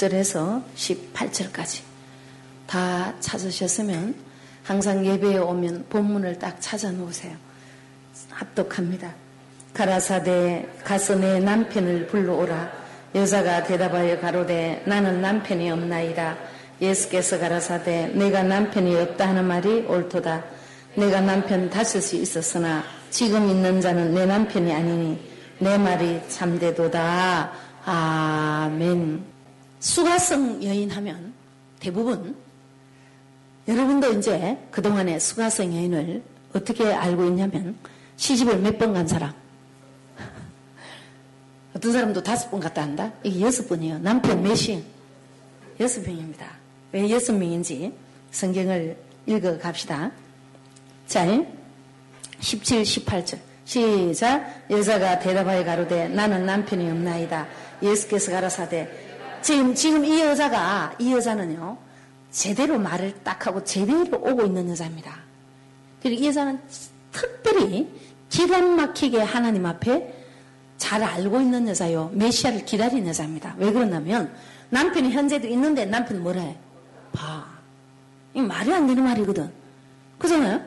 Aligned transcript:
1절에서 0.00 0.62
18절까지 0.74 1.82
다 2.66 3.12
찾으셨으면 3.20 4.14
항상 4.62 5.04
예배에 5.04 5.38
오면 5.38 5.86
본문을 5.90 6.38
딱 6.38 6.60
찾아 6.60 6.90
놓으세요. 6.90 7.36
합독합니다. 8.30 9.12
가라사대 9.74 10.68
가서 10.84 11.16
내 11.16 11.40
남편을 11.40 12.06
불러오라. 12.06 12.80
여자가 13.14 13.64
대답하여 13.64 14.20
가로되 14.20 14.82
나는 14.86 15.20
남편이 15.20 15.70
없나이다. 15.70 16.36
예수께서 16.80 17.38
가라사대 17.38 18.12
내가 18.14 18.42
남편이 18.42 18.94
없다 18.96 19.28
하는 19.28 19.44
말이 19.44 19.82
옳도다. 19.82 20.44
내가 20.94 21.20
남편 21.20 21.68
다섯이 21.68 22.22
있었으나 22.22 22.84
지금 23.10 23.48
있는 23.48 23.80
자는 23.80 24.14
내 24.14 24.26
남편이 24.26 24.72
아니니 24.72 25.30
내 25.58 25.76
말이 25.76 26.20
참되도다. 26.28 27.52
아멘. 27.84 29.39
수가성 29.80 30.62
여인 30.64 30.90
하면 30.90 31.32
대부분 31.80 32.36
여러분도 33.66 34.12
이제 34.14 34.58
그동안에 34.70 35.18
수가성 35.18 35.74
여인을 35.74 36.22
어떻게 36.52 36.92
알고 36.92 37.24
있냐면 37.26 37.76
시집을 38.16 38.58
몇 38.58 38.78
번 38.78 38.92
간 38.92 39.06
사람. 39.06 39.32
어떤 41.74 41.92
사람도 41.92 42.22
다섯 42.22 42.50
번 42.50 42.60
갔다 42.60 42.82
한다? 42.82 43.12
이게 43.22 43.40
여섯 43.40 43.68
번이에요. 43.68 43.98
남편 44.00 44.42
몇이? 44.42 44.84
여섯 45.78 46.02
명입니다. 46.02 46.46
왜 46.92 47.08
여섯 47.10 47.32
명인지 47.32 47.92
성경을 48.32 48.96
읽어 49.26 49.58
갑시다. 49.58 50.10
자, 51.06 51.24
17, 52.40 52.82
18절. 52.82 53.38
시작. 53.64 54.64
여자가 54.68 55.20
대답하여 55.20 55.64
가로되 55.64 56.08
나는 56.08 56.44
남편이 56.44 56.90
없나이다. 56.90 57.46
예수께서 57.82 58.32
가라사대 58.32 59.09
지금 59.42 59.74
지금 59.74 60.04
이 60.04 60.20
여자가 60.20 60.94
이 60.98 61.12
여자는요 61.12 61.76
제대로 62.30 62.78
말을 62.78 63.14
딱 63.24 63.46
하고 63.46 63.62
제대로 63.64 64.18
오고 64.18 64.46
있는 64.46 64.68
여자입니다. 64.70 65.18
그리고 66.02 66.22
이 66.22 66.26
여자는 66.28 66.60
특별히 67.12 67.88
기간 68.28 68.76
막히게 68.76 69.20
하나님 69.20 69.66
앞에 69.66 70.14
잘 70.78 71.02
알고 71.02 71.40
있는 71.40 71.68
여자요. 71.68 72.10
메시아를 72.14 72.64
기다리는 72.64 73.06
여자입니다. 73.08 73.54
왜 73.58 73.72
그러냐면 73.72 74.32
남편이 74.70 75.10
현재도 75.10 75.48
있는데 75.48 75.84
남편이 75.84 76.20
뭐라 76.20 76.40
해? 76.40 76.56
봐. 77.12 77.44
이 78.34 78.40
말이 78.40 78.72
안 78.72 78.86
되는 78.86 79.02
말이거든. 79.02 79.52
그잖아요? 80.18 80.62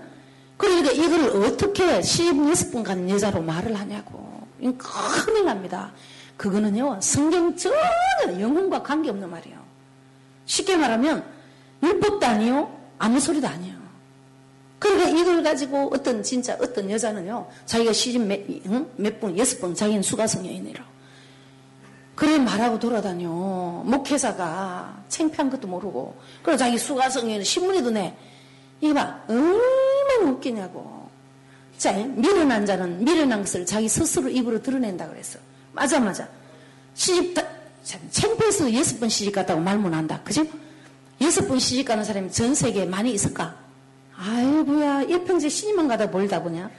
그러니까 0.57 0.91
이걸 0.91 1.43
어떻게 1.43 1.99
16분 2.01 2.83
간 2.83 3.09
여자로 3.09 3.41
말을 3.41 3.73
하냐고. 3.79 4.43
큰일 4.77 5.45
납니다. 5.45 5.91
그거는요, 6.37 6.99
성경 7.01 7.55
전혀 7.55 7.77
영혼과 8.39 8.83
관계없는 8.83 9.29
말이에요. 9.29 9.57
쉽게 10.45 10.75
말하면 10.77 11.23
율법도 11.81 12.25
아니요, 12.25 12.75
아무 12.97 13.19
소리도 13.19 13.47
아니에요. 13.47 13.75
그러니까 14.79 15.09
이걸 15.09 15.43
가지고 15.43 15.89
어떤 15.93 16.21
진짜 16.23 16.57
어떤 16.59 16.89
여자는요, 16.89 17.47
자기가 17.65 17.93
시집 17.93 18.21
몇, 18.23 18.39
응? 18.65 18.89
몇 18.97 19.19
번, 19.19 19.37
여섯 19.37 19.59
번 19.61 19.73
자기는 19.73 20.01
수가성 20.01 20.45
여인이라. 20.45 20.93
그래 22.15 22.37
말하고 22.37 22.79
돌아다녀. 22.79 23.27
목회사가 23.27 25.03
창피한 25.09 25.49
것도 25.49 25.67
모르고. 25.67 26.15
그래 26.43 26.57
자기 26.57 26.77
수가성 26.77 27.31
여인 27.31 27.43
신문에도 27.43 27.89
내. 27.89 28.15
이거 28.81 28.93
봐. 28.93 29.19
얼마나 29.27 30.31
웃기냐고. 30.31 31.09
자, 31.77 31.91
미련한 31.91 32.65
자는 32.65 33.03
미련한 33.03 33.39
것을 33.41 33.65
자기 33.65 33.89
스스로 33.89 34.29
입으로 34.29 34.61
드러낸다 34.61 35.09
그랬어. 35.09 35.39
맞아, 35.73 35.99
맞아. 35.99 36.27
시집, 36.93 37.33
다, 37.33 37.43
창피해서 38.11 38.73
여섯 38.73 38.99
번 38.99 39.09
시집 39.09 39.33
갔다고 39.33 39.59
말 39.59 39.77
못한다. 39.77 40.21
그죠? 40.23 40.45
여섯 41.21 41.47
번 41.47 41.59
시집 41.59 41.87
가는 41.87 42.03
사람이 42.03 42.31
전 42.31 42.53
세계에 42.55 42.85
많이 42.85 43.11
있을까? 43.13 43.55
아이고야, 44.15 45.03
일평생 45.03 45.49
시집만 45.49 45.87
가다 45.87 46.07
몰다 46.07 46.41
보냐? 46.41 46.69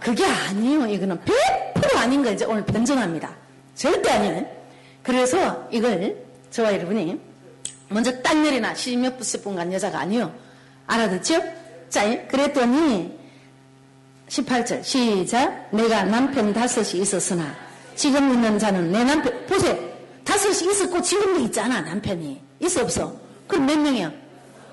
그게 0.00 0.24
아니에요. 0.24 0.86
이거는 0.86 1.18
100% 1.74 1.96
아닌 1.96 2.22
거 2.22 2.30
이제 2.30 2.44
오늘 2.44 2.64
변정합니다. 2.64 3.34
절대 3.74 4.10
아니에요. 4.10 4.46
그래서 5.02 5.68
이걸 5.72 6.16
저와 6.50 6.72
여러분이 6.74 7.20
먼저 7.88 8.22
딱 8.22 8.36
내리나 8.38 8.74
시집 8.74 9.00
몇 9.00 9.18
분 9.42 9.56
간 9.56 9.72
여자가 9.72 10.00
아니요. 10.00 10.32
알아듣죠? 10.86 11.42
자, 11.88 12.26
그랬더니 12.28 13.16
18절 14.28 14.82
시작 14.84 15.68
내가 15.74 16.04
남편 16.04 16.52
다섯이 16.52 17.00
있었으나 17.02 17.54
지금 17.96 18.32
있는 18.32 18.58
자는 18.58 18.92
내 18.92 19.02
남편 19.02 19.46
보세요. 19.46 19.76
다섯이 20.24 20.70
있었고 20.70 21.00
지금도 21.00 21.40
있잖아 21.40 21.80
남편이. 21.80 22.40
있어 22.60 22.82
없어? 22.82 23.16
그럼 23.48 23.66
몇 23.66 23.78
명이야? 23.78 24.12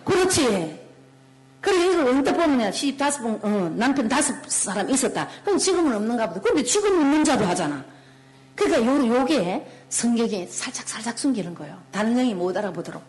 그렇지. 0.03 0.79
그래 1.61 1.85
이걸 1.85 2.07
언뜻 2.07 2.33
보면 2.33 2.73
다섯 2.97 3.23
번 3.23 3.39
어, 3.41 3.73
남편 3.75 4.09
다섯 4.09 4.35
사람 4.47 4.89
있었다. 4.89 5.29
그럼 5.43 5.57
지금은 5.57 5.95
없는가 5.95 6.27
보다. 6.27 6.41
근데 6.41 6.61
지금 6.63 7.01
있는 7.01 7.23
자도 7.23 7.45
하잖아. 7.45 7.83
그러니까 8.55 8.85
요, 8.85 9.19
요게 9.19 9.65
성격이 9.89 10.47
살짝 10.49 10.87
살짝 10.87 11.17
숨기는 11.17 11.55
거예요. 11.55 11.77
다른 11.91 12.15
영이 12.15 12.33
못 12.33 12.55
알아보도록. 12.55 13.01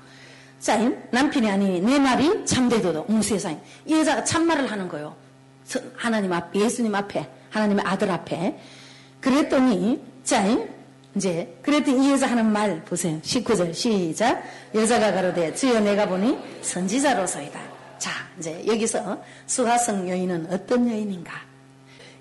자 0.61 0.79
남편이 1.11 1.51
아니니 1.51 1.81
내 1.81 1.99
말이 1.99 2.47
참되도록 2.47 3.11
음 3.11 3.21
세상에. 3.21 3.61
이 3.85 3.95
여자가 3.95 4.23
참말을 4.23 4.71
하는 4.71 4.89
거예요. 4.89 5.17
하나님 5.97 6.33
앞에, 6.33 6.61
예수님 6.61 6.95
앞에, 6.95 7.29
하나님의 7.51 7.85
아들 7.85 8.11
앞에. 8.11 8.57
그랬더니, 9.25 10.05
자, 10.23 10.45
이제, 11.17 11.59
그랬더니 11.63 12.07
이 12.07 12.11
여자 12.11 12.27
하는 12.27 12.53
말 12.53 12.85
보세요. 12.85 13.19
19절, 13.23 13.73
시작. 13.73 14.45
여자가 14.75 15.13
가로되, 15.13 15.55
주여 15.55 15.81
내가 15.81 16.07
보니 16.07 16.39
선지자로서이다. 16.61 17.59
자, 17.97 18.11
이제 18.39 18.63
여기서 18.67 19.23
수가성 19.47 20.11
여인은 20.11 20.49
어떤 20.51 20.91
여인인가? 20.91 21.33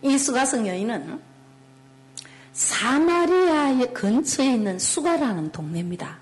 이 0.01 0.17
수가성 0.17 0.65
여인은 0.65 1.19
사마리아의 2.53 3.93
근처에 3.93 4.53
있는 4.53 4.79
수가라는 4.79 5.51
동네입니다. 5.51 6.17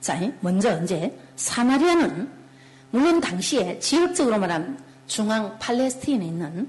자, 0.00 0.20
먼저 0.40 0.82
이제 0.82 1.16
사마리아는 1.36 2.28
물론 2.90 3.20
당시에 3.20 3.78
지역적으로 3.78 4.38
말하면 4.38 4.80
중앙 5.06 5.56
팔레스틴에 5.60 6.24
있는 6.24 6.68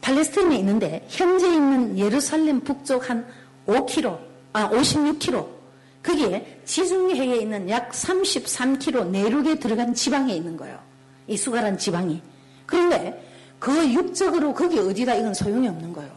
팔레스틴에 0.00 0.56
있는데 0.56 1.06
현재 1.08 1.46
있는 1.46 1.98
예루살렘 1.98 2.60
북쪽 2.60 3.10
한 3.10 3.26
5km, 3.66 4.18
아 4.52 4.68
56km 4.70 5.46
그게 6.02 6.60
지중해에 6.64 7.36
있는 7.36 7.68
약 7.70 7.90
33km 7.92 9.08
내륙에 9.08 9.58
들어간 9.58 9.94
지방에 9.94 10.34
있는 10.34 10.56
거예요. 10.56 10.78
이 11.26 11.36
수가란 11.36 11.78
지방이. 11.78 12.20
그런데 12.66 13.22
그 13.58 13.92
육적으로 13.92 14.52
거기 14.52 14.78
어디다 14.78 15.14
이건 15.14 15.32
소용이 15.32 15.66
없는 15.66 15.92
거예요. 15.94 16.12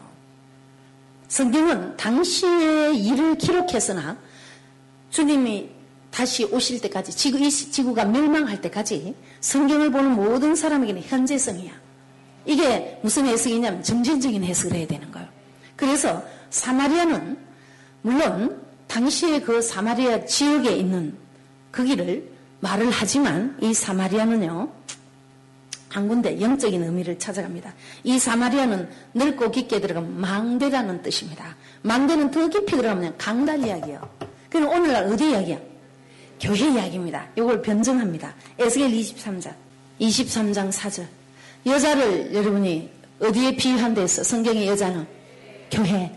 성경은 1.28 1.96
당시의 1.96 3.02
일을 3.02 3.38
기록했으나 3.38 4.18
주님이 5.10 5.70
다시 6.10 6.44
오실 6.44 6.80
때까지 6.82 7.12
지구, 7.12 7.38
이 7.38 7.50
지구가 7.50 8.04
멸망할 8.06 8.60
때까지 8.60 9.14
성경을 9.40 9.90
보는 9.90 10.12
모든 10.12 10.54
사람에게는 10.54 11.02
현재성이야. 11.02 11.87
이게 12.48 12.98
무슨 13.02 13.26
해석이냐면 13.26 13.82
정신적인 13.82 14.42
해석을 14.42 14.78
해야 14.78 14.86
되는 14.86 15.12
거예요. 15.12 15.28
그래서 15.76 16.24
사마리아는 16.48 17.36
물론 18.00 18.62
당시에 18.86 19.40
그 19.42 19.60
사마리아 19.60 20.24
지역에 20.24 20.70
있는 20.72 21.14
거기를 21.70 22.26
말을 22.60 22.90
하지만 22.90 23.54
이 23.60 23.74
사마리아는요 23.74 24.72
한 25.90 26.08
군데 26.08 26.40
영적인 26.40 26.82
의미를 26.82 27.18
찾아갑니다. 27.18 27.74
이 28.02 28.18
사마리아는 28.18 28.88
넓고 29.12 29.50
깊게 29.50 29.80
들어가면 29.82 30.18
망대라는 30.18 31.02
뜻입니다. 31.02 31.54
망대는 31.82 32.30
더 32.30 32.48
깊이 32.48 32.76
들어가면 32.76 33.18
강달 33.18 33.62
이야기예요. 33.62 34.08
그럼 34.48 34.70
오늘날 34.70 35.04
어디 35.04 35.30
이야기야? 35.30 35.58
교회 36.40 36.58
이야기입니다. 36.58 37.28
이걸 37.36 37.60
변증합니다. 37.60 38.34
에스겔 38.58 38.90
23장, 38.90 39.54
23장 40.00 40.72
4절. 40.72 41.17
여자를 41.66 42.34
여러분이 42.34 42.90
어디에 43.20 43.56
비유한 43.56 43.94
데서 43.94 44.22
성경의 44.22 44.68
여자는 44.68 45.06
교회. 45.70 46.10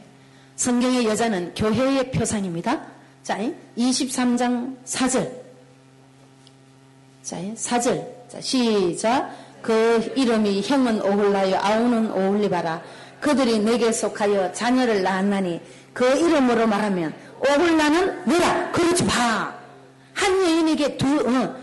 성경의 0.56 1.06
여자는 1.06 1.54
교회의 1.56 2.12
표상입니다. 2.12 2.82
자, 3.24 3.40
23장 3.78 4.76
4절. 4.86 5.32
자, 7.24 7.38
4절. 7.38 8.08
자, 8.30 8.42
시작. 8.42 9.32
그 9.62 10.14
이름이 10.16 10.62
형은 10.62 11.02
오홀라요, 11.02 11.58
아우는 11.58 12.12
오홀리바라. 12.12 12.82
그들이 13.20 13.60
내게 13.60 13.92
속하여 13.92 14.52
자녀를 14.52 15.04
낳았나니 15.04 15.62
그 15.94 16.06
이름으로 16.06 16.66
말하면 16.68 17.14
오홀라는 17.40 18.26
뭐야? 18.26 18.72
그렇지 18.72 19.06
봐. 19.06 19.56
한 20.14 20.44
여인에게 20.44 20.98
두, 20.98 21.08
어, 21.08 21.56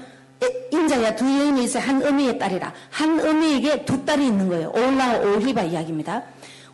인자야 0.71 1.17
두 1.17 1.27
있어 1.61 1.79
한 1.79 2.05
어미의 2.05 2.39
딸이라. 2.39 2.73
한 2.91 3.21
어미에게 3.21 3.85
두 3.85 4.05
딸이 4.05 4.27
있는 4.27 4.49
거예요. 4.49 4.71
오홀라와 4.71 5.19
오홀리바 5.19 5.63
이야기입니다. 5.63 6.23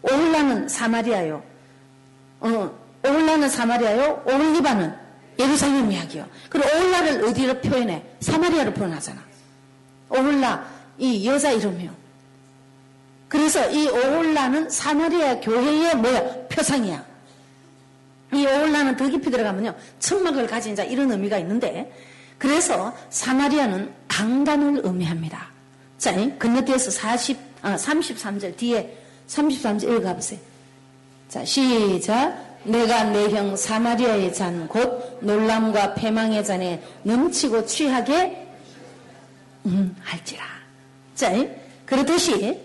오홀라는 0.02 0.68
사마리아요. 0.68 1.42
어, 2.40 2.70
오홀라는 3.04 3.48
사마리아요. 3.48 4.22
오홀리바는 4.26 4.94
예루살렘 5.38 5.90
이야기요. 5.90 6.26
그리고 6.48 6.68
오홀라를 6.68 7.24
어디로 7.24 7.60
표현해? 7.60 8.02
사마리아로 8.20 8.72
표현하잖아. 8.72 9.22
오홀라, 10.10 10.66
이 10.98 11.26
여자 11.26 11.50
이름이요. 11.50 11.90
그래서 13.28 13.68
이 13.70 13.88
오홀라는 13.88 14.70
사마리아 14.70 15.40
교회의 15.40 15.96
뭐야? 15.96 16.46
표상이야. 16.48 17.04
이 18.32 18.46
오홀라는 18.46 18.96
더 18.96 19.08
깊이 19.08 19.30
들어가면요. 19.30 19.74
천막을 19.98 20.46
가진 20.46 20.76
자 20.76 20.84
이런 20.84 21.10
의미가 21.10 21.38
있는데 21.38 21.92
그래서 22.38 22.94
사마리아는 23.10 23.92
강단을 24.08 24.80
의미합니다. 24.84 25.48
자, 25.98 26.12
건너뛰어서 26.38 26.90
40, 26.90 27.38
아, 27.62 27.76
33절 27.76 28.56
뒤에 28.56 28.98
33절 29.28 29.84
읽어보세요. 30.00 30.38
자, 31.28 31.44
시작. 31.44 32.54
내가 32.64 33.04
내 33.04 33.28
형 33.28 33.56
사마리아의 33.56 34.32
잔, 34.32 34.66
곧 34.68 35.18
놀람과 35.20 35.94
패망의 35.94 36.44
잔에 36.44 36.82
넘치고 37.02 37.66
취하게 37.66 38.46
음, 39.66 39.94
할지라. 40.02 40.44
자, 41.14 41.30
그렇듯이 41.86 42.60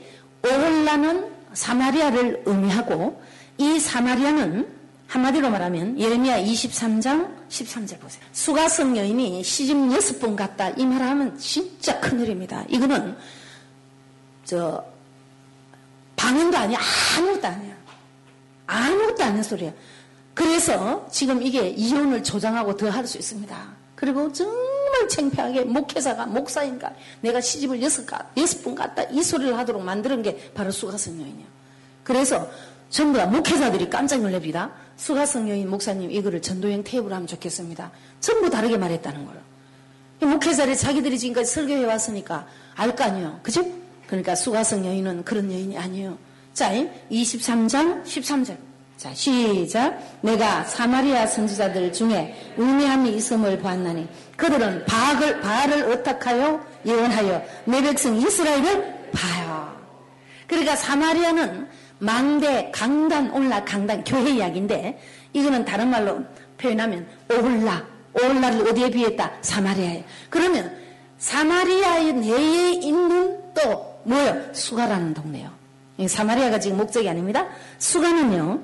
오홀라는 0.46 1.30
사마리아를 1.54 2.44
의미하고 2.46 3.22
이 3.58 3.80
사마리아는 3.80 4.68
한마디로 5.10 5.50
말하면 5.50 6.00
예레미야 6.00 6.40
23장 6.44 7.36
13절 7.50 8.00
보세요. 8.00 8.24
수가성 8.32 8.96
여인이 8.96 9.44
시집 9.44 9.76
6번 9.76 10.36
갔다 10.36 10.70
이 10.70 10.86
말하면 10.86 11.38
진짜 11.40 12.00
큰일입니다. 12.00 12.64
이거는 12.70 13.18
저 14.46 14.84
방언도 16.16 16.56
아니야 16.58 16.78
아무것도 17.18 17.48
아니야. 17.48 17.76
아무것도 18.68 19.24
아닌 19.24 19.42
소리야. 19.42 19.72
그래서 20.36 21.08
지금 21.12 21.42
이게 21.42 21.70
이혼을 21.70 22.24
조장하고 22.24 22.78
더 22.78 22.88
할 22.90 23.06
수 23.08 23.18
있습니다. 23.18 23.80
그리고 23.96 24.32
정말 24.32 25.10
창피하게 25.10 25.66
목회사가 25.66 26.28
목사인가 26.28 26.94
내가 27.22 27.42
시집을 27.42 27.82
여섯 27.82 28.06
가 28.06 28.30
여섯 28.38 28.64
번 28.64 28.76
갔다 28.76 29.04
이 29.10 29.24
소리를 29.24 29.58
하도록 29.58 29.84
만드는 29.84 30.22
게 30.22 30.52
바로 30.54 30.70
수가성 30.72 31.20
여인이야. 31.20 31.48
그래서 32.04 32.48
전부 32.92 33.18
다 33.18 33.26
목회자들이 33.26 33.90
깜짝 33.90 34.22
놀랍니다. 34.22 34.72
수가성 35.00 35.50
여인 35.50 35.70
목사님 35.70 36.12
이거를 36.12 36.42
전도행 36.42 36.84
테이블 36.84 37.14
하면 37.14 37.26
좋겠습니다. 37.26 37.90
전부 38.20 38.50
다르게 38.50 38.78
말했다는 38.78 39.26
거예요. 39.26 39.42
목회자들이 40.20 40.76
자기들이 40.76 41.18
지금까지 41.18 41.50
설교해 41.54 41.86
왔으니까 41.86 42.46
알 42.76 42.94
거 42.94 43.06
아니에요. 43.06 43.40
그죠? 43.42 43.66
그러니까 44.08 44.36
수가성 44.36 44.86
여인은 44.86 45.24
그런 45.24 45.50
여인이 45.52 45.78
아니에요. 45.78 46.18
자, 46.54 46.74
23장 47.10 48.04
13절. 48.04 48.58
자, 48.98 49.14
시작. 49.14 49.98
내가 50.20 50.66
사마리아 50.66 51.26
선지자들 51.26 51.94
중에 51.94 52.54
의미함이 52.58 53.16
있음을 53.16 53.58
보았나니 53.60 54.06
그들은 54.36 54.84
바알을, 54.86 55.40
바알을 55.40 55.94
어떡하여 55.94 56.62
예언하여 56.86 57.42
내 57.64 57.82
백성 57.82 58.18
이스라엘을 58.18 59.12
봐요. 59.14 59.74
그러니까 60.46 60.76
사마리아는 60.76 61.69
망대, 62.00 62.72
강단, 62.72 63.32
올라, 63.32 63.64
강단, 63.64 64.04
교회 64.04 64.32
이야기인데 64.32 65.00
이거는 65.34 65.66
다른 65.66 65.90
말로 65.90 66.24
표현하면 66.58 67.08
오홀라, 67.30 67.86
오홀라를 68.14 68.68
어디에 68.70 68.90
비했다? 68.90 69.32
사마리아에. 69.42 70.04
그러면 70.30 70.76
사마리아의 71.18 72.14
내에 72.14 72.72
있는 72.72 73.38
또 73.54 74.00
뭐요? 74.04 74.54
수가라는 74.54 75.14
동네요. 75.14 75.52
사마리아가 76.08 76.60
지금 76.60 76.78
목적이 76.78 77.10
아닙니다. 77.10 77.46
수가는요, 77.78 78.62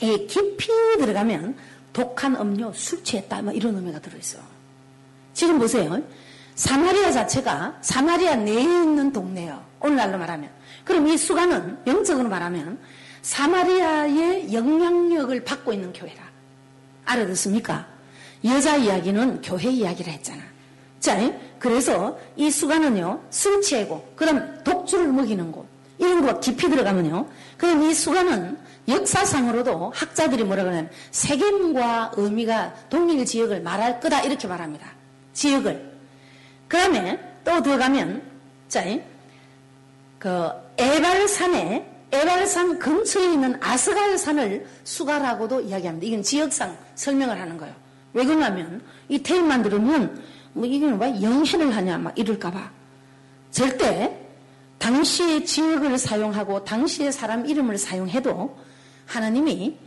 깊이 0.00 0.68
들어가면 0.98 1.56
독한 1.92 2.34
음료, 2.36 2.72
술 2.72 3.04
취했다, 3.04 3.42
뭐 3.42 3.52
이런 3.52 3.76
의미가 3.76 4.00
들어있어. 4.00 4.38
지금 5.32 5.58
보세요. 5.58 6.02
사마리아 6.56 7.12
자체가 7.12 7.78
사마리아 7.80 8.34
내에 8.34 8.60
있는 8.60 9.12
동네요. 9.12 9.62
오늘날로 9.80 10.18
말하면. 10.18 10.59
그럼 10.84 11.08
이 11.08 11.16
수가는 11.16 11.78
영적으로 11.86 12.28
말하면 12.28 12.78
사마리아의 13.22 14.52
영향력을 14.52 15.44
받고 15.44 15.72
있는 15.72 15.92
교회라. 15.92 16.22
알아듣습니까? 17.04 17.86
여자 18.44 18.76
이야기는 18.76 19.42
교회 19.42 19.68
이야기라 19.68 20.12
했잖아. 20.12 20.42
자, 21.00 21.16
그래서 21.58 22.18
이 22.36 22.50
수가는요, 22.50 23.22
술 23.30 23.60
취하고, 23.62 24.12
그럼 24.16 24.62
독주를 24.64 25.08
먹이는 25.08 25.52
곳, 25.52 25.66
이런 25.98 26.24
거 26.24 26.40
깊이 26.40 26.68
들어가면요, 26.68 27.26
그럼 27.58 27.82
이 27.82 27.94
수가는 27.94 28.58
역사상으로도 28.88 29.92
학자들이 29.94 30.44
뭐라 30.44 30.64
그러냐면 30.64 30.90
세겜과 31.10 32.12
의미가 32.16 32.74
동일 32.88 33.24
지역을 33.24 33.60
말할 33.62 34.00
거다 34.00 34.22
이렇게 34.22 34.48
말합니다. 34.48 34.86
지역을. 35.32 35.90
그 36.66 36.76
다음에 36.76 37.18
또 37.44 37.62
들어가면 37.62 38.22
자, 38.68 38.84
그 40.20 40.50
에발산에 40.76 41.90
에발산 42.12 42.78
근처에 42.78 43.32
있는 43.32 43.56
아스갈산을 43.60 44.66
수가라고도 44.84 45.62
이야기합니다. 45.62 46.06
이건 46.06 46.22
지역상 46.22 46.76
설명을 46.94 47.40
하는 47.40 47.56
거예요. 47.56 47.74
왜 48.12 48.24
그러냐면 48.24 48.82
이 49.08 49.22
테이프만 49.22 49.62
들으면 49.62 50.22
뭐 50.52 50.66
이건 50.66 51.00
왜 51.00 51.22
영해를 51.22 51.74
하냐 51.74 51.98
막 51.98 52.18
이럴까봐 52.18 52.70
절대 53.50 54.14
당시의 54.78 55.46
지역을 55.46 55.96
사용하고 55.96 56.64
당시의 56.64 57.12
사람 57.12 57.46
이름을 57.46 57.78
사용해도 57.78 58.58
하나님이 59.06 59.78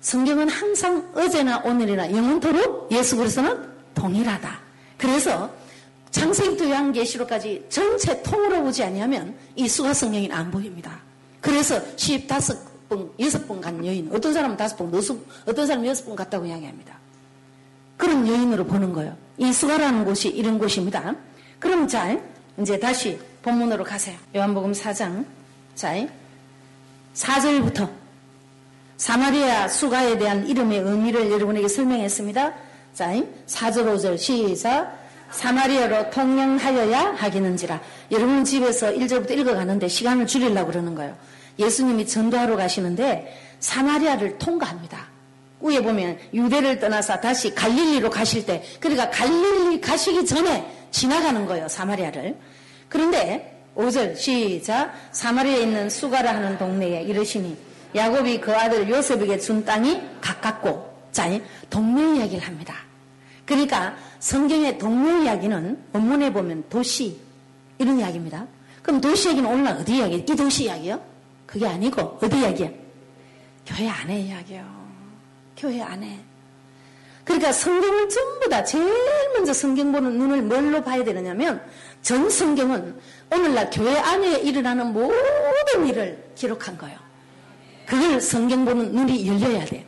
성경은 0.00 0.50
항상 0.50 1.10
어제나 1.14 1.62
오늘이나 1.64 2.12
영원토록 2.12 2.92
예수 2.92 3.16
그리스도는 3.16 3.72
동일하다. 3.94 4.60
그래서 4.98 5.50
창세기부터 6.14 6.70
요한계시록까지 6.70 7.66
전체 7.68 8.22
통으로 8.22 8.62
보지 8.62 8.84
아니하면 8.84 9.36
이 9.56 9.66
수가 9.66 9.92
성경이 9.92 10.30
안 10.30 10.48
보입니다. 10.48 11.00
그래서 11.40 11.82
15번, 11.96 13.16
6번 13.18 13.60
간 13.60 13.84
여인, 13.84 14.08
어떤 14.12 14.32
사람은 14.32 14.56
5번, 14.56 15.20
어떤 15.44 15.66
사람은 15.66 15.92
6번 15.92 16.14
갔다고 16.14 16.46
이야기합니다. 16.46 16.96
그런 17.96 18.28
여인으로 18.28 18.64
보는 18.64 18.92
거예요. 18.92 19.16
이 19.38 19.52
수가라는 19.52 20.04
곳이 20.04 20.28
이런 20.28 20.56
곳입니다. 20.56 21.16
그럼 21.58 21.88
자, 21.88 22.16
이제 22.60 22.78
다시 22.78 23.18
본문으로 23.42 23.82
가세요. 23.82 24.16
요한복음 24.36 24.70
4장. 24.70 25.24
자, 25.74 25.94
4절부터 27.14 27.90
사마리아 28.96 29.66
수가에 29.66 30.16
대한 30.16 30.46
이름의 30.46 30.78
의미를 30.78 31.32
여러분에게 31.32 31.66
설명했습니다. 31.66 32.54
자, 32.94 33.12
4절, 33.48 33.96
5절 33.96 34.16
시작. 34.16 35.03
사마리아로 35.30 36.10
통영하여야 36.10 37.14
하기는지라. 37.16 37.80
여러분 38.12 38.44
집에서 38.44 38.92
1절부터 38.92 39.32
읽어가는데 39.32 39.88
시간을 39.88 40.26
줄이려고 40.26 40.70
그러는 40.70 40.94
거예요. 40.94 41.16
예수님이 41.58 42.06
전도하러 42.06 42.56
가시는데 42.56 43.40
사마리아를 43.60 44.38
통과합니다. 44.38 45.06
위에 45.60 45.80
보면 45.80 46.18
유대를 46.32 46.78
떠나서 46.78 47.20
다시 47.20 47.54
갈릴리로 47.54 48.10
가실 48.10 48.44
때 48.44 48.62
그러니까 48.80 49.10
갈릴리 49.10 49.80
가시기 49.80 50.26
전에 50.26 50.70
지나가는 50.90 51.46
거예요. 51.46 51.68
사마리아를. 51.68 52.36
그런데 52.88 53.62
5절 53.76 54.16
시작 54.16 54.92
사마리아에 55.12 55.62
있는 55.62 55.90
수가라 55.90 56.34
하는 56.34 56.58
동네에 56.58 57.02
이르시니 57.02 57.56
야곱이 57.94 58.40
그 58.40 58.54
아들 58.54 58.88
요셉에게 58.88 59.38
준 59.38 59.64
땅이 59.64 60.00
가깝고 60.20 60.94
자 61.12 61.28
동네 61.70 62.18
이야기를 62.18 62.46
합니다. 62.46 62.74
그러니까 63.44 63.96
성경의 64.24 64.78
동료 64.78 65.22
이야기는 65.22 65.84
원문에 65.92 66.32
보면 66.32 66.64
도시 66.70 67.14
이런 67.76 67.98
이야기입니다. 67.98 68.46
그럼 68.82 68.98
도시 68.98 69.28
이야기는 69.28 69.50
오늘 69.50 69.72
어디 69.72 69.98
이야기? 69.98 70.16
이 70.16 70.24
도시 70.24 70.64
이야기요? 70.64 70.98
그게 71.44 71.66
아니고 71.66 72.18
어디 72.22 72.38
이야기야? 72.38 72.70
교회 73.66 73.86
안에 73.86 74.20
이야기요. 74.20 74.64
교회 75.58 75.82
안에. 75.82 76.24
그러니까 77.22 77.52
성경을 77.52 78.08
전부 78.08 78.48
다 78.48 78.64
제일 78.64 78.90
먼저 79.34 79.52
성경 79.52 79.92
보는 79.92 80.16
눈을 80.16 80.40
뭘로 80.40 80.82
봐야 80.82 81.04
되느냐면 81.04 81.62
전 82.00 82.30
성경은 82.30 82.98
오늘날 83.30 83.68
교회 83.68 83.94
안에 83.94 84.40
일어나는 84.40 84.94
모든 84.94 85.86
일을 85.86 86.30
기록한 86.34 86.78
거예요. 86.78 86.98
그걸 87.84 88.22
성경 88.22 88.64
보는 88.64 88.90
눈이 88.90 89.26
열려야 89.26 89.66
돼. 89.66 89.86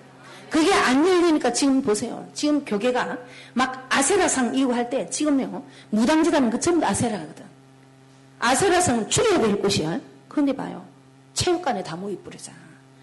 그게 0.50 0.72
안 0.72 1.06
열리니까 1.06 1.52
지금 1.52 1.82
보세요. 1.82 2.26
지금 2.34 2.64
교계가 2.64 3.18
막 3.54 3.86
아세라상 3.88 4.54
이거 4.54 4.74
할때 4.74 5.08
지금요 5.10 5.62
무당지다는 5.90 6.50
그 6.50 6.60
전부 6.60 6.86
아세라거든. 6.86 7.44
아세라상 8.38 9.08
줄여야 9.08 9.40
될 9.40 9.60
곳이야. 9.60 10.00
그런데 10.28 10.52
봐요. 10.54 10.84
체육관에 11.34 11.82
다 11.82 11.96
모이 11.96 12.16
뿌리잖아. 12.16 12.56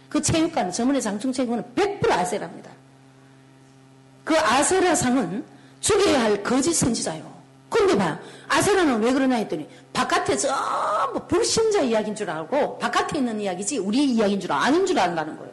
그 0.10 0.22
체육관 0.22 0.72
저번에 0.72 1.02
장충체육관은 1.02 1.64
100% 1.76 2.12
아세라입니다. 2.12 2.72
그 4.24 4.38
아세라상은 4.38 5.44
죽여야 5.80 6.22
할 6.22 6.44
거짓 6.44 6.74
선지자요. 6.74 7.34
그런데 7.70 7.98
봐요. 7.98 8.18
아세라는 8.48 9.02
왜 9.02 9.12
그러냐 9.12 9.36
했더니 9.38 9.68
바깥에 9.92 10.38
전부 10.38 11.28
불신자 11.28 11.82
이야기인 11.82 12.16
줄 12.16 12.30
알고 12.30 12.78
바깥에 12.78 13.18
있는 13.18 13.42
이야기지 13.42 13.80
우리 13.80 14.06
이야기인 14.06 14.40
줄 14.40 14.52
아는 14.52 14.86
줄 14.86 15.00
안다는 15.00 15.38
거예요. 15.38 15.53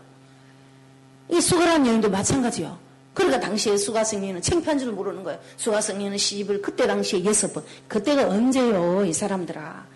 이 1.30 1.40
수거란 1.40 1.87
여인도 1.87 2.10
마찬가지요. 2.10 2.78
그러니까 3.14 3.40
당시에 3.40 3.76
수가성리는 3.76 4.40
창피한 4.40 4.78
줄 4.78 4.92
모르는 4.92 5.22
거예요. 5.25 5.38
수가성리는 5.56 6.16
시집을 6.16 6.62
그때 6.62 6.87
당시에 6.87 7.25
여섯 7.25 7.52
번. 7.52 7.64
그때가 7.88 8.28
언제요, 8.28 9.04
이 9.04 9.12
사람들아. 9.12 9.87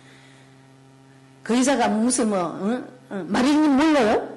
그 1.43 1.57
여자가 1.57 1.87
무슨 1.87 2.29
뭐, 2.29 2.39
어? 2.39 2.83
어, 3.09 3.25
마리님 3.27 3.77
몰라요? 3.77 4.35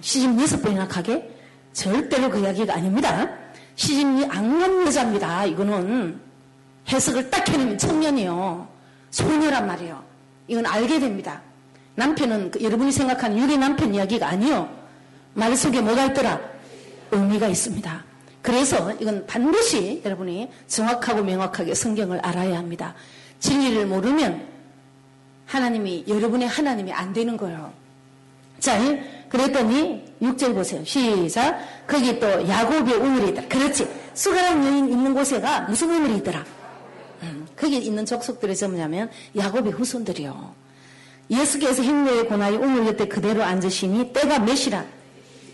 시집 0.00 0.40
여섯 0.40 0.62
번이나 0.62 0.86
가게? 0.86 1.30
절대로 1.72 2.30
그 2.30 2.38
이야기가 2.38 2.74
아닙니다. 2.74 3.28
시집이 3.76 4.26
안간 4.26 4.86
여자입니다. 4.86 5.44
이거는 5.46 6.20
해석을 6.88 7.30
딱 7.30 7.48
해내면 7.48 7.76
청년이요. 7.78 8.68
소녀란 9.10 9.66
말이에요. 9.66 10.02
이건 10.46 10.66
알게 10.66 11.00
됩니다. 11.00 11.42
남편은 11.96 12.50
그 12.50 12.62
여러분이 12.62 12.92
생각하는 12.92 13.38
유리 13.38 13.56
남편 13.56 13.94
이야기가 13.94 14.26
아니요. 14.28 14.83
말 15.34 15.56
속에 15.56 15.78
있더라? 15.78 16.40
의미가 17.10 17.48
있습니다. 17.48 18.04
그래서 18.42 18.92
이건 19.00 19.26
반드시 19.26 20.02
여러분이 20.04 20.50
정확하고 20.66 21.22
명확하게 21.22 21.74
성경을 21.74 22.20
알아야 22.20 22.58
합니다. 22.58 22.94
진리를 23.40 23.86
모르면 23.86 24.46
하나님이 25.46 26.04
여러분의 26.08 26.48
하나님이 26.48 26.92
안 26.92 27.12
되는 27.12 27.36
거예요. 27.36 27.72
자, 28.60 28.78
그랬더니 29.28 30.04
6절 30.22 30.54
보세요. 30.54 30.84
시작. 30.84 31.58
거기 31.86 32.18
또 32.18 32.26
야곱의 32.48 32.94
우물이 32.94 33.28
있다. 33.30 33.48
그렇지. 33.48 33.88
수가랑 34.14 34.64
여인 34.64 34.88
있는 34.88 35.12
곳에가 35.12 35.62
무슨 35.62 35.90
우물이 35.90 36.16
있더라? 36.18 36.44
음, 37.22 37.46
거기 37.56 37.78
있는 37.78 38.06
족속들이 38.06 38.54
전부냐면 38.56 39.10
야곱의 39.36 39.72
후손들이요. 39.72 40.54
예수께서 41.30 41.82
행로의 41.82 42.26
고나의 42.26 42.56
우물 42.56 42.84
곁에 42.84 43.08
그대로 43.08 43.42
앉으시니 43.42 44.12
때가 44.12 44.38
몇이라? 44.40 44.84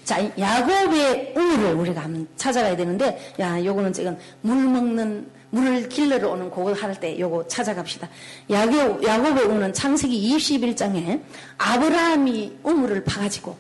자, 0.04 0.19
야곱의 0.38 1.35
우물을 1.37 1.75
우리가 1.75 2.02
한번 2.02 2.26
찾아가야 2.37 2.76
되는데, 2.76 3.33
야, 3.38 3.62
요거는 3.64 3.92
지금 3.92 4.16
물 4.40 4.57
먹는, 4.57 5.30
물을 5.50 5.88
길러러 5.88 6.30
오는 6.30 6.50
그거 6.50 6.73
할때 6.73 7.19
요거 7.19 7.49
찾아갑시다. 7.49 8.09
야곱, 8.50 9.02
야곱의 9.04 9.45
우물은 9.47 9.73
창세기 9.73 10.37
21장에 10.37 11.21
아브라함이 11.59 12.59
우물을 12.62 13.04
파가지고, 13.04 13.57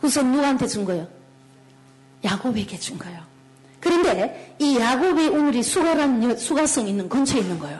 후손 0.00 0.32
누구한테 0.32 0.66
준 0.66 0.84
거예요? 0.84 1.06
야곱에게 2.24 2.78
준 2.78 2.98
거예요. 2.98 3.20
그런데 3.80 4.54
이 4.58 4.78
야곱의 4.78 5.28
우물이 5.28 5.62
수가란, 5.62 6.36
수가성 6.38 6.88
있는 6.88 7.08
근처에 7.08 7.40
있는 7.40 7.58
거예요. 7.58 7.78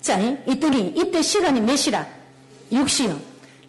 자, 0.00 0.18
이때니, 0.18 0.94
이때 0.96 1.22
시간이 1.22 1.60
몇 1.60 1.76
시라? 1.76 2.06
6시요. 2.72 3.18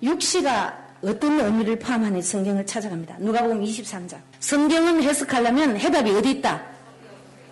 6시가 0.03 0.80
어떤 1.03 1.39
의미를 1.39 1.79
포함하는 1.79 2.21
성경을 2.21 2.65
찾아갑니다. 2.65 3.17
누가 3.19 3.41
보면 3.41 3.63
23장. 3.63 4.17
성경은 4.39 5.01
해석하려면 5.03 5.77
해답이 5.77 6.11
어디 6.11 6.31
있다? 6.31 6.61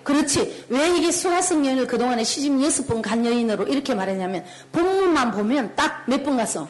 그렇지. 0.03 0.65
왜 0.69 0.89
이게 0.97 1.11
수화성 1.11 1.65
여인을 1.65 1.87
그동안에 1.87 2.23
시집 2.23 2.53
6번 2.53 3.01
간 3.01 3.25
여인으로 3.25 3.65
이렇게 3.67 3.93
말했냐면 3.95 4.43
본문만 4.71 5.31
보면 5.31 5.75
딱 5.75 6.03
몇 6.07 6.23
번 6.23 6.37
갔어? 6.37 6.67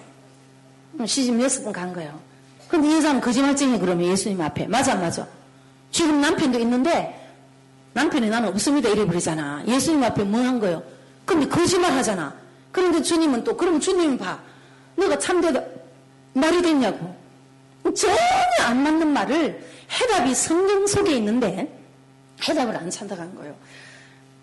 시집 1.05 1.35
6번 1.35 1.71
간 1.71 1.93
거예요. 1.93 2.19
근데 2.67 2.97
이 2.97 3.01
사람 3.01 3.19
거짓말쟁이 3.21 3.79
그러면 3.79 4.07
예수님 4.09 4.39
앞에. 4.41 4.67
맞아, 4.67 4.95
맞아. 4.95 5.27
지금 5.91 6.21
남편도 6.21 6.59
있는데 6.59 7.15
남편이 7.93 8.29
나는 8.29 8.49
없습니다. 8.49 8.89
이래 8.89 9.05
버리잖아. 9.05 9.63
예수님 9.67 10.03
앞에 10.03 10.23
뭐 10.23 10.39
한 10.41 10.59
거예요? 10.59 10.83
근데 11.25 11.47
거짓말 11.47 11.91
하잖아. 11.93 12.33
그런데 12.71 13.01
주님은 13.01 13.43
또, 13.43 13.55
그럼 13.57 13.79
주님 13.79 14.17
봐. 14.17 14.39
내가 14.95 15.17
참되다 15.17 15.61
말이 16.33 16.61
됐냐고. 16.61 17.15
전혀 17.95 18.15
안 18.65 18.83
맞는 18.83 19.07
말을 19.07 19.67
해답이 19.91 20.35
성경 20.35 20.85
속에 20.85 21.13
있는데 21.15 21.75
해답을 22.47 22.75
안 22.77 22.89
찾아간 22.89 23.33
거예요. 23.35 23.55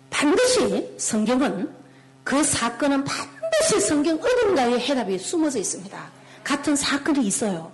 반드시 0.09 0.93
성경은 0.97 1.69
그 2.23 2.43
사건은 2.43 3.03
반드시 3.03 3.79
성경 3.79 4.17
어딘가에 4.17 4.79
해답이 4.79 5.17
숨어져 5.17 5.59
있습니다. 5.59 6.11
같은 6.43 6.75
사건이 6.75 7.25
있어요. 7.25 7.71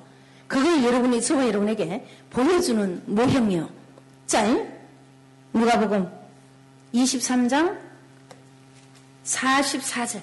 그걸 0.47 0.83
여러분이 0.83 1.21
저와 1.21 1.47
여러분에게 1.47 2.05
보여주는 2.29 3.01
모형이요. 3.05 3.69
자, 4.27 4.45
누가복음 5.53 6.09
23장 6.93 7.77
44절. 9.25 10.21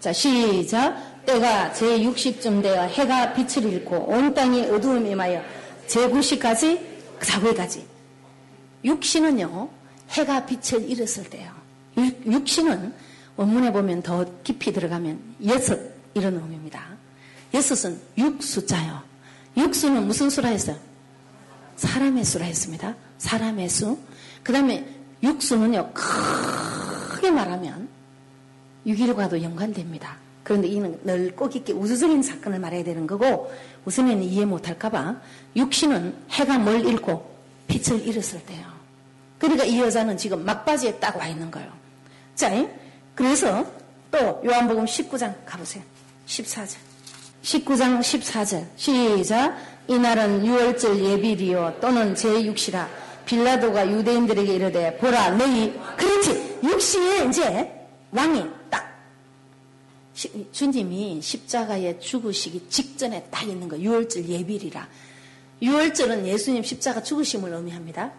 자, 0.00 0.12
시작. 0.12 1.13
때가 1.24 1.72
제60쯤 1.72 2.62
되어 2.62 2.82
해가 2.82 3.32
빛을 3.32 3.72
잃고 3.72 3.96
온 3.96 4.34
땅이 4.34 4.62
어두움에 4.66 5.10
임하여 5.10 5.42
제90까지 5.88 6.80
사구에까지. 7.20 7.86
육신은요 8.84 9.68
해가 10.10 10.46
빛을 10.46 10.88
잃었을 10.88 11.24
때요. 11.30 11.50
육 11.96 12.46
신은 12.46 12.92
원문에 13.36 13.72
보면 13.72 14.02
더 14.02 14.24
깊이 14.42 14.72
들어가면 14.72 15.36
여섯 15.46 15.78
이런 16.14 16.34
의미입니다. 16.34 16.84
여섯은 17.52 18.00
육수자요. 18.18 19.02
육수는 19.56 20.06
무슨 20.06 20.30
수라 20.30 20.50
했어요? 20.50 20.76
사람의 21.76 22.24
수라 22.24 22.46
했습니다. 22.46 22.94
사람의 23.18 23.68
수그 23.68 24.52
다음에 24.52 24.86
육수는요 25.22 25.92
크게 25.94 27.30
말하면 27.30 27.88
육일과도 28.86 29.42
연관됩니다 29.42 30.23
그런데 30.44 30.68
이는 30.68 31.00
넓고 31.02 31.48
깊게 31.48 31.72
우주적인 31.72 32.22
사건을 32.22 32.60
말해야 32.60 32.84
되는 32.84 33.06
거고 33.06 33.50
우선은 33.84 34.22
이해 34.22 34.44
못할까봐 34.44 35.16
육신은 35.56 36.14
해가 36.30 36.58
뭘 36.58 36.86
잃고 36.86 37.34
빛을 37.66 38.06
잃었을 38.06 38.40
때요. 38.44 38.66
그러니까 39.38 39.64
이 39.64 39.80
여자는 39.80 40.16
지금 40.16 40.44
막바지에 40.44 41.00
딱 41.00 41.16
와 41.16 41.26
있는 41.26 41.50
거예요. 41.50 41.68
자, 42.34 42.50
그래서 43.14 43.64
또 44.10 44.42
요한복음 44.44 44.84
19장 44.84 45.34
가보세요. 45.44 45.82
14절. 46.26 46.76
19장 47.42 48.00
14절. 48.00 48.66
시작. 48.76 49.56
이날은 49.86 50.44
6월절 50.44 50.98
예비리요 50.98 51.74
또는 51.80 52.14
제6시라 52.14 52.86
빌라도가 53.26 53.86
유대인들에게 53.90 54.54
이르되 54.54 54.96
보라 54.96 55.30
너희 55.32 55.78
그렇지 55.96 56.58
육시에 56.62 57.26
이제 57.26 57.70
왕이 58.12 58.40
딱 58.40 58.63
주님이 60.14 61.20
십자가에 61.20 61.98
죽으시기 61.98 62.68
직전에 62.68 63.24
딱 63.30 63.48
있는 63.48 63.68
거 63.68 63.76
6월절 63.76 64.26
예비일이라 64.28 64.88
6월절은 65.62 66.26
예수님 66.26 66.62
십자가 66.62 67.02
죽으심을 67.02 67.52
의미합니다. 67.52 68.12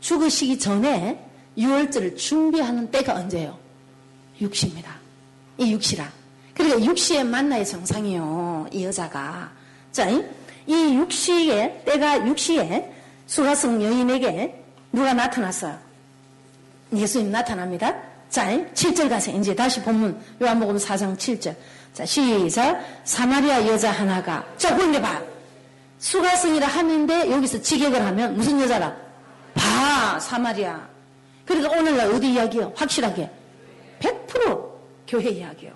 죽으시기 0.00 0.58
전에 0.58 1.24
6월절을 1.56 2.16
준비하는 2.16 2.90
때가 2.90 3.14
언제예요? 3.14 3.58
6시입니다. 4.40 4.86
이 5.58 5.76
6시라. 5.76 6.08
그러니까 6.54 6.92
6시에 6.92 7.26
만나야 7.26 7.64
정상이요. 7.64 8.68
이 8.72 8.84
여자가. 8.84 9.52
자, 9.92 10.08
이 10.08 10.22
6시에, 10.66 11.84
때가 11.84 12.20
6시에 12.20 12.90
수가성 13.26 13.82
여인에게 13.82 14.64
누가 14.92 15.12
나타났어요? 15.12 15.78
예수님 16.94 17.30
나타납니다. 17.30 18.07
자, 18.28 18.46
7절 18.74 19.08
가세요. 19.08 19.38
이제 19.38 19.54
다시 19.54 19.80
본문 19.82 20.20
요한복음 20.42 20.76
4장 20.76 21.16
7절. 21.16 21.54
자, 21.92 22.04
시작. 22.04 22.80
사마리아 23.04 23.66
여자 23.66 23.90
하나가 23.90 24.44
자, 24.56 24.74
그런데 24.76 25.00
봐. 25.00 25.20
수가성이라 25.98 26.66
하는데 26.66 27.30
여기서 27.30 27.60
직역을 27.60 28.04
하면 28.06 28.36
무슨 28.36 28.60
여자라? 28.60 28.94
봐, 29.54 30.20
사마리아. 30.20 30.88
그러니까 31.44 31.76
오늘날 31.76 32.12
어디 32.12 32.32
이야기요? 32.32 32.72
확실하게. 32.76 33.30
100% 34.00 34.68
교회 35.08 35.30
이야기요. 35.30 35.72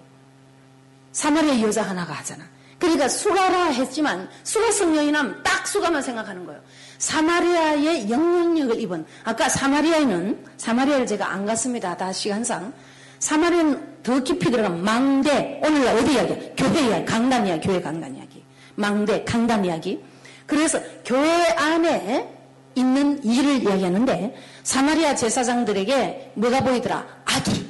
사마리아 1.12 1.60
여자 1.62 1.82
하나가 1.82 2.12
하잖아. 2.14 2.44
그러니까 2.78 3.08
수가라 3.08 3.66
했지만 3.66 4.28
수가성 4.44 4.96
여인하면 4.96 5.42
딱 5.42 5.66
수가만 5.66 6.02
생각하는 6.02 6.44
거예요. 6.44 6.60
사마리아의 7.02 8.08
영향력을 8.08 8.80
입은 8.80 9.04
아까 9.24 9.48
사마리아에는 9.48 10.44
사마리아를 10.56 11.04
제가 11.04 11.32
안 11.32 11.44
갔습니다. 11.44 11.96
다 11.96 12.12
시간상 12.12 12.72
사마리아는 13.18 14.02
더 14.04 14.22
깊이 14.22 14.52
들어가면 14.52 14.84
망대 14.84 15.60
오늘날 15.64 15.96
어디 15.96 16.12
이야기? 16.12 16.52
교회 16.56 16.86
이야기, 16.86 17.04
강단 17.04 17.48
이야기, 17.48 17.66
교회 17.66 17.80
강단 17.80 18.14
이야기, 18.14 18.44
망대 18.76 19.24
강단 19.24 19.64
이야기. 19.64 20.00
그래서 20.46 20.78
교회 21.04 21.48
안에 21.48 22.32
있는 22.76 23.22
일을 23.24 23.64
이야기하는데 23.64 24.36
사마리아 24.62 25.16
제사장들에게 25.16 26.32
뭐가 26.34 26.60
보이더라? 26.60 27.04
악이. 27.24 27.66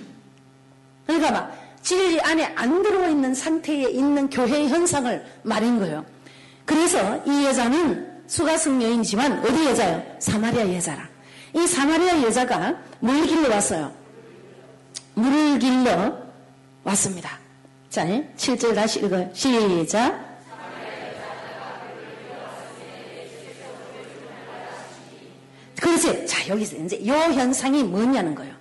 그러니까 1.06 1.30
막 1.30 1.58
진리 1.80 2.20
안에 2.20 2.52
안 2.54 2.82
들어와 2.82 3.08
있는 3.08 3.34
상태에 3.34 3.88
있는 3.88 4.28
교회 4.28 4.68
현상을 4.68 5.24
말인 5.42 5.78
거예요. 5.78 6.04
그래서 6.66 7.22
이 7.26 7.46
여자는 7.46 8.11
수가성 8.32 8.82
여인이지만 8.82 9.44
어디 9.44 9.66
여자요? 9.66 10.02
사마리아 10.18 10.66
여자라. 10.74 11.06
이 11.54 11.66
사마리아 11.66 12.22
여자가 12.22 12.78
물 12.98 13.26
길러 13.26 13.50
왔어요. 13.50 13.92
물을 15.12 15.58
길러 15.58 16.16
왔습니다. 16.82 17.38
자, 17.90 18.06
7절 18.06 18.74
다시 18.74 19.00
읽어요. 19.00 19.28
시작. 19.34 20.32
보세요. 25.82 26.26
자, 26.26 26.48
여기서 26.48 26.76
이제 26.76 26.96
이 26.96 27.10
현상이 27.10 27.84
뭐냐는 27.84 28.34
거예요. 28.34 28.54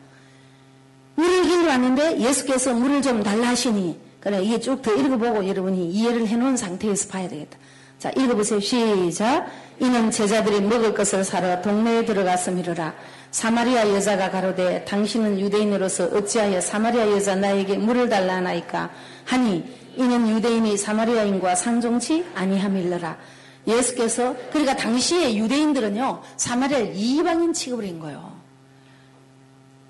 물을 1.15 1.43
길러 1.43 1.69
왔는데 1.69 2.19
예수께서 2.19 2.73
물을 2.73 3.01
좀 3.01 3.23
달라 3.23 3.47
하시니, 3.47 3.97
그래, 4.19 4.43
이게 4.43 4.59
쭉 4.59 4.81
더 4.81 4.93
읽어보고 4.93 5.47
여러분이 5.47 5.91
이해를 5.91 6.27
해놓은 6.27 6.57
상태에서 6.57 7.07
봐야 7.07 7.29
되겠다. 7.29 7.57
자, 8.01 8.09
읽어보세요. 8.17 8.59
시작. 8.59 9.45
이는 9.79 10.09
제자들이 10.09 10.59
먹을 10.61 10.91
것을 10.95 11.23
사러 11.23 11.61
동네에 11.61 12.03
들어갔음이로라. 12.03 12.95
사마리아 13.29 13.87
여자가 13.89 14.31
가로되 14.31 14.83
당신은 14.85 15.39
유대인으로서 15.39 16.05
어찌하여 16.05 16.61
사마리아 16.61 17.11
여자 17.11 17.35
나에게 17.35 17.77
물을 17.77 18.09
달라 18.09 18.37
하나이까 18.37 18.89
하니 19.25 19.63
이는 19.97 20.27
유대인이 20.29 20.77
사마리아인과 20.77 21.53
상종치 21.53 22.25
아니함일러라. 22.33 23.19
예수께서 23.67 24.35
그러니까 24.49 24.75
당시에 24.75 25.35
유대인들은요 25.35 26.23
사마리아 26.37 26.79
이방인 26.79 27.53
취급을 27.53 27.87
한 27.87 27.99
거예요. 27.99 28.35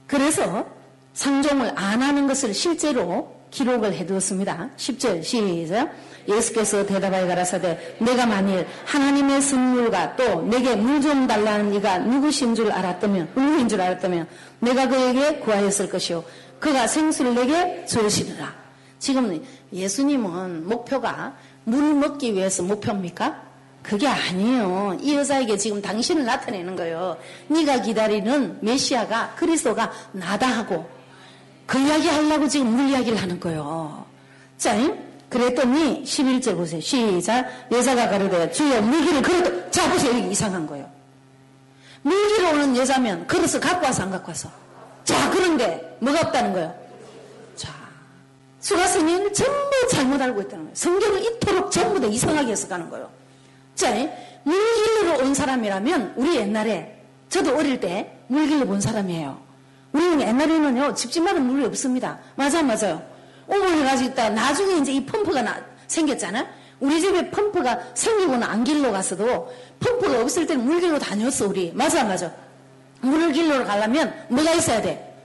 그래서 0.06 0.66
상종을 1.14 1.72
안 1.76 2.02
하는 2.02 2.28
것을 2.28 2.54
실제로 2.54 3.34
기록을 3.52 3.94
해두었습니다. 3.94 4.72
10절 4.76 5.24
시작. 5.24 5.94
예수께서 6.28 6.86
대답하여 6.86 7.28
가라사대 7.28 7.96
내가 8.00 8.26
만일 8.26 8.68
하나님의 8.86 9.42
선물과 9.42 10.16
또 10.16 10.42
내게 10.44 10.76
물 10.76 11.02
좀 11.02 11.26
달라는 11.26 11.74
이가 11.74 11.98
누구신 12.00 12.54
줄 12.54 12.72
알았다면 12.72 13.30
누구인 13.36 13.68
줄 13.68 13.82
알았다면 13.82 14.28
내가 14.60 14.88
그에게 14.88 15.38
구하였을 15.40 15.90
것이요 15.90 16.24
그가 16.60 16.86
생수를 16.86 17.34
내게 17.34 17.86
주시리라. 17.86 18.54
지금 19.00 19.44
예수님은 19.74 20.68
목표가 20.68 21.36
물을 21.64 21.96
먹기 21.96 22.34
위해서 22.34 22.62
목표입니까? 22.62 23.42
그게 23.82 24.08
아니에요. 24.08 24.96
이 25.02 25.16
여자에게 25.16 25.58
지금 25.58 25.82
당신을 25.82 26.24
나타내는 26.24 26.76
거예요. 26.76 27.18
네가 27.48 27.82
기다리는 27.82 28.60
메시아가 28.62 29.34
그리스도가 29.36 29.92
나다 30.12 30.46
하고 30.46 30.88
그 31.66 31.80
이야기 31.80 32.08
하려고 32.08 32.48
지금 32.48 32.68
물 32.76 32.90
이야기를 32.90 33.20
하는 33.20 33.40
거예요. 33.40 34.06
자, 34.60 34.76
그랬더니 35.32 36.04
11절 36.04 36.58
보세요. 36.58 36.82
시작. 36.82 37.48
여자가 37.72 38.10
가로되 38.10 38.52
주여 38.52 38.82
물기를 38.82 39.22
걸어도 39.22 39.72
자 39.72 39.90
보세요. 39.90 40.12
여기 40.12 40.30
이상한 40.30 40.68
거예요. 40.68 40.88
물기로 42.04 42.50
오는 42.50 42.76
여자면 42.76 43.26
그릇을 43.28 43.60
갖고 43.60 43.86
와서 43.86 44.04
안 44.04 44.12
갖고 44.12 44.30
와서 44.30 44.50
자 45.06 45.30
그런데 45.32 45.98
뭐가 46.00 46.20
없다는 46.28 46.52
거예요. 46.52 46.76
자 47.56 47.70
수가스님은 48.60 49.34
전부 49.34 49.88
잘못 49.90 50.22
알고 50.22 50.42
있다는 50.42 50.66
거예요. 50.66 50.76
성경을 50.76 51.24
이토록 51.24 51.72
전부 51.72 52.00
다 52.00 52.08
이상하게 52.08 52.52
해석하는 52.52 52.90
거예요. 52.90 53.10
자 53.74 53.94
물길로 54.44 55.24
온 55.24 55.34
사람이라면 55.34 56.16
우리 56.18 56.36
옛날에 56.36 57.00
저도 57.30 57.56
어릴 57.56 57.80
때 57.80 58.18
물길로 58.28 58.66
본 58.66 58.82
사람이에요. 58.82 59.40
우리는 59.94 60.22
옛날에는요 60.22 60.94
집집마다 60.94 61.40
물이 61.40 61.66
없습니다. 61.68 62.20
맞아 62.36 62.62
맞아요. 62.62 63.11
오물 63.52 63.68
해가지고 63.80 64.12
있다. 64.12 64.30
나중에 64.30 64.78
이제 64.78 64.94
이 64.94 65.06
펌프가 65.06 65.42
나, 65.42 65.62
생겼잖아? 65.88 66.48
우리 66.80 67.00
집에 67.00 67.30
펌프가 67.30 67.80
생기고는 67.94 68.44
안 68.44 68.64
길러 68.64 68.92
갔어도 68.92 69.54
펌프가 69.80 70.22
없을 70.22 70.48
때는 70.48 70.66
물길로 70.66 70.98
다녔어, 70.98 71.48
우리. 71.48 71.72
맞아, 71.74 72.04
맞아. 72.04 72.34
물을 73.02 73.32
길러 73.34 73.64
가려면 73.64 74.14
뭐가 74.30 74.54
있어야 74.54 74.82
돼? 74.82 75.16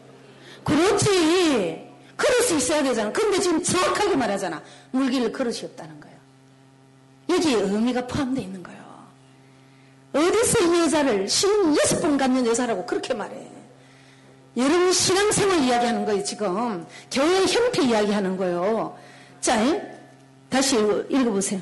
그렇지. 0.65 1.87
그릇이 2.17 2.59
있어야 2.59 2.83
되잖아. 2.83 3.13
근데 3.13 3.39
지금 3.39 3.63
정확하게 3.63 4.17
말하잖아. 4.17 4.63
물길로 4.91 5.31
그릇이 5.33 5.61
없다는 5.65 6.01
거예요. 6.01 6.17
여기에 7.29 7.55
의미가 7.55 8.07
포함되어 8.07 8.43
있는 8.43 8.63
거예요. 8.63 8.77
어디서 10.15 10.65
이 10.65 10.81
여자를 10.81 11.27
16번 11.27 12.19
갖는 12.19 12.47
여자라고 12.47 12.87
그렇게 12.87 13.15
말해. 13.15 13.56
여러분 14.57 14.91
신앙생활 14.93 15.63
이야기하는 15.65 16.05
거예요 16.07 16.25
지금. 16.25 16.87
교회 17.11 17.45
형태 17.45 17.83
이야기하는 17.83 18.37
거예요. 18.37 18.97
자 19.41 19.61
다시 20.49 20.77
읽어보세요. 21.11 21.61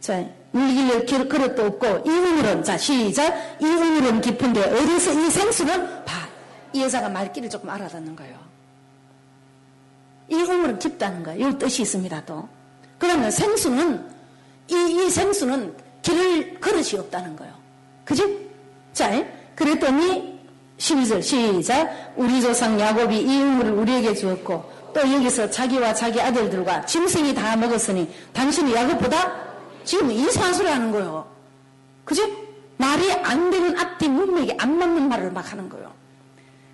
자 0.00 0.24
물길을 0.52 1.28
그릇도 1.28 1.66
없고 1.66 1.86
이 2.06 2.08
우물은 2.08 2.64
자 2.64 2.78
시작. 2.78 3.58
이 3.60 3.64
우물은 3.66 4.22
깊은데 4.22 4.62
어디서 4.62 5.12
이 5.12 5.30
생수는? 5.30 6.04
봐이 6.04 6.82
여자가 6.82 7.08
말귀를 7.10 7.50
조금 7.50 7.68
알아듣는 7.68 8.16
거예요. 8.16 8.38
이 10.28 10.34
우물은 10.34 10.78
깊다는 10.78 11.22
거예요. 11.22 11.48
이 11.48 11.58
뜻이 11.58 11.82
있습니다 11.82 12.24
또. 12.24 12.48
그러면 12.98 13.30
생수는 13.30 14.08
이, 14.68 14.74
이 14.74 15.10
생수는 15.10 15.76
길을 16.00 16.60
그릇이 16.60 16.98
없다는 16.98 17.36
거예요. 17.36 17.52
그지? 18.06 18.48
자 18.94 19.22
그랬더니 19.54 20.35
12절 20.78 21.22
시작 21.22 22.12
우리 22.16 22.40
조상 22.40 22.78
야곱이 22.78 23.18
이 23.20 23.42
우물을 23.42 23.72
우리에게 23.72 24.14
주었고 24.14 24.72
또 24.92 25.00
여기서 25.00 25.50
자기와 25.50 25.94
자기 25.94 26.20
아들들과 26.20 26.84
짐승이 26.86 27.34
다 27.34 27.56
먹었으니 27.56 28.08
당신이 28.32 28.74
야곱보다 28.74 29.46
지금 29.84 30.10
이상한 30.10 30.54
소리 30.54 30.68
하는 30.68 30.90
거예요. 30.90 31.26
그지? 32.04 32.46
말이 32.78 33.10
안 33.12 33.50
되는 33.50 33.78
앞뒤 33.78 34.08
문맥이 34.08 34.54
안 34.58 34.78
맞는 34.78 35.08
말을 35.08 35.32
막 35.32 35.50
하는 35.52 35.68
거예요. 35.68 35.92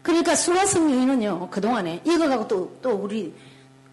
그러니까 0.02 0.34
수화성 0.34 0.90
여인은요 0.90 1.48
그동안에 1.50 2.00
이거 2.04 2.28
갖고 2.28 2.48
또, 2.48 2.76
또 2.82 2.90
우리 2.90 3.32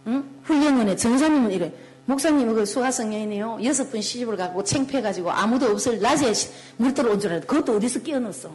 응? 0.08 0.24
훈련원에 0.44 0.96
전사님은 0.96 1.52
이래 1.52 1.72
목사님은 2.06 2.56
그 2.56 2.66
수화성 2.66 3.14
여인이요 3.14 3.60
여섯 3.64 3.92
분 3.92 4.02
시집을 4.02 4.36
가고 4.38 4.64
챙피해가지고 4.64 5.30
아무도 5.32 5.68
없을 5.68 6.00
낮에 6.02 6.34
물 6.78 6.94
들어 6.96 7.12
온 7.12 7.20
줄 7.20 7.30
알았는데 7.30 7.48
그것도 7.48 7.78
어디서 7.78 8.00
끼어넣었어. 8.00 8.50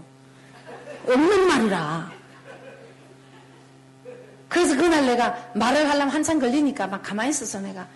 없는 1.07 1.47
말이라. 1.49 2.13
그래서 4.49 4.77
그날 4.77 5.05
내가 5.07 5.51
말을 5.55 5.89
하려면 5.89 6.15
한참 6.15 6.39
걸리니까 6.39 6.87
막 6.87 7.03
가만히 7.03 7.31
있어서 7.31 7.61
내가 7.61 7.87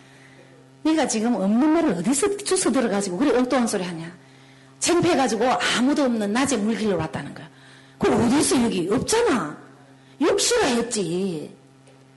네가 0.82 1.06
지금 1.06 1.34
없는 1.34 1.68
말을 1.68 1.90
어디서 1.92 2.36
주워 2.38 2.72
들어가지고 2.72 3.18
그래 3.18 3.36
엉뚱한 3.36 3.66
소리 3.66 3.84
하냐. 3.84 4.12
챙피해가지고 4.80 5.44
아무도 5.76 6.04
없는 6.04 6.32
낮에 6.32 6.56
물길로 6.56 6.96
왔다는 6.96 7.34
거야. 7.34 7.48
그럼 7.98 8.26
어디서 8.26 8.62
여기 8.64 8.88
없잖아. 8.90 9.56
육시라 10.20 10.66
했지. 10.66 11.54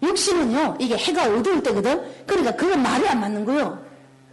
육시는요 0.01 0.77
이게 0.79 0.97
해가 0.97 1.25
어두울 1.25 1.61
때거든. 1.61 2.01
그러니까 2.25 2.55
그건 2.55 2.81
말이 2.81 3.07
안 3.07 3.19
맞는 3.19 3.45
거요. 3.45 3.83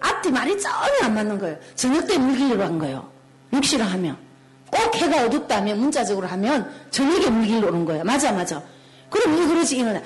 앞뒤 0.01 0.31
말이 0.31 0.59
전혀 0.61 1.05
안 1.05 1.14
맞는 1.14 1.38
거예요. 1.38 1.57
저녁 1.75 2.07
때 2.07 2.16
물길로 2.16 2.59
간 2.59 2.79
거예요. 2.79 3.11
육시라 3.53 3.85
하면. 3.85 4.28
꼭 4.71 4.95
해가 4.97 5.25
어둡다면 5.27 5.79
문자적으로 5.79 6.27
하면 6.29 6.71
저녁에 6.91 7.29
물길로 7.31 7.69
오는 7.69 7.85
거예요. 7.85 8.05
맞아, 8.05 8.33
맞아. 8.33 8.63
그럼 9.11 9.39
왜 9.39 9.47
그러지? 9.47 9.79
이는 9.79 10.03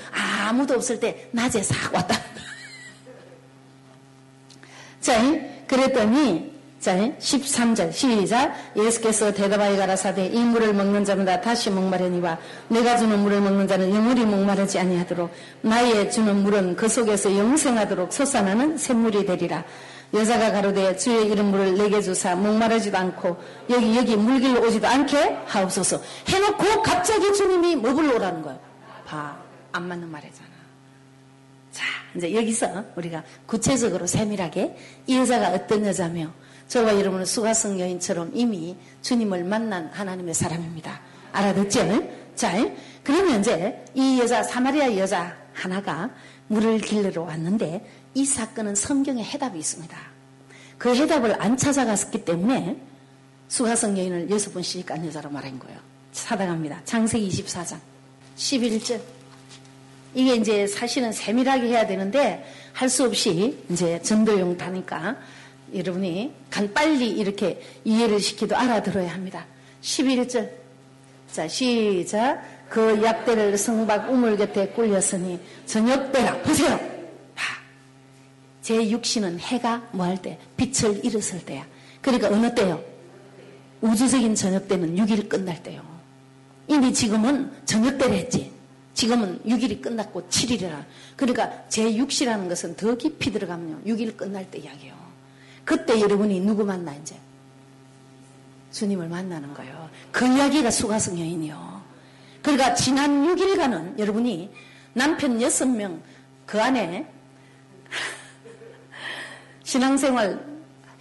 아무도 0.47 0.75
없을 0.75 0.99
때 0.99 1.29
낮에 1.33 1.63
싹 1.63 1.93
왔다. 1.93 2.17
자, 5.01 5.21
그랬더니 5.67 6.53
자, 6.83 6.97
13절 6.97 7.93
시작 7.93 8.53
예수께서 8.77 9.33
대답하여 9.33 9.77
가라사대 9.77 10.27
이 10.27 10.39
물을 10.41 10.75
먹는 10.75 11.05
자마다 11.05 11.41
다시 11.41 11.71
목마르니와 11.71 12.37
내가 12.67 12.97
주는 12.97 13.21
물을 13.21 13.41
먹는 13.41 13.69
자는 13.69 13.95
영원히 13.95 14.25
목마르지 14.25 14.81
아니하도록 14.81 15.31
나의 15.61 16.11
주는 16.11 16.43
물은 16.43 16.75
그 16.75 16.89
속에서 16.89 17.37
영생하도록 17.37 18.13
솟아나는 18.13 18.79
샘물이 18.79 19.27
되리라 19.27 19.65
여자가 20.15 20.53
가로되 20.53 20.97
주의 20.97 21.27
이름을 21.29 21.77
내게 21.77 22.01
주사 22.03 22.35
목마르지도 22.35 22.97
않고 22.97 23.37
여기 23.71 23.97
여기 23.97 24.17
물길로 24.17 24.61
오지도 24.67 24.87
않게 24.87 25.39
하옵소서. 25.47 26.01
해놓고 26.29 26.83
갑자기 26.83 27.33
주님이 27.33 27.77
뭐 27.77 27.95
불러오라는 27.95 28.43
거예요 28.43 28.61
봐 29.07 29.43
안 29.73 29.89
맞는 29.89 30.11
말이잖아. 30.11 30.51
자 31.71 31.85
이제 32.15 32.35
여기서 32.35 32.85
우리가 32.97 33.25
구체적으로 33.47 34.07
세밀하게 34.07 34.77
이 35.07 35.17
여자가 35.17 35.49
어떤 35.51 35.85
여자며 35.87 36.31
저와 36.69 36.99
여러분은 36.99 37.25
수가성 37.25 37.81
여인처럼 37.81 38.31
이미 38.35 38.77
주님을 39.01 39.45
만난 39.45 39.89
하나님의 39.93 40.35
사람입니다. 40.35 41.01
알아듣죠? 41.33 41.87
자 42.35 42.53
그러면 43.03 43.41
이제 43.41 43.85
이 43.95 44.21
여자 44.21 44.43
사마리아 44.43 44.97
여자 44.97 45.35
하나가 45.55 46.11
물을 46.49 46.79
길러 46.79 47.23
왔는데 47.23 47.85
이 48.15 48.25
사건은 48.25 48.75
성경에 48.75 49.23
해답이 49.23 49.59
있습니다. 49.59 49.97
그 50.79 50.95
해답을 50.95 51.41
안 51.41 51.57
찾아갔기 51.57 52.25
때문에 52.25 52.77
수가성 53.49 53.97
여인을 53.99 54.31
여섯 54.31 54.53
번 54.53 54.63
시집간 54.63 55.05
여자로 55.07 55.31
말한 55.31 55.59
거예요. 55.59 55.79
사당합니다. 56.13 56.81
창세기 56.85 57.29
24장 57.29 57.79
11절. 58.37 59.01
이게 60.15 60.35
이제 60.35 60.67
사실은 60.67 61.13
세밀하게 61.13 61.69
해야 61.69 61.87
되는데 61.87 62.45
할 62.73 62.89
수 62.89 63.05
없이 63.05 63.59
이제 63.71 64.01
전도용 64.03 64.57
다니까 64.57 65.17
여러분이 65.75 66.33
간 66.51 66.73
빨리 66.73 67.11
이렇게 67.11 67.61
이해를 67.85 68.21
시키도 68.21 68.57
알아들어야 68.57 69.13
합니다. 69.13 69.47
11절. 69.83 70.51
자, 71.31 71.49
시작. 71.49 72.43
그 72.69 73.03
약대를 73.03 73.57
성박 73.57 74.11
우물 74.11 74.37
곁에 74.37 74.69
꿀렸으니 74.69 75.39
저녁 75.67 76.13
때라. 76.13 76.39
보세요. 76.43 76.92
제 78.63 78.91
육신은 78.91 79.41
해가 79.41 79.89
뭐 79.93 80.07
할 80.07 80.23
때? 80.23 80.39
빛을 80.57 81.05
잃었을 81.05 81.45
때야. 81.45 81.67
그러니까 82.01 82.29
어느 82.29 82.55
때요? 82.55 82.83
우주적인 83.81 84.35
저녁 84.37 84.69
때는 84.69 84.97
6일 84.97 85.29
끝날 85.29 85.61
때요. 85.63 85.83
이미 86.69 86.95
지금은 86.95 87.53
저녁 87.65 87.99
때를 87.99 88.15
했지. 88.17 88.53
지금은 88.95 89.41
6일이 89.45 89.83
끝났고 89.83 90.23
7일이라. 90.29 90.85
그러니까 91.17 91.65
제6시라는 91.69 92.49
것은 92.49 92.77
더 92.77 92.95
깊이 92.97 93.33
들어가면 93.33 93.85
6일 93.85 94.17
끝날 94.17 94.49
때 94.51 94.59
이야기예요. 94.59 94.95
그때 95.65 96.01
여러분이 96.01 96.41
누구 96.41 96.65
만나 96.65 96.95
이제? 96.95 97.17
주님을 98.71 99.09
만나는 99.09 99.55
거예요. 99.55 99.91
그 100.13 100.27
이야기가 100.27 100.71
수가성 100.71 101.19
여인이요. 101.19 101.83
그러니까 102.43 102.75
지난 102.75 103.27
6일간은 103.27 103.99
여러분이 103.99 104.51
남편 104.95 105.39
6명 105.39 106.01
그 106.47 106.61
안에 106.61 107.07
신앙생활 109.73 110.39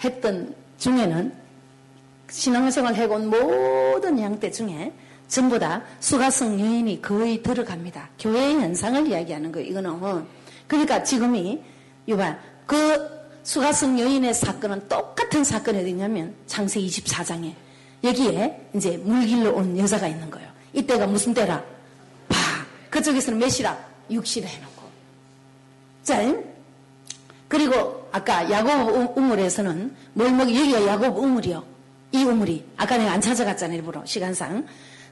했던 0.01 0.55
중에는 0.77 1.33
신앙생활 2.29 2.95
해온 2.95 3.29
모든 3.29 4.17
양떼 4.17 4.49
중에 4.49 4.93
전부 5.27 5.59
다 5.59 5.83
수가성 5.99 6.57
여인이 6.57 7.01
거의 7.01 7.43
들어갑니다. 7.43 8.11
교회의 8.17 8.55
현상을 8.61 9.07
이야기하는 9.07 9.51
거예요. 9.51 9.67
이거는. 9.67 10.25
그러니까 10.67 11.03
지금이, 11.03 11.61
이봐, 12.05 12.37
그 12.65 13.09
수가성 13.43 13.99
여인의 13.99 14.33
사건은 14.33 14.87
똑같은 14.87 15.43
사건이 15.43 15.79
어디냐면 15.79 16.33
창세 16.47 16.79
24장에 16.79 17.53
여기에 18.05 18.69
이제 18.73 18.95
물길로 18.95 19.53
온 19.53 19.77
여자가 19.77 20.07
있는 20.07 20.31
거예요. 20.31 20.49
이때가 20.71 21.07
무슨 21.07 21.33
때라? 21.33 21.61
봐. 22.29 22.37
그쪽에서는 22.89 23.37
몇 23.37 23.49
시라? 23.49 23.77
6시라 24.09 24.45
해놓고. 24.45 24.81
자, 26.03 26.21
그리고 27.49 28.00
아까 28.11 28.49
야곱 28.49 29.17
우물에서는 29.17 29.95
뭘 30.13 30.31
먹이, 30.31 30.59
여기가 30.59 30.85
야곱 30.85 31.17
우물이요. 31.17 31.63
이 32.11 32.23
우물이. 32.23 32.65
아까 32.77 32.97
내가 32.97 33.11
안 33.13 33.21
찾아갔잖아요, 33.21 33.77
일부러. 33.77 34.05
시간상. 34.05 34.65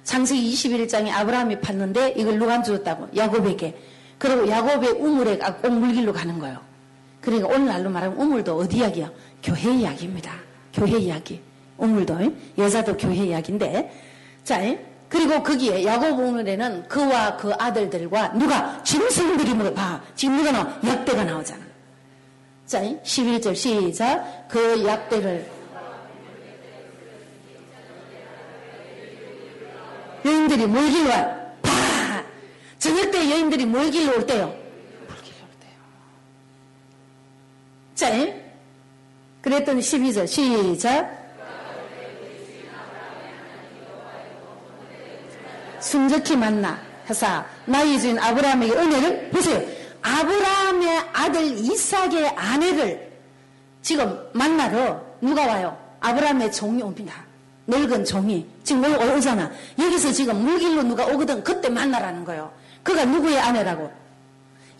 창세기 0.03 0.53
21장에 0.53 1.09
아브라함이 1.11 1.57
팠는데 1.57 2.17
이걸 2.17 2.39
누가 2.39 2.61
주었다고? 2.61 3.09
야곱에게. 3.15 3.77
그리고 4.17 4.47
야곱의 4.47 4.91
우물에 4.91 5.37
꼭 5.37 5.69
물길로 5.71 6.11
가는 6.13 6.39
거예요. 6.39 6.59
그러니까 7.21 7.47
오늘날로 7.49 7.89
말하면 7.89 8.17
우물도 8.17 8.57
어디 8.57 8.77
이야기야? 8.77 9.11
교회 9.43 9.73
이야기입니다. 9.73 10.31
교회 10.73 10.97
이야기. 10.97 11.41
우물도 11.77 12.17
여자도 12.57 12.97
교회 12.97 13.15
이야기인데 13.15 13.91
자 14.43 14.59
그리고 15.07 15.41
거기에 15.41 15.85
야곱 15.85 16.19
우물에는 16.19 16.87
그와 16.87 17.37
그 17.37 17.53
아들들과 17.57 18.33
누가 18.33 18.81
짐승들이 18.83 19.53
뭐봐 19.53 20.01
지금 20.15 20.37
누가 20.37 20.51
나와? 20.51 20.77
약대가 20.85 21.23
나오잖아. 21.23 21.68
자 22.69 22.83
11절 22.83 23.55
시작 23.55 24.47
그 24.47 24.85
약대를 24.85 25.49
여인들이 30.23 30.67
뭘 30.67 30.87
길러 30.91 31.09
와요? 31.09 31.51
봐! 31.63 32.23
저녁 32.77 33.09
때 33.09 33.31
여인들이 33.31 33.65
뭘 33.65 33.89
길러 33.89 34.17
올 34.17 34.27
때요? 34.27 34.45
뭘 35.07 35.17
길러 35.23 35.45
올 35.45 35.51
때요. 35.59 35.71
자, 37.95 38.11
그랬더니 39.41 39.81
12절, 39.81 40.27
시작. 40.27 41.17
순적히 45.79 46.35
만나, 46.35 46.79
하사, 47.05 47.45
나의 47.65 47.99
주인 47.99 48.19
아브라함에게 48.19 48.73
은혜를, 48.73 49.29
보세요. 49.31 49.78
아브라함의 50.01 51.09
아들 51.13 51.43
이삭의 51.57 52.29
아내를 52.35 53.11
지금 53.81 54.19
만나러 54.33 55.01
누가 55.21 55.45
와요? 55.45 55.77
아브라함의 55.99 56.51
종이 56.51 56.81
옵니다. 56.81 57.25
늙은 57.67 58.05
종이 58.05 58.47
지금 58.63 58.83
오, 58.83 59.15
오잖아. 59.15 59.51
여기서 59.77 60.11
지금 60.11 60.37
물길로 60.43 60.83
누가 60.83 61.05
오거든 61.05 61.43
그때 61.43 61.69
만나라는 61.69 62.25
거예요. 62.25 62.51
그가 62.83 63.05
누구의 63.05 63.39
아내라고? 63.39 63.91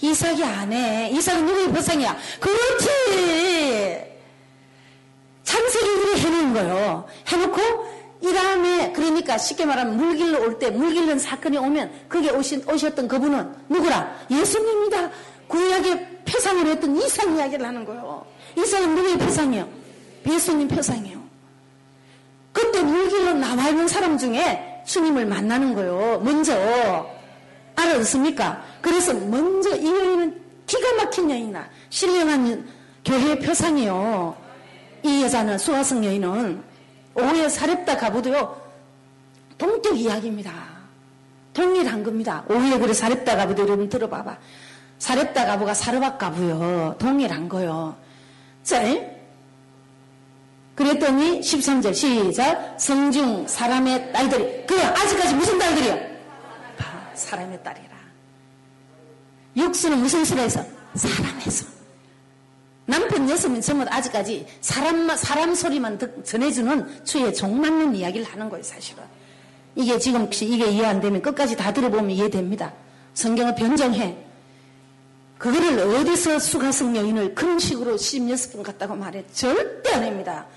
이삭의 0.02 0.44
아내. 0.44 1.10
이삭은 1.12 1.46
누구의 1.46 1.68
보상이야? 1.70 2.18
그렇지. 2.40 4.10
창세기를 5.44 6.18
해놓은 6.20 6.54
거예요. 6.54 7.06
해놓고 7.28 7.99
이 8.22 8.34
다음에 8.34 8.92
그러니까 8.92 9.38
쉽게 9.38 9.66
말하면 9.66 9.98
물길로 9.98 10.42
올 10.42 10.60
때 10.60 10.70
물길른 10.70 11.20
사건이 11.20 11.58
오면 11.58 11.92
그게 12.08 12.30
오신, 12.32 12.64
오셨던 12.70 13.08
그분은 13.08 13.54
누구라? 13.70 14.26
예수님이다. 14.30 15.10
구약의 15.48 16.20
표상을 16.26 16.68
했던 16.68 16.96
이삭 16.98 17.30
이야기를 17.36 17.66
하는 17.66 17.86
거예요. 17.86 18.26
이삭은 18.58 18.94
누구의 18.96 19.18
표상이요? 19.18 19.68
예수님 20.28 20.68
표상이에요. 20.68 21.20
그때 22.52 22.82
물길로 22.82 23.34
남아있는 23.34 23.88
사람 23.88 24.18
중에 24.18 24.84
주님을 24.86 25.26
만나는 25.26 25.74
거요. 25.74 26.20
먼저. 26.24 27.08
알아듣습니까? 27.76 28.62
그래서 28.82 29.14
먼저 29.14 29.76
이 29.76 29.86
여인은 29.88 30.42
기가 30.66 30.94
막힌 30.96 31.32
여인이나 31.32 31.68
신령한 31.90 32.68
교회의 33.06 33.40
표상이요. 33.40 34.36
이 35.04 35.24
여자는 35.24 35.58
수화성 35.58 36.04
여인은 36.04 36.62
오후에 37.20 37.50
사렙다 37.50 37.98
가보도요. 37.98 38.62
동격 39.58 39.98
이야기입니다. 39.98 40.54
동일한 41.54 42.04
겁니다. 42.04 42.44
오후에 42.50 42.78
그래 42.80 42.94
사렙다 42.94 43.36
가보도 43.36 43.64
여러분 43.64 43.90
들어봐봐. 43.90 44.38
사렙다 45.00 45.46
가부가 45.46 45.74
사르박 45.74 46.18
가부요. 46.18 46.96
동일한 47.00 47.50
거요. 47.50 47.96
자, 48.64 48.82
그랬더니 50.76 51.42
13절 51.42 51.94
시작 51.94 52.80
성중 52.80 53.48
사람의 53.48 54.14
딸들이 54.14 54.66
그 54.66 54.82
아직까지 54.82 55.36
무슨 55.36 55.60
딸들이요? 55.60 56.10
사람의 57.16 57.62
딸이라 57.62 57.90
육수는 59.58 59.98
무슨 60.00 60.24
수에서? 60.24 60.64
사람에서 60.96 61.79
남편 62.90 63.30
여섯은 63.30 63.62
전부 63.62 63.86
아직까지 63.88 64.48
사람, 64.62 65.16
사람 65.16 65.54
소리만 65.54 66.00
듣, 66.00 66.26
전해주는 66.26 67.06
주의 67.06 67.32
종 67.34 67.62
맞는 67.62 67.96
이야기를 67.96 68.26
하는 68.26 68.50
거예요 68.50 68.64
사실은. 68.64 69.04
이게 69.76 70.00
지금 70.00 70.28
이게 70.34 70.66
이해 70.66 70.86
안 70.86 71.00
되면 71.00 71.22
끝까지 71.22 71.56
다 71.56 71.72
들어보면 71.72 72.10
이해됩니다. 72.10 72.74
성경을 73.14 73.54
변정해. 73.54 74.18
그거를 75.38 75.80
어디서 75.80 76.40
수가성 76.40 76.98
여인을 76.98 77.36
그런 77.36 77.60
식으로 77.60 77.96
16분 77.96 78.64
갔다고 78.64 78.96
말해? 78.96 79.24
절대 79.32 79.94
아닙니다. 79.94 80.48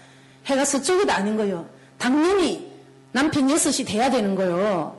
해가 0.46 0.64
서쪽이도 0.64 1.12
아닌 1.12 1.36
거요. 1.36 1.68
당연히 1.98 2.72
남편 3.12 3.48
여섯이 3.50 3.84
돼야 3.86 4.10
되는 4.10 4.34
거요. 4.34 4.98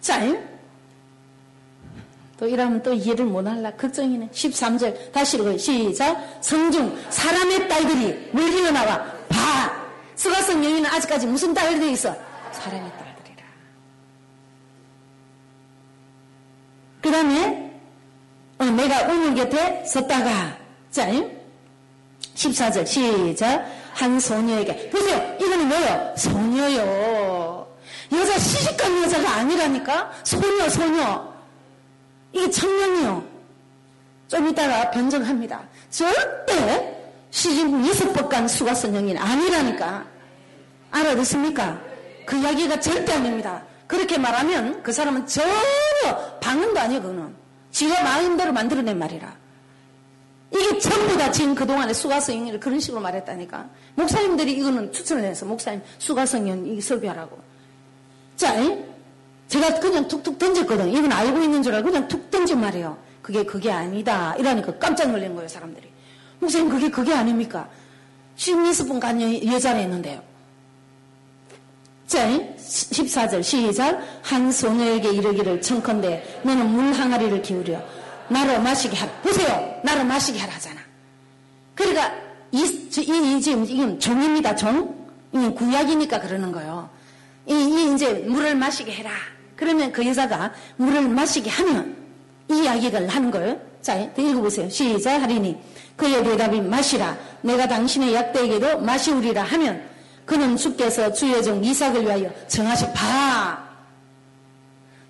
자, 0.00 0.20
또 2.42 2.48
이러면 2.48 2.82
또 2.82 2.92
이해를 2.92 3.24
못 3.24 3.46
할라. 3.46 3.70
걱정이네. 3.70 4.30
13절. 4.32 5.12
다시 5.12 5.36
읽어요. 5.36 5.56
시작. 5.56 6.40
성중, 6.40 7.00
사람의 7.08 7.68
딸들이 7.68 8.30
물리어 8.32 8.72
나와. 8.72 8.98
봐! 9.28 9.70
수가성 10.16 10.64
여인은 10.64 10.86
아직까지 10.86 11.28
무슨 11.28 11.54
딸들이 11.54 11.92
있어? 11.92 12.12
사람의 12.50 12.90
딸들이라. 12.98 13.44
그 17.00 17.10
다음에, 17.12 17.80
어, 18.58 18.64
내가 18.64 19.02
우물 19.02 19.36
곁에 19.36 19.84
섰다가, 19.86 20.58
자, 20.90 21.08
14절. 22.34 22.84
시작. 22.84 23.64
한 23.94 24.18
소녀에게 24.18 24.88
보세요 24.88 25.36
이거는 25.38 25.68
뭐예요? 25.68 26.14
소녀요 26.16 27.68
여자 28.10 28.38
시집간 28.38 29.02
여자가 29.02 29.30
아니라니까 29.34 30.10
소녀 30.24 30.66
소녀 30.70 31.31
이게 32.32 32.50
청년이요. 32.50 33.24
좀 34.28 34.48
이따가 34.48 34.90
변정합니다. 34.90 35.62
절대 35.90 36.98
여섯 37.86 38.12
번간 38.12 38.48
수가선영이 38.48 39.16
아니라니까. 39.16 40.06
알아듣습니까? 40.90 41.80
그 42.26 42.36
이야기가 42.36 42.80
절대 42.80 43.12
아닙니다. 43.12 43.62
그렇게 43.86 44.16
말하면 44.18 44.82
그 44.82 44.92
사람은 44.92 45.26
전혀 45.26 46.38
방언도 46.40 46.80
아니에요 46.80 47.02
그거는. 47.02 47.34
지가 47.70 48.02
마음대로 48.02 48.52
만들어낸 48.52 48.98
말이라. 48.98 49.34
이게 50.50 50.78
전부 50.78 51.16
다 51.16 51.30
지금 51.30 51.54
그동안에 51.54 51.94
수가성인을 51.94 52.60
그런 52.60 52.78
식으로 52.78 53.00
말했다니까. 53.00 53.68
목사님들이 53.94 54.52
이거는 54.52 54.92
추천을 54.92 55.24
해서 55.24 55.46
목사님 55.46 55.82
수가성인 55.98 56.66
이 56.66 56.80
설교하라고. 56.80 57.38
자, 58.36 58.54
제가 59.48 59.80
그냥 59.80 60.08
툭툭 60.08 60.38
던졌거든. 60.38 60.88
이건 60.88 61.12
알고 61.12 61.42
있는 61.42 61.62
줄 61.62 61.74
알고 61.74 61.90
그냥 61.90 62.08
툭 62.08 62.30
던진 62.30 62.60
말이에요. 62.60 62.96
그게 63.20 63.44
그게 63.44 63.70
아니다. 63.70 64.34
이러니까 64.36 64.78
깜짝 64.78 65.10
놀란 65.10 65.34
거예요, 65.34 65.48
사람들이. 65.48 65.88
목사님 66.40 66.68
그게 66.68 66.90
그게 66.90 67.12
아닙니까? 67.14 67.68
16분 68.36 68.98
간 68.98 69.20
여자를 69.46 69.80
했는데요. 69.80 70.22
자, 72.06 72.28
14절 72.28 73.42
시작. 73.42 74.00
한 74.22 74.50
소녀에게 74.50 75.10
이르기를 75.10 75.62
청컨대 75.62 76.40
너는 76.42 76.68
물 76.70 76.92
항아리를 76.92 77.40
기울여 77.42 77.82
나를 78.28 78.60
마시게 78.60 78.96
하라. 78.96 79.12
보세요. 79.22 79.80
나를 79.84 80.04
마시게 80.04 80.38
하라 80.38 80.54
하잖아. 80.54 80.80
그러니까 81.74 82.12
이, 82.50 82.58
이, 82.60 83.36
이 83.36 83.40
지금 83.40 83.64
이건 83.64 84.00
종입니다. 84.00 84.54
종. 84.56 85.02
이 85.32 85.38
구약이니까 85.38 86.20
그러는 86.20 86.52
거예요. 86.52 86.90
이, 87.46 87.52
이 87.52 87.94
이제 87.94 88.12
물을 88.26 88.54
마시게 88.54 88.92
해라. 88.92 89.10
그러면 89.56 89.92
그 89.92 90.06
여자가 90.06 90.52
물을 90.76 91.08
마시게 91.08 91.50
하면 91.50 91.96
이 92.50 92.62
이야기를 92.62 93.08
하는 93.08 93.30
거예요. 93.30 93.60
자, 93.80 93.96
읽어보세요. 93.96 94.68
시작 94.68 95.22
하리니 95.22 95.58
그의 95.96 96.22
대답이 96.22 96.60
마시라. 96.60 97.16
내가 97.42 97.66
당신의 97.66 98.14
약대에게도 98.14 98.80
마시우리라 98.80 99.42
하면 99.42 99.82
그는 100.24 100.56
주께서 100.56 101.12
주의 101.12 101.42
종 101.42 101.62
이삭을 101.64 102.02
위하여 102.02 102.30
정하시 102.48 102.92
봐. 102.92 103.68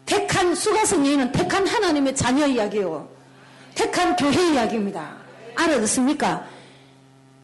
택한 0.07 0.55
수가성 0.55 1.07
여인은 1.07 1.33
택한 1.33 1.67
하나님의 1.67 2.15
자녀 2.15 2.47
이야기예요. 2.47 3.09
택한 3.75 4.17
교회 4.17 4.53
이야기입니다. 4.53 5.17
알아듣습니까? 5.55 6.47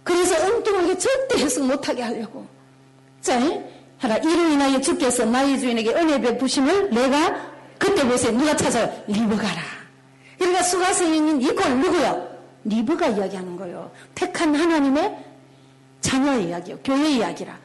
그래서 0.02 0.46
엉뚱하게 0.46 0.96
절대 0.98 1.38
해석 1.38 1.66
못하게 1.66 2.02
하려고. 2.02 2.46
자, 3.20 3.38
하라. 3.98 4.16
이로 4.18 4.48
인하여 4.48 4.80
주께서 4.80 5.24
나의 5.24 5.58
주인에게 5.58 5.92
은혜 5.92 6.20
베푸심을 6.20 6.90
내가 6.90 7.50
그때 7.78 8.06
보세요. 8.06 8.32
누가 8.32 8.56
찾아요? 8.56 8.90
리브가라. 9.06 9.62
그러니까 10.38 10.62
수가성인인 10.62 11.42
이꼴 11.42 11.80
누구요? 11.80 12.28
리브가 12.64 13.08
이야기하는 13.08 13.56
거예요. 13.56 13.90
택한 14.14 14.54
하나님의 14.54 15.24
자녀 16.00 16.38
이야기요. 16.38 16.78
교회 16.84 17.10
이야기라. 17.10 17.58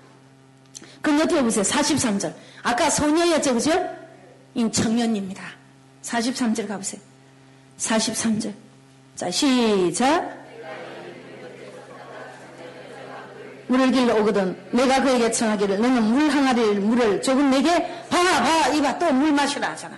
그럼 1.02 1.22
어떻게 1.22 1.42
보세요? 1.42 1.64
43절. 1.64 2.34
아까 2.64 2.90
소녀였죠, 2.90 3.54
그죠? 3.54 3.72
이 4.56 4.72
청년입니다. 4.72 5.44
43절 6.02 6.68
가보세요. 6.68 7.02
43절. 7.78 8.54
자, 9.16 9.30
시작. 9.30 10.43
물을 13.74 13.92
길러 13.92 14.16
오거든. 14.22 14.56
내가 14.70 15.02
그에게 15.02 15.32
청하기를 15.32 15.82
너는 15.82 16.04
물 16.04 16.30
항아리를 16.30 16.76
물을 16.82 17.20
조금 17.24 17.50
내게 17.50 17.72
봐봐 18.08 18.44
봐 18.44 18.68
이봐 18.70 19.00
또 19.00 19.12
물 19.12 19.32
마시라 19.32 19.72
하잖아. 19.72 19.98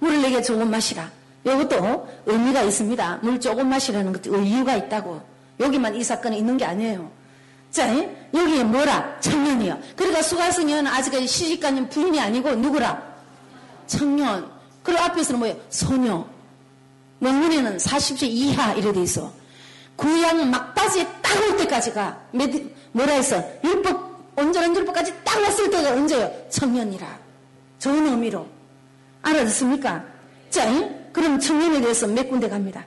물을 0.00 0.20
내게 0.20 0.42
조금 0.42 0.70
마시라. 0.70 1.10
이것도 1.46 2.08
의미가 2.26 2.60
있습니다. 2.62 3.20
물 3.22 3.40
조금 3.40 3.68
마시라는 3.70 4.12
것도 4.12 4.36
이유가 4.42 4.76
있다고. 4.76 5.22
여기만 5.60 5.94
이 5.94 6.04
사건이 6.04 6.36
있는 6.36 6.58
게 6.58 6.66
아니에요. 6.66 7.10
자 7.70 7.88
여기에 8.34 8.64
뭐라? 8.64 9.18
청년이요. 9.20 9.78
그러니까 9.96 10.20
수가성은 10.20 10.86
아직까지 10.86 11.26
시집가는 11.26 11.88
부인이 11.88 12.20
아니고 12.20 12.54
누구라? 12.56 13.02
청년. 13.86 14.46
그리고 14.82 15.00
앞에서는 15.00 15.38
뭐예요? 15.38 15.56
소녀. 15.70 16.26
명문에는 17.20 17.78
40세 17.78 18.24
이하 18.24 18.74
이래 18.74 18.92
돼 18.92 19.00
있어 19.04 19.32
구약 20.02 20.48
막바지에 20.48 21.06
딱 21.22 21.32
올 21.42 21.56
때까지가 21.58 22.20
뭐라 22.92 23.12
했어? 23.14 23.42
율법 23.64 24.32
온전한 24.36 24.74
율법까지 24.76 25.14
딱 25.24 25.40
왔을 25.42 25.70
때가 25.70 25.92
언제요? 25.92 26.30
청년이라 26.50 27.18
좋은 27.78 28.06
의미로 28.06 28.46
알아듣습니까? 29.22 30.04
자, 30.50 30.66
그럼 31.12 31.38
청년에 31.38 31.80
대해서 31.80 32.06
몇 32.06 32.28
군데 32.28 32.48
갑니다. 32.48 32.84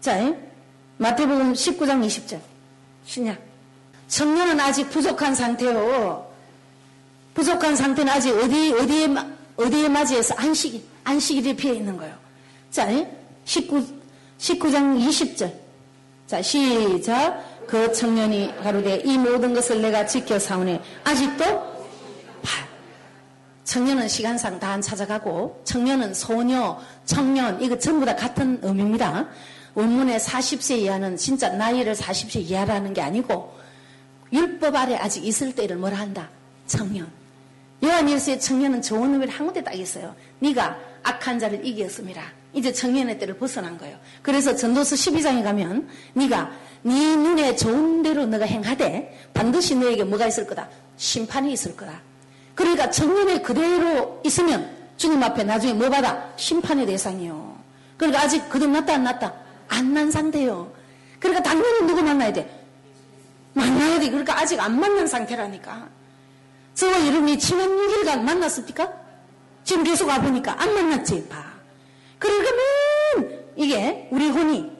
자, 0.00 0.34
마태복음 0.98 1.52
19장 1.52 2.04
20절 2.06 2.40
신약 3.06 3.38
청년은 4.08 4.58
아직 4.60 4.90
부족한 4.90 5.34
상태요. 5.34 6.26
부족한 7.34 7.76
상태는 7.76 8.12
아직 8.12 8.30
어디 8.36 8.72
어디에 8.72 9.08
어디에 9.56 9.88
맞이해서 9.88 10.34
안식이 10.36 10.84
안식일에 11.04 11.54
피해 11.54 11.74
있는 11.74 11.96
거예요. 11.96 12.14
자, 12.70 12.88
19 13.44 13.98
19장 14.38 14.98
20절 15.08 15.67
자, 16.28 16.42
시작. 16.42 17.42
그 17.66 17.90
청년이 17.90 18.54
가로되 18.62 18.96
이 19.04 19.16
모든 19.16 19.54
것을 19.54 19.80
내가 19.80 20.04
지켜 20.04 20.38
사오니 20.38 20.78
아직도 21.02 21.78
청년은 23.64 24.08
시간상 24.08 24.58
다 24.60 24.72
안 24.72 24.82
찾아가고 24.82 25.62
청년은 25.64 26.12
소녀, 26.12 26.78
청년 27.06 27.60
이거 27.62 27.78
전부 27.78 28.04
다 28.04 28.14
같은 28.14 28.58
의미입니다. 28.62 29.26
원문에 29.74 30.18
40세 30.18 30.78
이하는 30.80 31.16
진짜 31.16 31.48
나이를 31.48 31.94
40세 31.94 32.40
이하라는 32.40 32.92
게 32.92 33.00
아니고 33.00 33.54
율법 34.30 34.76
아래 34.76 34.96
아직 34.96 35.24
있을 35.24 35.54
때를 35.54 35.76
뭐라 35.76 35.96
한다? 35.98 36.28
청년. 36.66 37.10
요한일서의 37.82 38.38
청년은 38.40 38.82
좋은 38.82 39.14
의미를 39.14 39.32
한 39.32 39.46
군데 39.46 39.62
딱 39.62 39.74
있어요. 39.74 40.14
네가 40.40 40.78
악한 41.04 41.38
자를 41.38 41.64
이겼습니다. 41.64 42.22
이제 42.52 42.72
청년의 42.72 43.18
때를 43.18 43.36
벗어난 43.36 43.76
거예요. 43.78 43.98
그래서 44.22 44.54
전도서 44.56 44.96
12장에 44.96 45.42
가면 45.42 45.88
네가 46.14 46.50
네 46.82 47.16
눈에 47.16 47.56
좋은 47.56 48.02
대로 48.02 48.26
너가 48.26 48.44
행하되 48.46 49.28
반드시 49.34 49.74
너에게 49.76 50.04
뭐가 50.04 50.26
있을 50.26 50.46
거다? 50.46 50.68
심판이 50.96 51.52
있을 51.52 51.76
거다. 51.76 52.00
그러니까 52.54 52.90
청년의 52.90 53.42
그대로 53.42 54.20
있으면 54.24 54.68
주님 54.96 55.22
앞에 55.22 55.44
나중에 55.44 55.74
뭐 55.74 55.88
받아? 55.90 56.32
심판의 56.36 56.86
대상이요. 56.86 57.56
그러니까 57.96 58.22
아직 58.22 58.48
거듭났다 58.48 58.94
안 58.94 59.04
났다? 59.04 59.34
안 59.68 59.92
난 59.92 60.10
상태요. 60.10 60.72
그러니까 61.18 61.42
당연히 61.42 61.86
누구 61.86 62.02
만나야 62.02 62.32
돼? 62.32 62.48
만나야 63.52 64.00
돼. 64.00 64.08
그러니까 64.08 64.38
아직 64.40 64.58
안 64.60 64.78
만난 64.78 65.06
상태라니까. 65.06 65.88
저와 66.74 67.06
여러분이 67.06 67.38
지난 67.38 67.68
6일간 67.68 68.20
만났습니까? 68.20 68.92
지금 69.64 69.84
계속 69.84 70.08
와보니까 70.08 70.60
안 70.60 70.72
만났지, 70.74 71.28
봐. 71.28 71.44
그러면 72.18 73.44
이게 73.56 74.08
우리 74.10 74.28
혼이 74.28 74.70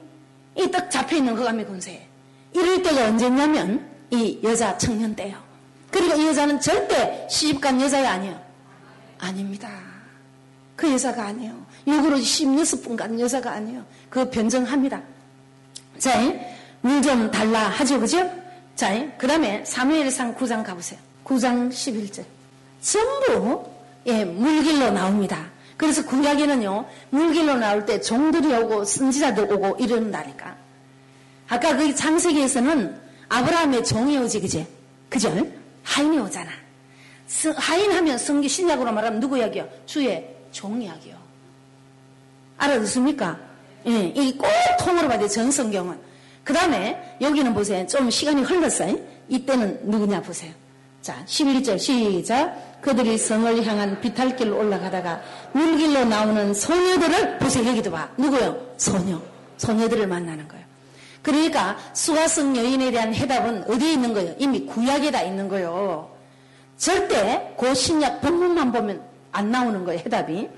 이딱 0.55 0.89
잡혀있는 0.91 1.35
거감의 1.35 1.65
군세. 1.65 2.07
이럴 2.53 2.81
때가 2.81 3.05
언제냐면 3.05 3.89
이 4.11 4.39
여자 4.43 4.77
청년 4.77 5.15
때요. 5.15 5.37
그리고 5.91 6.15
이 6.15 6.27
여자는 6.27 6.59
절대 6.59 7.27
시집간 7.29 7.79
여자가 7.81 8.11
아니에요. 8.11 8.39
아닙니다. 9.19 9.69
그 10.75 10.91
여자가 10.91 11.25
아니에요. 11.27 11.53
육으로 11.87 12.17
16분 12.17 12.95
간 12.95 13.19
여자가 13.19 13.51
아니에요. 13.51 13.85
그거 14.09 14.29
변정합니다. 14.29 15.01
자, 15.97 16.21
물 16.81 17.01
좀 17.01 17.29
달라 17.29 17.67
하죠, 17.67 17.99
그죠? 17.99 18.29
자, 18.75 18.89
그 19.17 19.27
다음에 19.27 19.63
사무엘상 19.65 20.35
9장 20.35 20.63
가보세요. 20.63 20.99
9장 21.25 21.69
11절. 21.69 22.23
전부, 22.81 23.65
예, 24.05 24.23
물길로 24.23 24.91
나옵니다. 24.91 25.49
그래서 25.79 26.03
구약에는요, 26.05 26.85
물길로 27.09 27.55
나올 27.55 27.85
때 27.85 28.01
종들이 28.01 28.53
오고 28.53 28.83
선지자들 28.83 29.49
오고 29.49 29.77
이런다니까. 29.79 30.57
아까 31.47 31.77
그 31.77 31.95
창세기에서는 31.95 32.99
아브라함의 33.29 33.85
종이 33.85 34.17
오지, 34.17 34.41
그제? 34.41 34.67
그죠? 35.07 35.33
하인이 35.83 36.19
오잖아. 36.19 36.51
하인 37.55 37.93
하면 37.93 38.17
성기 38.17 38.49
신약으로 38.49 38.91
말하면 38.91 39.21
누구 39.21 39.37
이야기요? 39.37 39.69
주의 39.85 40.27
종 40.51 40.81
이야기요. 40.81 41.15
알아듣습니까? 42.57 43.39
예, 43.87 44.11
이게 44.13 44.37
꼭 44.37 44.49
통으로 44.81 45.07
봐야 45.07 45.17
돼, 45.17 45.29
전 45.29 45.49
성경은. 45.49 45.97
그 46.43 46.51
다음에 46.51 47.15
여기는 47.21 47.53
보세요. 47.53 47.87
좀 47.87 48.09
시간이 48.09 48.41
흘렀어요. 48.41 48.97
이때는 49.29 49.79
누구냐 49.83 50.21
보세요. 50.23 50.51
자, 51.01 51.23
11절 51.25 51.79
시작. 51.79 52.68
그들이 52.81 53.17
성을 53.17 53.65
향한 53.65 53.99
비탈길로 53.99 54.57
올라가다가 54.57 55.21
물길로 55.51 56.05
나오는 56.05 56.53
소녀들을 56.53 57.39
보세요. 57.39 57.69
여기도 57.69 57.91
봐. 57.91 58.09
누구요? 58.17 58.57
소녀. 58.77 59.19
소녀들을 59.57 60.07
만나는 60.07 60.47
거예요. 60.47 60.65
그러니까 61.21 61.77
수가성 61.93 62.55
여인에 62.55 62.91
대한 62.91 63.13
해답은 63.13 63.69
어디에 63.69 63.93
있는 63.93 64.13
거예요? 64.13 64.33
이미 64.37 64.65
구약에 64.65 65.11
다 65.11 65.21
있는 65.21 65.49
거예요. 65.49 66.09
절대 66.77 67.53
고 67.57 67.73
신약 67.73 68.21
본문만 68.21 68.71
보면 68.71 69.01
안 69.31 69.51
나오는 69.51 69.83
거예요. 69.83 69.99
해답이. 69.99 70.49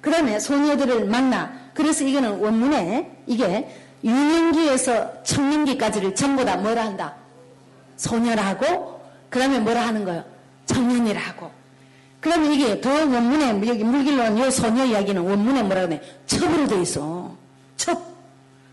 그 0.00 0.10
다음에 0.10 0.38
소녀들을 0.38 1.06
만나. 1.06 1.52
그래서 1.74 2.04
이거는 2.04 2.38
원문에 2.38 3.10
이게 3.26 3.68
유년기에서 4.04 5.24
청년기까지를 5.24 6.14
전부 6.14 6.44
다 6.44 6.56
뭐라 6.56 6.84
한다? 6.84 7.16
소녀라고 7.96 9.00
그 9.28 9.40
다음에 9.40 9.58
뭐라 9.58 9.86
하는 9.86 10.04
거예요? 10.04 10.24
청년이라고. 10.66 11.55
그러면 12.26 12.52
이게 12.52 12.80
더 12.80 12.90
원문에 12.90 13.68
여기 13.68 13.84
물길로 13.84 14.24
온요 14.24 14.50
소녀 14.50 14.84
이야기는 14.84 15.22
원문에 15.22 15.62
뭐라 15.62 15.82
그래? 15.82 16.02
첩으로 16.26 16.66
돼 16.66 16.82
있어. 16.82 17.36
첩. 17.76 18.02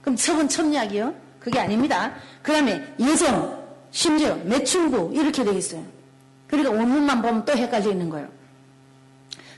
그럼 0.01 0.15
첩은 0.15 0.49
첩약이요? 0.49 1.13
그게 1.39 1.59
아닙니다. 1.59 2.15
그 2.41 2.51
다음에 2.51 2.83
예정, 2.99 3.63
심지어 3.91 4.33
매춘부 4.37 5.11
이렇게 5.13 5.43
돼 5.43 5.51
있어요. 5.53 5.83
그러니까 6.47 6.73
원문만 6.73 7.21
보면 7.21 7.45
또 7.45 7.53
헷갈려 7.53 7.91
있는 7.91 8.09
거예요. 8.09 8.27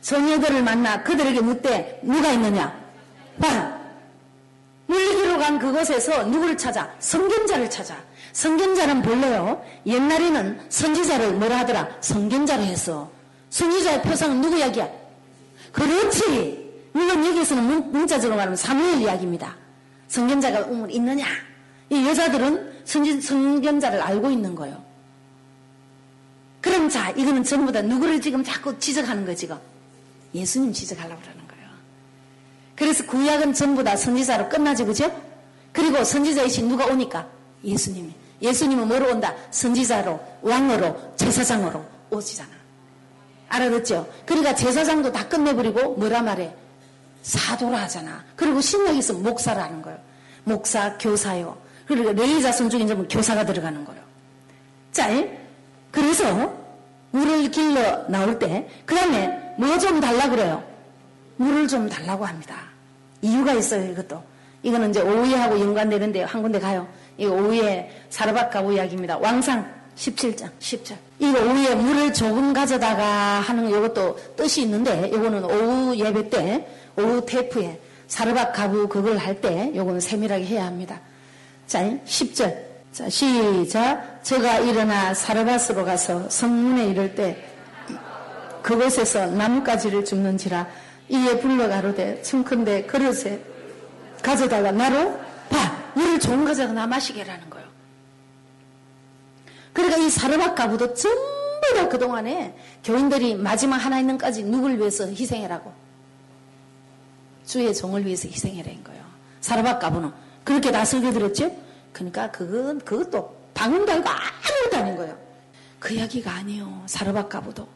소녀들을 0.02 0.62
만나 0.62 1.02
그들에게 1.02 1.40
묻되 1.40 2.02
누가 2.04 2.34
있느냐? 2.34 2.78
봐. 3.42 3.80
물리기로 4.88 5.38
간 5.38 5.58
그곳에서 5.58 6.26
누구를 6.26 6.58
찾아? 6.58 6.94
성견자를 7.00 7.70
찾아. 7.70 7.96
성견자는 8.34 9.04
본래요. 9.04 9.64
옛날에는 9.86 10.66
선지자를 10.68 11.32
뭐라 11.36 11.60
하더라? 11.60 11.88
성견자로 12.02 12.62
했어. 12.64 13.15
선지자의 13.56 14.02
표상은 14.02 14.42
누구 14.42 14.58
이야기야? 14.58 14.90
그렇지. 15.72 16.22
이건 16.94 17.26
여기서는 17.26 17.64
문, 17.64 17.92
문자적으로 17.92 18.36
말하면 18.36 18.58
사무엘 18.58 19.02
이야기입니다. 19.02 19.56
성견자가 20.10 20.66
우물 20.66 20.92
있느냐? 20.92 21.26
이 21.90 22.06
여자들은 22.06 22.82
선지, 22.84 23.22
성견자를 23.22 24.02
알고 24.02 24.30
있는 24.30 24.56
거예요. 24.56 24.84
그럼 26.60 26.90
자, 26.90 27.12
이거는 27.12 27.46
전부 27.46 27.72
다 27.72 27.82
누구를 27.82 28.20
지금 28.20 28.44
자꾸 28.44 28.78
지적하는 28.78 29.26
거지, 29.26 29.42
지금? 29.42 29.58
예수님 30.34 30.74
지적하려고 30.74 31.22
그러는 31.22 31.48
거예요. 31.48 31.70
그래서 32.76 33.06
구약은 33.06 33.54
전부 33.54 33.86
다 33.86 33.96
선지자로 33.96 34.50
끝나죠, 34.50 34.86
그죠? 34.86 35.10
그리고 35.72 36.04
선지자이신 36.04 36.68
누가 36.68 36.88
오니까? 36.88 37.26
예수님이. 37.64 38.14
예수님은 38.42 38.90
뭐로 38.90 39.12
온다? 39.12 39.34
선지자로, 39.52 40.20
왕으로, 40.42 41.14
제사장으로 41.16 41.86
오시잖아. 42.10 42.55
알아듣죠? 43.56 44.08
그러니까 44.26 44.54
제사장도 44.56 45.12
다 45.12 45.28
끝내버리고 45.28 45.96
뭐라 45.96 46.22
말해? 46.22 46.54
사도라 47.24 47.80
하잖아. 47.84 48.24
그리고 48.36 48.62
신약에서 48.62 49.14
목사라는 49.14 49.82
거예요. 49.82 49.98
목사, 50.44 50.98
교사요. 50.98 51.58
그리고 51.88 52.12
레이 52.12 52.42
자손 52.42 52.70
중에 52.70 52.82
이제 52.82 52.96
교사가 52.96 53.46
들어가는 53.46 53.84
거예요. 53.86 54.02
자, 54.92 55.10
그래서 55.92 56.54
물을 57.12 57.50
길러 57.50 58.06
나올 58.08 58.38
때, 58.38 58.68
그 58.86 58.96
다음에 58.96 59.56
뭐 59.58 59.78
좀 59.80 60.00
달라 60.00 60.30
그래요? 60.30 60.64
물을 61.38 61.68
좀 61.68 61.90
달라고 61.90 62.26
합니다. 62.26 62.56
이유가 63.22 63.54
있어요, 63.54 63.92
이것도. 63.92 64.22
이거는 64.64 64.90
이제 64.90 65.02
오후에하고 65.02 65.60
연관되는데 65.60 66.24
한 66.24 66.42
군데 66.42 66.60
가요. 66.60 66.88
이거 67.18 67.34
오후에 67.34 67.92
사르밧 68.10 68.52
가고 68.52 68.72
이야기입니다. 68.72 69.18
왕상 69.18 69.72
17장, 69.96 70.50
10절. 70.60 70.96
이거 71.20 71.40
오후에 71.40 71.76
물을 71.76 72.14
조금 72.14 72.54
가져다가 72.54 73.40
하는 73.40 73.70
이것도 73.70 74.36
뜻이 74.36 74.64
있는데, 74.64 75.08
이거는 75.08 75.44
오후 75.46 75.96
예배 75.96 76.30
때, 76.30 76.68
오후 76.98 77.26
테이프에 77.26 77.80
사르밧 78.08 78.54
가부 78.54 78.88
그걸 78.88 79.18
할 79.18 79.40
때, 79.40 79.72
요거는 79.76 80.00
세밀하게 80.00 80.46
해야 80.46 80.66
합니다. 80.66 81.00
자, 81.68 81.82
10절. 82.06 82.56
자, 82.92 83.10
시작. 83.10 84.24
제가 84.24 84.60
일어나 84.60 85.14
사르밧으로 85.14 85.84
가서 85.84 86.30
성문에 86.30 86.88
이를 86.88 87.16
때, 87.16 87.44
그곳에서 88.62 89.28
나뭇가지를 89.28 90.06
줍는지라, 90.06 90.68
이에 91.10 91.40
불러 91.40 91.68
가로되, 91.68 92.22
청컨대 92.22 92.86
그릇에 92.86 93.40
가져다가 94.22 94.72
나로 94.72 95.12
봐! 95.50 95.78
물을 95.94 96.20
좋은 96.20 96.44
거져가 96.46 96.74
나 96.74 96.88
마시게 96.88 97.24
라는 97.24 97.50
거예요. 97.50 97.65
그러니까 99.76 99.98
이 99.98 100.10
사르밧 100.10 100.56
가부도 100.56 100.94
전부 100.94 101.74
다 101.76 101.90
그동안에 101.90 102.56
교인들이 102.84 103.36
마지막 103.36 103.76
하나님까지 103.76 104.46
누굴 104.46 104.80
위해서 104.80 105.06
희생해라고? 105.06 105.72
주의 107.46 107.76
종을 107.76 108.06
위해서 108.06 108.30
희생해라는 108.30 108.84
거예요. 108.86 109.04
사르밧 109.42 109.80
가부는. 109.80 110.14
그렇게 110.46 110.72
다 110.72 110.86
설교들었죠? 110.86 111.54
그러니까 111.92 112.32
그건, 112.32 112.80
그것도 112.80 113.36
방언 113.54 113.86
달고 113.86 114.10
아무것도 114.10 114.78
아닌 114.78 114.96
거예요. 114.96 115.18
그 115.78 115.94
이야기가 115.94 116.32
아니에요. 116.32 116.84
사르밧 116.86 117.28
가부도. 117.28 117.68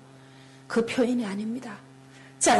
그 0.67 0.85
표현이 0.85 1.25
아닙니다. 1.25 1.75
자, 2.39 2.57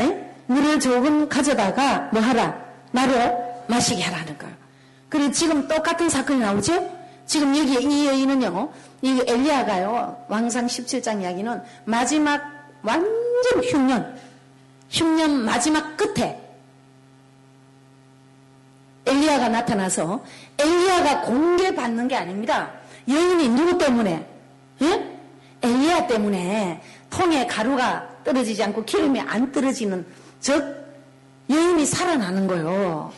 물을 0.47 0.81
조금 0.81 1.29
가져다가 1.29 2.09
뭐 2.11 2.21
하라? 2.21 2.59
나를 2.91 3.37
마시게 3.67 4.03
하라는 4.03 4.37
거예요. 4.37 4.53
그리고 5.07 5.31
지금 5.31 5.65
똑같은 5.67 6.09
사건이 6.09 6.39
나오죠? 6.39 6.98
지금 7.29 7.55
여기 7.55 7.73
이 7.73 8.07
여인은요, 8.07 8.71
이 9.03 9.21
엘리야가요, 9.27 10.25
왕상 10.29 10.65
17장 10.65 11.21
이야기는 11.21 11.61
마지막 11.85 12.41
완전 12.81 13.63
흉년, 13.69 14.19
흉년 14.89 15.45
마지막 15.45 15.95
끝에 15.95 16.41
엘리야가 19.05 19.49
나타나서 19.49 20.25
엘리야가 20.57 21.21
공개받는 21.21 22.07
게 22.07 22.15
아닙니다. 22.15 22.71
여인이 23.07 23.49
누구 23.49 23.77
때문에? 23.77 24.25
예? 24.81 25.19
엘리야 25.61 26.07
때문에 26.07 26.81
통에 27.11 27.45
가루가 27.45 28.09
떨어지지 28.23 28.63
않고 28.63 28.85
기름이 28.85 29.19
안 29.19 29.51
떨어지는 29.51 30.03
즉 30.39 30.83
여인이 31.47 31.85
살아나는 31.85 32.47
거예요. 32.47 33.13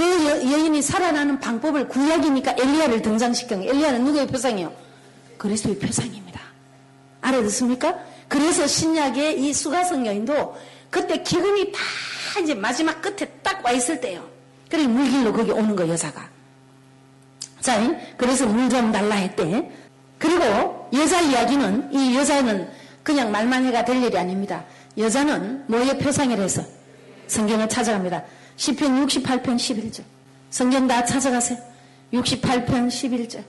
그 0.00 0.26
여, 0.26 0.56
인이 0.56 0.80
살아나는 0.80 1.40
방법을 1.40 1.86
구약이니까 1.88 2.54
엘리야를 2.58 3.02
등장시킨 3.02 3.64
엘리야는 3.64 4.02
누구의 4.04 4.28
표상이요? 4.28 4.72
그리스도의 5.36 5.78
표상입니다. 5.78 6.40
알아듣습니까? 7.20 7.98
그래서 8.26 8.66
신약의 8.66 9.42
이 9.42 9.52
수가성 9.52 10.06
여인도 10.06 10.56
그때 10.88 11.22
기근이 11.22 11.70
다 11.72 11.78
이제 12.42 12.54
마지막 12.54 13.02
끝에 13.02 13.26
딱 13.42 13.62
와 13.62 13.72
있을 13.72 14.00
때요. 14.00 14.26
그래 14.70 14.86
물길로 14.86 15.34
거기 15.34 15.50
오는 15.50 15.76
거 15.76 15.86
여자가. 15.86 16.26
자, 17.60 17.78
그래서 18.16 18.46
물 18.46 18.70
좀 18.70 18.90
달라 18.90 19.16
했대. 19.16 19.70
그리고 20.18 20.88
여자 20.94 21.20
이야기는 21.20 21.90
이 21.92 22.16
여자는 22.16 22.70
그냥 23.02 23.30
말만 23.30 23.66
해가 23.66 23.84
될 23.84 24.02
일이 24.02 24.16
아닙니다. 24.16 24.64
여자는 24.96 25.64
뭐의 25.66 25.98
표상이라 25.98 26.42
해서 26.42 26.62
성경을 27.26 27.68
찾아갑니다. 27.68 28.24
10편 28.60 29.06
68편 29.06 29.56
11절. 29.56 30.02
성경 30.50 30.86
다 30.86 31.02
찾아가세요. 31.02 31.58
68편 32.12 32.88
11절. 32.88 33.42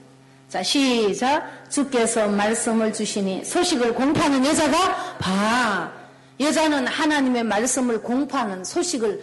자, 0.48 0.62
시작. 0.62 1.70
주께서 1.70 2.28
말씀을 2.28 2.94
주시니 2.94 3.44
소식을 3.44 3.94
공포하는 3.94 4.44
여자가 4.46 5.16
봐. 5.18 5.92
여자는 6.40 6.86
하나님의 6.86 7.44
말씀을 7.44 8.00
공포하는 8.00 8.64
소식을 8.64 9.22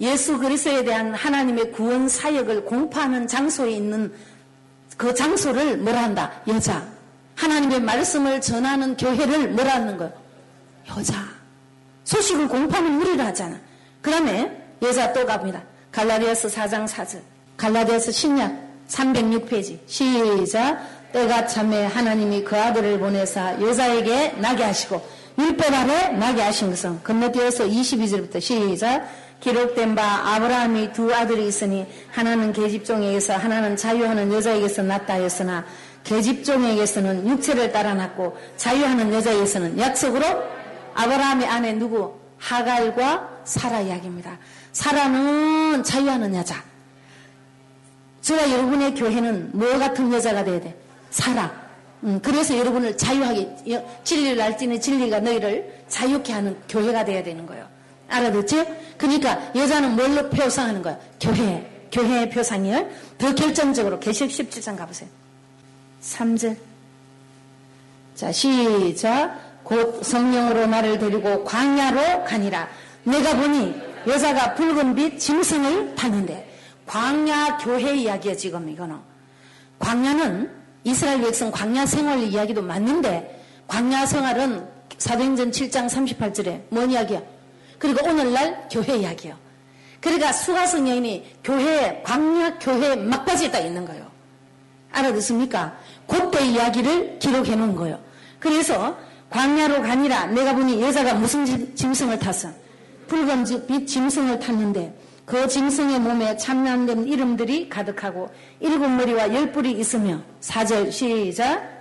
예수 0.00 0.36
그리스도에 0.38 0.82
대한 0.84 1.14
하나님의 1.14 1.70
구원 1.70 2.08
사역을 2.08 2.64
공포하는 2.64 3.28
장소에 3.28 3.70
있는 3.70 4.12
그 4.96 5.14
장소를 5.14 5.76
뭐라 5.76 6.02
한다? 6.02 6.32
여자. 6.48 6.84
하나님의 7.36 7.80
말씀을 7.82 8.40
전하는 8.40 8.96
교회를 8.96 9.50
뭐라 9.50 9.74
하는 9.74 9.96
거예요? 9.96 10.12
여자. 10.88 11.24
소식을 12.02 12.48
공포하는 12.48 13.00
우리를 13.00 13.24
하잖아. 13.24 13.56
그 14.02 14.10
다음에 14.10 14.63
여자 14.84 15.12
또 15.12 15.24
갑니다. 15.24 15.62
갈라디아스 15.90 16.48
4장 16.48 16.86
4절. 16.86 17.20
갈라디아스 17.56 18.12
신약 18.12 18.54
306페이지. 18.88 19.78
시작. 19.86 20.78
때가 21.12 21.46
참에 21.46 21.86
하나님이 21.86 22.44
그 22.44 22.58
아들을 22.58 22.98
보내사 22.98 23.60
여자에게 23.62 24.32
나게 24.40 24.64
하시고 24.64 25.00
율법 25.38 25.72
아래 25.72 26.08
나게 26.08 26.42
하신 26.42 26.70
것은 26.70 27.02
건너뛰어서 27.02 27.64
22절부터 27.64 28.40
시작. 28.40 29.08
기록된 29.40 29.94
바 29.94 30.34
아브라함이 30.34 30.92
두 30.92 31.14
아들이 31.14 31.46
있으니 31.48 31.86
하나는 32.10 32.52
계집종에게서 32.52 33.34
하나는 33.34 33.76
자유하는 33.76 34.32
여자에게서 34.32 34.82
낳다 34.82 35.14
하였으나 35.14 35.64
계집종에게서는 36.04 37.28
육체를 37.28 37.72
따라 37.72 37.94
낳고 37.94 38.36
자유하는 38.56 39.12
여자에게서는 39.12 39.78
약속으로 39.78 40.24
아브라함의 40.94 41.46
아내 41.46 41.72
누구 41.72 42.14
하갈과 42.38 43.40
사라 43.44 43.80
이야기입니다. 43.80 44.38
사라는 44.74 45.82
자유하는 45.82 46.34
여자. 46.34 46.62
저와 48.20 48.50
여러분의 48.50 48.94
교회는 48.94 49.50
뭐 49.52 49.78
같은 49.78 50.12
여자가 50.12 50.44
돼야 50.44 50.60
돼? 50.60 50.76
사라. 51.10 51.64
음, 52.02 52.20
그래서 52.22 52.58
여러분을 52.58 52.96
자유하게, 52.96 53.56
진리를 54.02 54.40
알지는 54.40 54.80
진리가 54.80 55.20
너희를 55.20 55.84
자유케 55.88 56.32
하는 56.32 56.58
교회가 56.68 57.04
돼야 57.04 57.22
되는 57.22 57.46
거예요. 57.46 57.66
알아듣지? 58.08 58.64
그러니까 58.98 59.52
여자는 59.54 59.96
뭘로 59.96 60.28
표상하는 60.28 60.82
거야? 60.82 60.98
교회. 61.20 61.70
교회의 61.92 62.28
표상이요. 62.30 62.88
더 63.18 63.34
결정적으로 63.34 64.00
계시록 64.00 64.32
17장 64.32 64.76
가보세요. 64.76 65.08
3절. 66.02 66.56
자, 68.16 68.32
시작. 68.32 69.62
곧 69.62 70.02
성령으로 70.02 70.66
나를 70.66 70.98
데리고 70.98 71.44
광야로 71.44 72.24
가니라. 72.24 72.68
내가 73.04 73.36
보니 73.36 73.93
여자가 74.06 74.54
붉은 74.54 74.94
빛 74.94 75.18
짐승을 75.18 75.94
타는데 75.94 76.50
광야 76.86 77.58
교회 77.58 77.94
이야기야 77.94 78.36
지금 78.36 78.68
이거는. 78.68 78.96
광야는 79.78 80.50
이스라엘 80.84 81.22
백성 81.22 81.50
광야 81.50 81.86
생활 81.86 82.20
이야기도 82.20 82.62
맞는데 82.62 83.42
광야 83.66 84.06
생활은 84.06 84.68
사도행전 84.98 85.50
7장 85.50 85.88
38절에 85.88 86.62
뭔 86.68 86.90
이야기야? 86.90 87.22
그리고 87.78 88.06
오늘날 88.06 88.68
교회 88.70 88.96
이야기요. 88.98 89.36
그러니까 90.00 90.32
수가성 90.32 90.88
여인이 90.88 91.38
교회 91.42 92.02
광야 92.04 92.58
교회 92.58 92.94
막바지에 92.94 93.50
딱 93.50 93.60
있는 93.60 93.86
거예요. 93.86 94.10
알아듣습니까? 94.92 95.76
그때 96.06 96.44
이야기를 96.44 97.18
기록해 97.18 97.56
놓은 97.56 97.74
거예요. 97.74 97.98
그래서 98.38 98.96
광야로 99.30 99.82
가니라 99.82 100.26
내가 100.26 100.54
보니 100.54 100.80
여자가 100.80 101.14
무슨 101.14 101.74
짐승을 101.74 102.18
탔어? 102.18 102.50
붉은 103.06 103.44
빛 103.66 103.86
짐승을 103.86 104.38
탔는데 104.38 104.94
그 105.24 105.48
짐승의 105.48 106.00
몸에 106.00 106.36
참남된 106.36 107.06
이름들이 107.06 107.68
가득하고 107.68 108.30
일곱 108.60 108.88
머리와 108.88 109.32
열 109.34 109.52
뿔이 109.52 109.72
있으며 109.72 110.20
사절 110.40 110.92
시작 110.92 111.74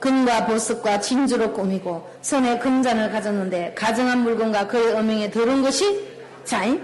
금과 0.00 0.46
보석과 0.46 1.00
진주로 1.00 1.52
꾸미고 1.52 2.08
손에 2.22 2.58
금잔을 2.58 3.10
가졌는데 3.10 3.74
가정한 3.74 4.22
물건과 4.22 4.68
그의 4.68 4.94
어명에 4.94 5.30
들은 5.30 5.62
것이 5.62 6.06
자, 6.44 6.64
이 6.66 6.78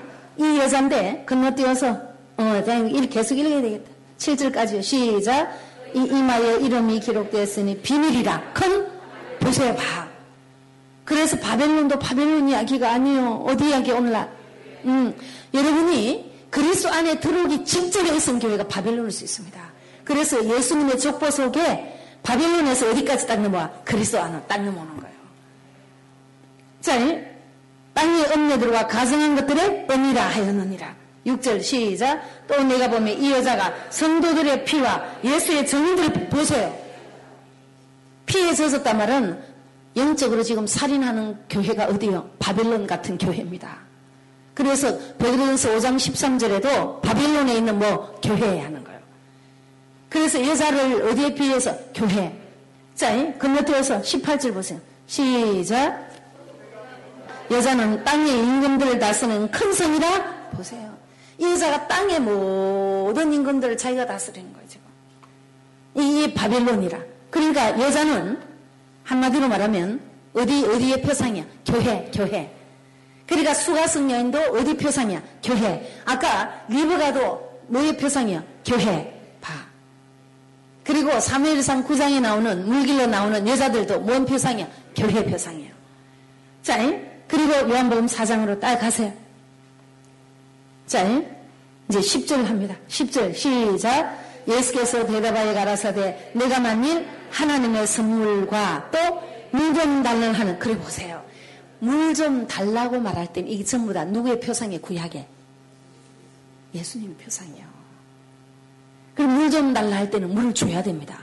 여잔데 0.59 1.25
건너뛰어서 1.27 2.15
어, 2.37 2.63
계속 3.11 3.39
읽어야 3.39 3.63
되겠다. 3.63 3.91
7절까지요. 4.19 4.83
시작 4.83 5.53
이 5.95 5.99
이마에 6.01 6.57
이름이 6.57 6.99
기록되었으니 7.01 7.79
비밀이라 7.79 8.53
큰 8.53 8.87
보세요 9.39 9.75
봐. 9.77 10.14
그래서 11.05 11.39
바벨론도 11.39 11.99
바벨론 11.99 12.49
이야기가 12.49 12.93
아니에요. 12.93 13.45
어디 13.47 13.69
이야기 13.69 13.93
오늘날? 13.93 14.31
음, 14.85 15.15
여러분이 15.53 16.33
그리스도 16.51 16.89
안에 16.91 17.21
들어오기 17.21 17.65
직전에 17.65 18.15
있은 18.17 18.39
교회가 18.39 18.69
바벨론일 18.69 19.11
수 19.11 19.25
있습니다. 19.25 19.61
그래서 20.05 20.45
예수님의 20.45 20.99
족보 20.99 21.31
속에 21.31 22.01
바벨론에서 22.23 22.91
어디까지 22.91 23.27
딱 23.27 23.41
넘어와? 23.41 23.71
그리스도 23.85 24.21
안으로 24.21 24.43
딱 24.47 24.63
넘어오는 24.63 24.97
거예요. 24.97 25.15
자, 26.81 26.99
땅의 27.95 28.33
음녀들과 28.35 28.87
가성한 28.87 29.37
것들의 29.37 29.87
은이라 29.91 30.23
하였느니라. 30.23 30.95
6절 31.27 31.63
시작. 31.63 32.23
또 32.47 32.63
내가 32.63 32.89
보면 32.89 33.19
이 33.19 33.31
여자가 33.33 33.73
성도들의 33.91 34.65
피와 34.65 35.03
예수의 35.25 35.67
정인들을 35.67 36.29
보세요. 36.29 36.77
피에 38.27 38.53
젖었단 38.53 38.99
말은 38.99 39.54
영적으로 39.97 40.43
지금 40.43 40.67
살인하는 40.67 41.39
교회가 41.49 41.87
어디요? 41.87 42.29
바벨론 42.39 42.87
같은 42.87 43.17
교회입니다. 43.17 43.79
그래서 44.55 44.97
베드로전서 45.19 45.71
5장 45.71 45.97
13절에도 45.97 47.01
바벨론에 47.01 47.57
있는 47.57 47.79
뭐 47.79 48.19
교회 48.23 48.61
하는 48.61 48.83
거예요. 48.85 49.01
그래서 50.09 50.45
여자를 50.47 51.09
어디에 51.09 51.35
비해서 51.35 51.77
교회. 51.93 52.33
자, 52.95 53.37
건너뛰어서 53.39 54.01
18절 54.01 54.55
보세요. 54.55 54.81
시작. 55.07 56.09
여자는 57.51 58.05
땅의 58.05 58.39
임금들을 58.39 58.99
다스리는 58.99 59.51
큰 59.51 59.73
성이라 59.73 60.51
보세요. 60.53 60.95
이 61.39 61.45
여자가 61.45 61.89
땅의 61.89 62.21
모든 62.21 63.33
임금들을 63.33 63.77
자기가 63.77 64.07
다스리는 64.07 64.53
거예요, 64.53 64.69
지금. 64.69 64.87
이 65.97 66.33
바벨론이라. 66.33 66.99
그러니까 67.31 67.81
여자는 67.81 68.54
한마디로 69.05 69.49
말하면 69.49 70.01
어디, 70.35 70.65
어디의 70.65 71.03
표상이야? 71.03 71.45
교회, 71.67 72.11
교회. 72.13 72.53
그러니까 73.27 73.55
수가성 73.55 74.11
여인도 74.11 74.39
어디 74.39 74.77
표상이야? 74.77 75.23
교회. 75.43 76.01
아까 76.05 76.65
리브가도 76.69 77.61
뭐의 77.69 77.97
표상이야? 77.97 78.43
교회. 78.67 79.11
봐. 79.41 79.53
그리고 80.83 81.19
사무엘상 81.19 81.85
9장에 81.87 82.21
나오는 82.21 82.67
물길로 82.67 83.07
나오는 83.07 83.47
여자들도 83.47 84.01
뭔 84.01 84.27
표상이야? 84.27 84.67
교회 84.97 85.25
표상이에요. 85.25 85.73
자, 86.63 86.79
그리고 87.29 87.53
요한복음 87.71 88.07
4장으로 88.07 88.61
딱 88.61 88.79
가세요. 88.79 89.13
자, 90.87 91.03
이제 91.89 92.01
10절 92.01 92.45
합니다. 92.45 92.75
10절 92.89 93.35
시작. 93.35 94.25
예수께서 94.47 95.07
대답하여 95.07 95.55
가라사대 95.55 96.33
내가 96.35 96.61
만일 96.61 97.07
하나님의 97.35 97.87
선물과 97.87 98.91
또 98.91 98.99
물 99.55 99.73
좀 99.73 100.03
달라 100.03 100.33
하는 100.33 100.59
그래 100.59 100.77
보세요. 100.77 101.23
물 101.79 102.13
좀 102.15 102.47
달라고 102.47 102.99
말할 102.99 103.33
땐 103.33 103.47
이게 103.47 103.63
전부 103.65 103.93
다 103.93 104.05
누구의 104.05 104.41
표상에 104.41 104.79
구약에 104.79 105.27
예수님의 106.75 107.17
표상이요. 107.17 107.65
그럼 109.15 109.35
물 109.37 109.51
좀 109.51 109.73
달라 109.73 109.97
할 109.97 110.11
때는 110.11 110.35
물을 110.35 110.53
줘야 110.55 110.83
됩니다. 110.83 111.19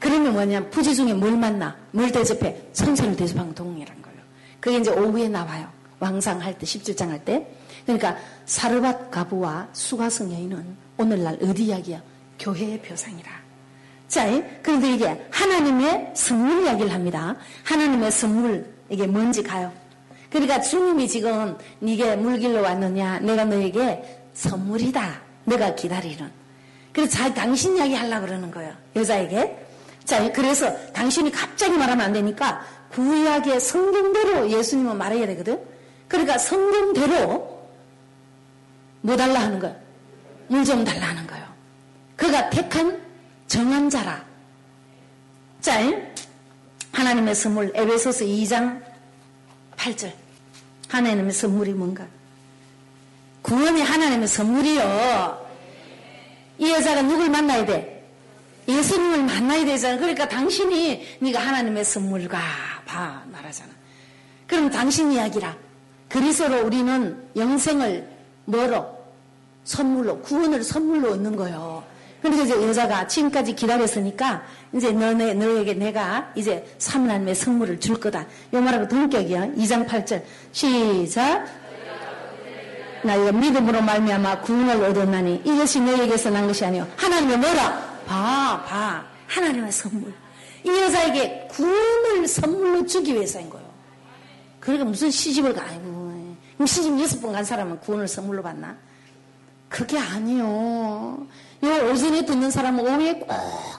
그러면 0.00 0.32
뭐냐 0.32 0.68
부지 0.70 0.94
중에 0.96 1.14
뭘 1.14 1.36
만나 1.36 1.76
물 1.92 2.10
대접해 2.10 2.56
천사를 2.72 3.14
대접하는 3.14 3.54
동이라는 3.54 4.02
거예요. 4.02 4.18
그게 4.58 4.78
이제 4.78 4.90
오후에 4.90 5.28
나와요. 5.28 5.68
왕상할 6.00 6.58
때 6.58 6.66
17장 6.66 7.08
할 7.08 7.24
때. 7.24 7.46
그러니까 7.84 8.16
사르밧 8.46 9.10
가부와 9.10 9.68
수가성 9.72 10.32
여인은 10.32 10.76
오늘날 10.96 11.38
어디 11.42 11.66
이야기야? 11.66 12.02
교회의 12.38 12.80
표상이라. 12.82 13.39
자, 14.10 14.26
그런데 14.60 14.92
이게 14.92 15.26
하나님의 15.30 16.10
선물 16.14 16.64
이야기를 16.64 16.92
합니다. 16.92 17.36
하나님의 17.62 18.10
선물, 18.10 18.66
이게 18.88 19.06
뭔지 19.06 19.40
가요. 19.40 19.72
그러니까 20.28 20.60
주님이 20.60 21.06
지금 21.06 21.56
네게 21.78 22.16
물길로 22.16 22.60
왔느냐? 22.60 23.20
내가 23.20 23.44
너에게 23.44 24.02
선물이다. 24.34 25.22
내가 25.44 25.76
기다리는. 25.76 26.28
그래서 26.92 27.18
자, 27.18 27.32
당신 27.32 27.76
이야기 27.76 27.94
하려고 27.94 28.26
그러는 28.26 28.50
거예요. 28.50 28.74
여자에게. 28.96 29.56
자, 30.04 30.32
그래서 30.32 30.76
당신이 30.92 31.30
갑자기 31.30 31.76
말하면 31.76 32.06
안 32.06 32.12
되니까 32.12 32.66
구약의 32.90 33.60
성경대로 33.60 34.50
예수님은 34.50 34.98
말해야 34.98 35.24
되거든. 35.28 35.60
그러니까 36.08 36.36
성경대로 36.36 37.60
뭐 39.02 39.16
달라 39.16 39.38
하는 39.38 39.60
거야? 39.60 39.72
물좀 40.48 40.82
달라 40.82 41.06
하는 41.06 41.24
거예요. 41.28 41.46
그가 42.16 42.50
택한 42.50 43.09
정한 43.50 43.90
자라. 43.90 44.24
자, 45.60 45.80
하나님의 46.92 47.34
선물 47.34 47.72
에베소서 47.74 48.24
2장 48.24 48.80
8절. 49.76 50.12
하나님의 50.88 51.32
선물이 51.32 51.72
뭔가? 51.72 52.06
구원이 53.42 53.82
하나님의 53.82 54.28
선물이요. 54.28 55.46
이 56.58 56.70
여자가 56.70 57.02
누굴 57.02 57.28
만나야 57.28 57.66
돼? 57.66 58.08
예수님을 58.68 59.24
만나야 59.24 59.64
되잖아. 59.64 59.96
그러니까 59.98 60.28
당신이 60.28 61.18
네가 61.18 61.40
하나님의 61.40 61.84
선물과 61.84 62.38
봐 62.86 63.24
말하잖아. 63.32 63.72
그럼 64.46 64.70
당신 64.70 65.10
이야기라. 65.10 65.56
그리스로 66.08 66.64
우리는 66.64 67.28
영생을 67.34 68.08
뭐로? 68.44 68.96
선물로 69.64 70.20
구원을 70.20 70.62
선물로 70.62 71.14
얻는 71.14 71.34
거요. 71.34 71.79
그러니까 72.20 72.44
이제 72.44 72.54
여자가 72.68 73.06
지금까지 73.06 73.54
기다렸으니까 73.54 74.42
이제 74.74 74.92
너네 74.92 75.34
너에게 75.34 75.74
내가 75.74 76.30
이제 76.34 76.66
삼하나님의 76.78 77.34
선물을 77.34 77.80
줄 77.80 77.98
거다. 77.98 78.26
요 78.52 78.60
말하고 78.60 78.88
동격이야. 78.88 79.48
2장 79.54 79.86
8절 79.86 80.22
시작. 80.52 81.46
나 83.02 83.14
이거 83.16 83.32
믿음으로 83.32 83.80
말미암아 83.80 84.40
구원을 84.42 84.84
얻었나니 84.84 85.42
이것이 85.44 85.80
너에게서 85.80 86.28
난 86.28 86.46
것이 86.46 86.62
아니요 86.66 86.86
하나님의 86.96 87.38
뭐라 87.38 87.80
봐, 88.06 88.62
봐. 88.66 89.04
하나님의 89.26 89.72
선물. 89.72 90.12
이 90.64 90.68
여자에게 90.68 91.48
구원을 91.50 92.28
선물로 92.28 92.84
주기 92.86 93.14
위해서인 93.14 93.48
거예요. 93.48 93.66
그러니까 94.58 94.84
무슨 94.84 95.10
시집을 95.10 95.54
가, 95.54 95.64
아이고. 95.64 96.10
시집 96.66 97.00
여섯 97.00 97.22
번 97.22 97.32
간 97.32 97.42
사람은 97.42 97.80
구원을 97.80 98.06
선물로 98.06 98.42
받나? 98.42 98.76
그게 99.70 99.98
아니요. 99.98 101.26
요 101.62 101.90
오전에 101.90 102.24
듣는 102.24 102.50
사람은 102.50 102.86
오후에 102.86 103.14
꼭 103.20 103.28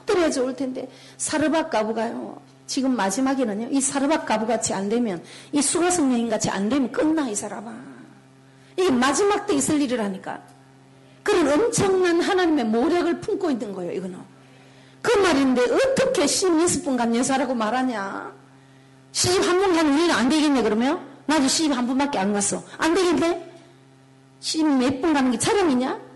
들어야 0.06 0.30
좋을 0.30 0.56
텐데, 0.56 0.90
사르밧 1.18 1.70
가부가요. 1.70 2.40
지금 2.68 2.96
마지막에는요, 2.96 3.70
이 3.72 3.82
사르밧 3.82 4.26
가부같이 4.26 4.74
안 4.74 4.88
되면, 4.88 5.24
이 5.52 5.62
수가 5.62 5.90
성령인 5.92 6.30
같이 6.30 6.50
안 6.50 6.70
되면 6.70 6.92
끝나, 6.92 7.28
이 7.28 7.36
사람아. 7.36 7.74
이게 8.78 8.90
마지막 8.92 9.46
때 9.46 9.56
있을 9.56 9.82
일이라니까. 9.82 10.42
그런 11.24 11.48
엄청난 11.52 12.22
하나님의 12.22 12.66
모력을 12.66 13.20
품고 13.20 13.52
있는 13.52 13.74
거예요, 13.74 13.92
이거는. 13.94 14.20
그 15.02 15.18
말인데, 15.18 15.64
어떻게 15.64 16.28
시집 16.28 16.62
여섯 16.62 16.84
번간 16.84 17.16
여사라고 17.16 17.54
말하냐? 17.56 18.32
시집 19.12 19.44
한 19.44 19.60
번 19.60 19.74
가는 19.74 19.94
우리는 19.94 20.14
안 20.14 20.30
되겠네, 20.30 20.62
그러면? 20.62 21.02
나도 21.26 21.48
시집 21.48 21.76
한 21.76 21.88
번밖에 21.88 22.20
안 22.20 22.32
갔어. 22.32 22.64
안 22.78 22.94
되겠네? 22.94 23.52
시집 24.40 24.68
몇번 24.68 25.14
가는 25.14 25.32
게 25.32 25.38
차량이냐? 25.38 26.11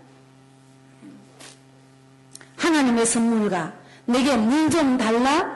하나님의 2.56 3.06
선물과 3.06 3.72
내게 4.06 4.36
물 4.36 4.70
좀 4.70 4.96
달라? 4.98 5.54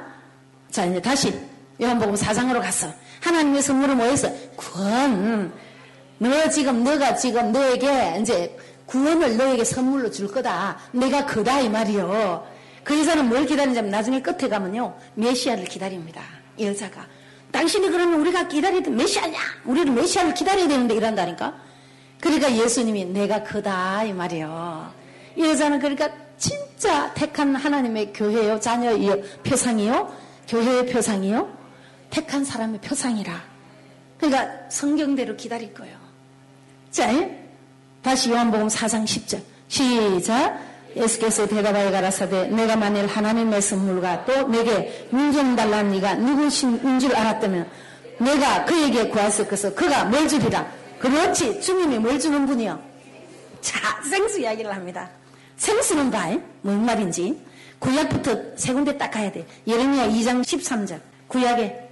자, 0.71 0.85
이제 0.85 1.01
다시 1.01 1.39
요한복음 1.81 2.15
4장으로 2.15 2.61
갔어. 2.61 2.89
하나님의 3.21 3.63
선물은 3.63 3.97
뭐였어? 3.97 4.31
구원. 4.57 5.53
너 6.19 6.49
지금, 6.51 6.85
너가 6.85 7.15
지금 7.17 7.53
너에게 7.53 8.19
이제 8.21 8.57
구원을 8.87 9.37
너에게 9.37 9.65
선물로 9.65 10.11
줄 10.11 10.29
거다. 10.31 10.79
내가 10.93 11.25
그다, 11.27 11.61
이 11.61 11.69
말이요. 11.69 12.47
그 12.85 12.99
여자는 12.99 13.29
뭘 13.29 13.47
기다리냐면 13.47 13.91
나중에 13.91 14.21
끝에 14.21 14.49
가면요. 14.49 14.97
메시아를 15.15 15.65
기다립니다. 15.65 16.23
이 16.57 16.67
여자가. 16.67 17.07
당신이 17.53 17.89
그러면 17.91 18.21
우리가 18.21 18.49
기다리던 18.49 18.95
메시아냐? 18.97 19.39
우리는 19.65 19.95
메시아를 19.95 20.35
기다려야 20.35 20.69
되는데 20.69 20.95
이런다니까? 20.95 21.55
그러니까 22.21 22.55
예수님이 22.55 23.07
내가 23.07 23.43
그다, 23.43 24.05
이 24.05 24.13
말이요. 24.13 24.93
이 25.37 25.45
여자는 25.45 25.79
그러니까 25.79 26.11
진짜 26.41 27.13
택한 27.13 27.55
하나님의 27.55 28.15
교회요, 28.15 28.59
자녀의 28.59 29.23
표상이요, 29.45 30.11
교회의 30.49 30.87
표상이요, 30.87 31.49
택한 32.09 32.45
사람의 32.45 32.81
표상이라. 32.81 33.33
그러니까 34.17 34.51
성경대로 34.71 35.37
기다릴 35.37 35.73
거예요. 35.75 35.97
자, 36.91 37.09
다시 38.03 38.31
요한복음 38.31 38.69
4장 38.69 39.05
10절. 39.05 39.43
시작. 39.69 40.59
예수께서 40.97 41.47
대답하여 41.47 41.91
가라사대 41.93 42.49
내가 42.49 42.75
만일 42.75 43.07
하나님의 43.07 43.63
선물과 43.63 44.25
또 44.25 44.49
내게 44.49 45.07
물좀 45.11 45.55
달라는 45.55 45.93
네가 45.93 46.15
누구신 46.15 46.99
줄 46.99 47.15
알았다면 47.15 47.71
내가 48.19 48.65
그에게 48.65 49.09
것을 49.11 49.75
그가 49.75 50.07
뭘 50.07 50.27
주리라. 50.27 50.67
그렇지. 50.99 51.61
주님이 51.61 51.99
뭘 51.99 52.19
주는 52.19 52.45
분이요. 52.47 52.83
자, 53.61 54.03
생수 54.03 54.41
이야기를 54.41 54.75
합니다. 54.75 55.09
생수는 55.61 56.11
봐. 56.11 56.27
뭔 56.63 56.85
말인지. 56.87 57.39
구약부터 57.79 58.57
세 58.57 58.73
군데 58.73 58.97
딱 58.97 59.11
가야 59.11 59.31
돼. 59.31 59.47
예레미야 59.67 60.09
2장 60.09 60.41
13절. 60.43 61.01
구약에 61.29 61.89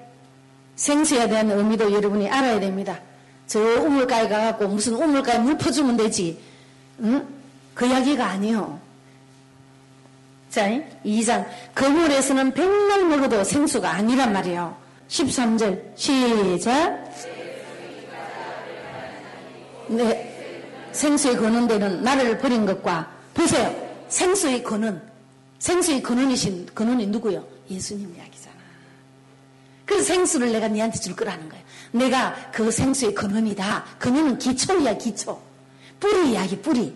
생수에 0.77 1.29
대한 1.29 1.51
의미도 1.51 1.93
여러분이 1.93 2.29
알아야 2.29 2.59
됩니다. 2.59 2.99
저 3.47 3.61
우물가에 3.61 4.29
가갖고 4.29 4.69
무슨 4.69 4.95
우물가에 4.95 5.39
물 5.39 5.57
퍼주면 5.59 5.99
되지. 5.99 6.39
응? 7.01 7.27
그 7.75 7.87
이야기가 7.87 8.27
아니요. 8.27 8.81
자, 10.51 10.67
2장. 11.05 11.47
그 11.75 11.85
물에서는 11.85 12.55
백날 12.55 13.05
먹어도 13.05 13.45
생수가 13.45 13.89
아니란 13.89 14.33
말이에요. 14.33 14.75
13절. 15.09 15.95
시작. 15.95 17.05
네. 19.89 20.25
생수의 20.93 21.37
거는 21.37 21.67
데는 21.69 22.03
나를 22.03 22.39
버린 22.39 22.65
것과 22.65 23.18
보세요. 23.39 23.75
생수의 24.09 24.63
근원. 24.63 25.01
생수의 25.61 26.03
근원이신 26.03 26.67
근원이 26.75 27.07
누구요? 27.07 27.47
예수님 27.71 28.15
이야기잖아. 28.17 28.57
그래서 29.87 30.05
생수를 30.05 30.53
내가 30.53 30.69
니한테 30.69 30.99
줄 30.99 31.17
거라는 31.17 31.49
거예요. 31.49 31.65
내가 31.93 32.35
그 32.53 32.71
생수의 32.71 33.15
근원이다. 33.15 33.85
근원은 33.99 34.39
기초야, 34.39 34.99
기초. 34.99 35.41
뿌리 35.99 36.33
이야기, 36.33 36.61
뿌리. 36.61 36.95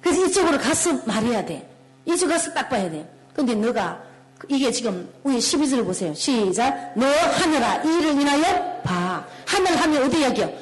그래서 0.00 0.26
이쪽으로 0.26 0.58
가서 0.58 1.02
말해야 1.06 1.44
돼. 1.44 1.68
이쪽 2.04 2.28
가서 2.28 2.52
딱 2.52 2.68
봐야 2.68 2.90
돼. 2.90 3.08
근데 3.34 3.54
너가, 3.54 4.02
이게 4.48 4.70
지금, 4.70 5.08
우리 5.22 5.38
12절 5.38 5.84
보세요. 5.84 6.12
시작. 6.14 6.92
너 6.96 7.06
하늘아, 7.06 7.82
이를 7.82 8.20
인하여 8.20 8.80
봐. 8.82 9.26
하늘 9.46 9.76
하면 9.76 10.02
어디 10.02 10.20
이야기요? 10.20 10.52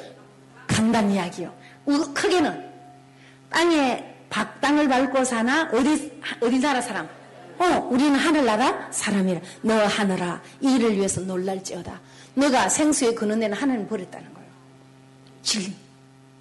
간단 0.67 1.11
이야기요. 1.11 1.53
크게는, 2.13 2.69
땅에, 3.49 4.14
박 4.35 4.59
땅을 4.59 4.89
밟고 4.89 5.23
사나? 5.23 5.69
어디, 5.71 6.11
어디 6.41 6.59
나라 6.59 6.81
사람? 6.81 7.07
어, 7.57 7.87
우리는 7.89 8.19
하늘나라 8.19 8.89
사람이라. 8.91 9.39
너 9.61 9.85
하늘아, 9.85 10.41
이를 10.59 10.97
위해서 10.97 11.21
놀랄지어다. 11.21 12.01
너가 12.33 12.67
생수의 12.67 13.15
근원에는 13.15 13.55
하나님 13.55 13.87
버렸다는 13.87 14.33
거예요. 14.33 14.49
진리. 15.41 15.73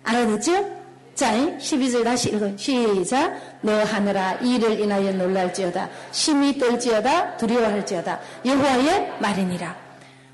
알아듣죠? 0.03 0.83
자, 1.15 1.35
12절 1.37 2.03
다시 2.03 2.31
읽어. 2.31 2.57
시작. 2.57 3.61
너 3.61 3.85
하늘아 3.85 4.41
이를 4.41 4.81
인하여 4.81 5.13
놀랄지어다. 5.13 5.89
심히 6.11 6.59
떨지어다. 6.59 7.37
두려워할지어다. 7.37 8.21
여호와의 8.45 9.13
말이니라. 9.21 9.77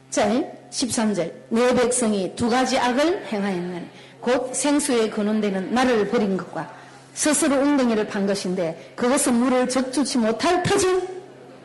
자, 0.08 0.26
13절. 0.70 1.30
내 1.50 1.74
백성이 1.74 2.34
두 2.34 2.48
가지 2.48 2.78
악을 2.78 3.26
행하였는 3.26 3.86
곧 4.22 4.54
생수의 4.54 5.10
근원되는 5.10 5.74
나를 5.74 6.08
버린 6.08 6.38
것과 6.38 6.79
스스로 7.14 7.56
웅덩이를 7.56 8.06
판 8.06 8.26
것인데 8.26 8.92
그것은 8.96 9.34
물을 9.34 9.68
적주치 9.68 10.18
못할 10.18 10.62
터진 10.62 11.06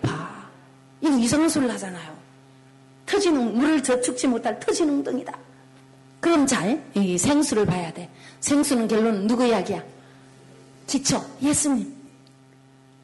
바. 0.02 0.48
이거 1.02 1.18
이상한 1.18 1.48
소리를 1.50 1.74
하잖아요. 1.76 2.16
터진 3.06 3.56
물을 3.56 3.82
저축지 3.82 4.28
못할 4.28 4.60
터진 4.60 4.89
웅덩이다. 4.89 5.38
그럼 6.20 6.48
잘 6.48 6.82
이 6.96 7.18
생수를 7.18 7.66
봐야 7.66 7.93
돼. 7.93 8.10
생수는 8.39 8.88
결론은 8.88 9.28
누구 9.28 9.46
이야기야? 9.46 9.84
기초 10.88 11.24
예수님. 11.41 11.93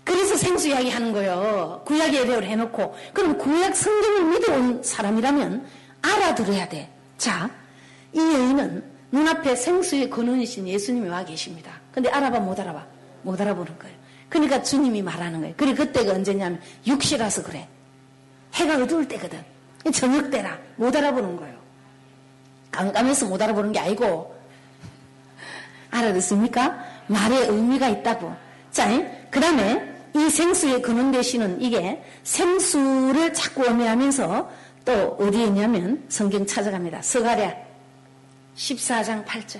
그래서 0.03 0.35
생수 0.35 0.69
이야기 0.69 0.89
하는 0.89 1.13
거예요. 1.13 1.83
구약 1.85 2.13
예배를 2.13 2.43
해놓고 2.43 2.95
그럼 3.13 3.37
구약 3.37 3.75
성경을 3.75 4.23
믿어온 4.25 4.83
사람이라면 4.83 5.65
알아들어야 6.01 6.67
돼. 6.69 6.89
자, 7.17 7.49
이 8.13 8.19
여인은 8.19 8.83
눈앞에 9.11 9.55
생수의 9.55 10.09
근원이신 10.09 10.67
예수님이 10.67 11.09
와 11.09 11.23
계십니다. 11.25 11.71
근데 11.91 12.09
알아봐 12.09 12.39
못 12.39 12.59
알아봐? 12.59 12.85
못 13.23 13.39
알아보는 13.39 13.77
거예요. 13.77 13.95
그러니까 14.29 14.63
주님이 14.63 15.01
말하는 15.01 15.41
거예요. 15.41 15.53
그리고 15.57 15.77
그때가 15.77 16.13
언제냐면 16.13 16.61
육시라서 16.87 17.43
그래. 17.43 17.67
해가 18.53 18.81
어두울 18.81 19.07
때거든. 19.07 19.43
저녁 19.93 20.29
때라 20.29 20.57
못 20.77 20.95
알아보는 20.95 21.35
거예요. 21.35 21.55
깜깜해서 22.71 23.25
못 23.27 23.41
알아보는 23.41 23.73
게 23.73 23.79
아니고 23.79 24.33
알아듣습니까? 25.89 26.79
말에 27.07 27.47
의미가 27.47 27.89
있다고. 27.89 28.33
자, 28.71 28.87
그 29.29 29.39
다음에 29.41 29.91
이 30.15 30.29
생수의 30.29 30.81
근원 30.81 31.11
대신은 31.11 31.61
이게 31.61 32.01
생수를 32.23 33.33
자꾸 33.33 33.65
의미하면서 33.65 34.49
또 34.85 34.93
어디에 35.19 35.45
있냐면 35.45 36.05
성경 36.07 36.45
찾아갑니다. 36.45 37.01
서가랴 37.01 37.70
14장 38.55 39.25
8절. 39.25 39.59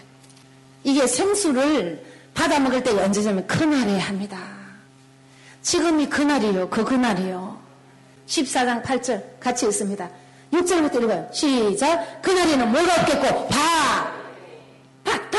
이게 0.84 1.06
생수를 1.08 2.04
받아 2.34 2.60
먹을 2.60 2.84
때가 2.84 3.04
언제냐면 3.04 3.46
그날에 3.48 4.00
합니다. 4.00 4.38
지금이 5.62 6.10
그날이요. 6.10 6.70
그 6.70 6.84
그날이요. 6.84 7.60
14장 8.28 8.84
8절 8.84 9.40
같이 9.40 9.66
읽습니다. 9.68 10.10
6절부터 10.52 11.04
읽어요. 11.04 11.30
시작. 11.32 12.22
그날에는 12.22 12.72
뭐가 12.72 13.02
없겠고 13.02 13.48
봐. 13.48 14.14
봐. 15.04 15.30
다 15.30 15.38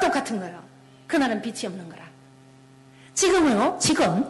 똑같은 0.00 0.38
거예요. 0.38 0.62
그날은 1.06 1.42
빛이 1.42 1.66
없는 1.66 1.88
거라. 1.88 2.04
지금은요. 3.14 3.78
지금 3.80 4.24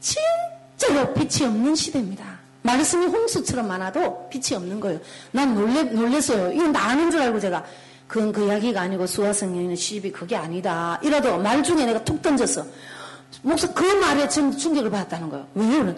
진짜로 0.00 1.12
빛이 1.14 1.46
없는 1.48 1.74
시대입니다. 1.74 2.31
말씀이 2.62 3.06
홍수처럼 3.06 3.66
많아도 3.68 4.28
빛이 4.28 4.56
없는 4.56 4.80
거예요. 4.80 5.00
난 5.32 5.54
놀래, 5.54 5.82
놀랬어요. 5.82 6.52
이건 6.52 6.72
나는 6.72 7.10
줄 7.10 7.20
알고 7.20 7.40
제가 7.40 7.64
그건 8.06 8.32
그 8.32 8.44
이야기가 8.46 8.80
아니고 8.80 9.06
수화성령의 9.06 9.76
시집이 9.76 10.12
그게 10.12 10.36
아니다. 10.36 11.00
이라도 11.02 11.38
말 11.38 11.62
중에 11.62 11.84
내가 11.84 12.02
툭 12.04 12.20
던졌어. 12.22 12.64
목사 13.42 13.72
그 13.72 13.84
말에 13.84 14.28
좀 14.28 14.56
충격을 14.56 14.90
받았다는 14.90 15.28
거예요. 15.30 15.46
왜요? 15.54 15.94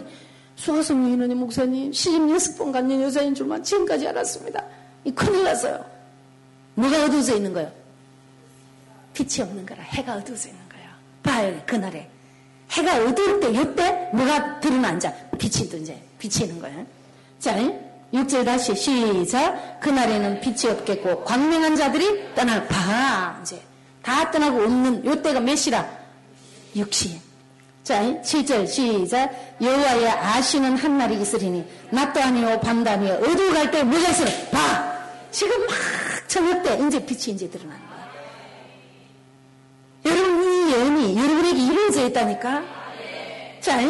수화성 0.57 1.05
여인은 1.05 1.37
목사님 1.37 1.93
시집 1.93 2.31
여섯 2.31 2.57
번 2.57 2.73
갖는 2.73 3.03
여자인 3.03 3.35
줄만 3.35 3.63
지금까지 3.63 4.07
알았습니다. 4.09 4.63
이 5.05 5.11
큰일 5.11 5.45
났어요. 5.45 5.85
뭐가 6.75 7.05
어두워져 7.05 7.37
있는 7.37 7.53
거예요? 7.53 7.71
빛이 9.13 9.47
없는 9.47 9.67
거라 9.67 9.83
해가 9.83 10.15
어두워져 10.15 10.49
있는 10.49 10.63
거예요. 10.69 10.89
봐요 11.23 11.63
그날에 11.67 12.09
해가 12.71 13.05
어두울 13.05 13.41
때 13.41 13.51
이때 13.51 14.11
뭐가 14.13 14.61
드러난자 14.61 15.13
빛이 15.39 15.69
이제 15.81 16.01
비치는 16.25 16.61
거예요. 16.61 16.87
자 17.39 17.57
6절 18.13 18.45
다시 18.45 18.75
시작 18.75 19.81
그날에는 19.81 20.41
빛이 20.41 20.73
없겠고 20.73 21.25
광명한 21.25 21.77
자들이 21.77 22.35
떠날 22.35 22.67
봐 22.67 23.39
이제 23.43 23.61
다 24.03 24.31
떠나고 24.31 24.63
없는 24.63 25.05
요때가 25.05 25.41
몇 25.41 25.57
시라? 25.57 25.87
6시 26.77 27.19
자, 27.83 28.01
7절 28.03 28.67
시작. 28.67 29.31
여호와의 29.61 30.09
아시는 30.09 30.79
한 30.79 30.97
날이 30.97 31.21
있으리니 31.21 31.63
낮도 31.91 32.19
아니요 32.19 32.59
밤도 32.61 32.89
아니요 32.91 33.15
어두워 33.23 33.53
갈 33.53 33.71
때 33.71 33.83
뭐가 33.83 34.09
있으 34.09 34.25
봐. 34.51 34.59
지금 35.31 35.67
막 35.67 35.75
저녁 36.27 36.63
때 36.63 36.79
이제 36.87 37.05
빛이 37.05 37.35
이제 37.35 37.51
드러나는 37.51 37.79
거야. 37.87 38.09
여러분 40.07 40.43
이 40.43 40.73
예언이 40.73 41.17
여러분에게 41.19 41.59
이루어져 41.59 42.07
있다니까. 42.07 42.63
자, 43.61 43.81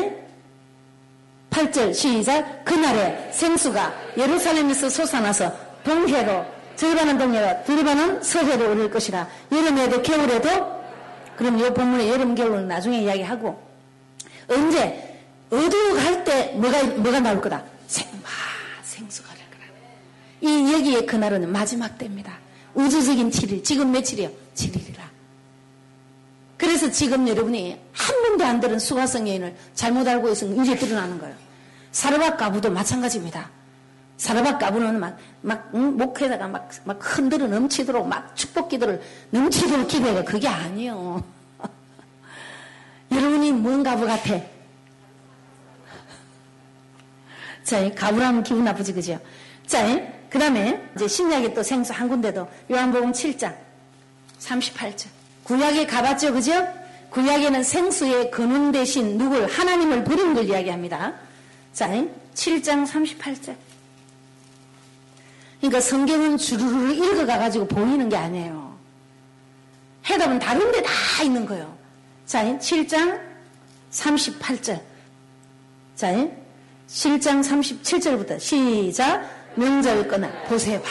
8절 1.55 1.95
시작. 1.95 2.65
그날에 2.65 3.31
생수가 3.33 3.95
예루살렘에서 4.17 4.89
솟아나서 4.89 5.53
동해로 5.85 6.45
절반은 6.75 7.17
동해로 7.17 7.65
둘반은 7.65 8.23
서해로 8.23 8.73
오를 8.73 8.91
것이라. 8.91 9.29
여름에도 9.53 10.03
겨울에도 10.03 10.49
그럼 11.37 11.59
이 11.59 11.63
본문의 11.73 12.09
여름 12.09 12.35
겨울은 12.35 12.67
나중에 12.67 13.03
이야기하고 13.03 13.63
언제 14.49 15.23
어두워갈 15.51 16.25
때 16.25 16.53
뭐가 16.57 16.83
뭐가 16.83 17.21
나올 17.21 17.41
거다. 17.41 17.63
생, 17.87 18.09
아, 18.25 18.83
생수가 18.83 19.29
될 19.35 19.45
거라. 19.51 19.67
이 20.41 20.73
여기에 20.73 21.05
그날은 21.07 21.51
마지막 21.53 21.97
때입니다. 21.97 22.37
우주적인 22.75 23.31
7일. 23.31 23.63
지금 23.63 23.93
며칠이요? 23.93 24.29
7일이라. 24.57 25.04
그래서 26.65 26.91
지금 26.91 27.29
여러분이 27.29 27.79
한 27.93 28.23
번도 28.23 28.45
안 28.45 28.59
들은 28.59 28.79
수화성 28.79 29.29
여인을 29.29 29.55
잘못 29.75 30.09
알고 30.09 30.31
있으면 30.31 30.65
이제 30.65 30.75
드러나는 30.75 31.19
거예요. 31.19 31.35
사르밧 31.93 32.39
가부도 32.39 32.71
마찬가지입니다. 32.71 33.51
사르밧 34.17 34.59
가부는 34.59 34.99
막, 34.99 35.19
막, 35.43 35.71
응? 35.75 35.99
목에다가 35.99 36.49
막, 36.49 36.71
막 36.85 36.99
흔들어 37.01 37.47
넘치도록 37.47 38.09
막 38.09 38.35
축복 38.35 38.71
기도를 38.71 39.03
넘치도록 39.31 39.89
기도해가 39.89 40.25
그게 40.25 40.49
아니에요. 40.49 41.23
여러분이 43.13 43.53
뭔 43.53 43.83
가부 43.83 44.07
같아? 44.07 44.41
자, 47.63 47.95
가부라면 47.95 48.43
기분 48.43 48.65
나쁘지, 48.65 48.95
그죠? 48.95 49.21
자, 49.67 49.85
그 50.31 50.39
다음에 50.39 50.83
이제 50.97 51.07
신약에 51.07 51.53
또 51.53 51.63
생수 51.63 51.93
한 51.93 52.09
군데도 52.09 52.49
요한복음 52.71 53.13
7장 53.13 53.55
38절. 54.39 55.24
구약에 55.45 55.87
가봤죠, 55.87 56.33
그죠? 56.33 56.67
구약에는 57.11 57.63
생수의 57.63 58.31
근원 58.31 58.73
대신 58.73 59.17
누굴, 59.17 59.47
하나님을 59.47 60.05
부른 60.05 60.35
걸 60.35 60.45
이야기합니다. 60.45 61.15
자, 61.73 61.89
7장 62.35 62.87
38절. 62.87 63.55
그러니까 65.61 65.81
성경은 65.81 66.37
주르르 66.37 66.93
읽어가 66.93 67.39
가지고 67.39 67.67
보이는 67.69 68.09
게 68.09 68.17
아니에요. 68.17 68.75
해답은 70.07 70.39
다른 70.39 70.71
데 70.73 70.83
다 70.83 71.23
있는 71.23 71.47
거예요. 71.47 71.75
자, 72.27 72.45
7장 72.45 73.21
38절. 73.91 74.81
자, 75.95 76.13
7장 76.89 77.43
37절부터 77.43 78.41
시작. 78.41 79.45
명절 79.57 80.09
끝날 80.09 80.45
보세요 80.47 80.81
봐 80.83 80.91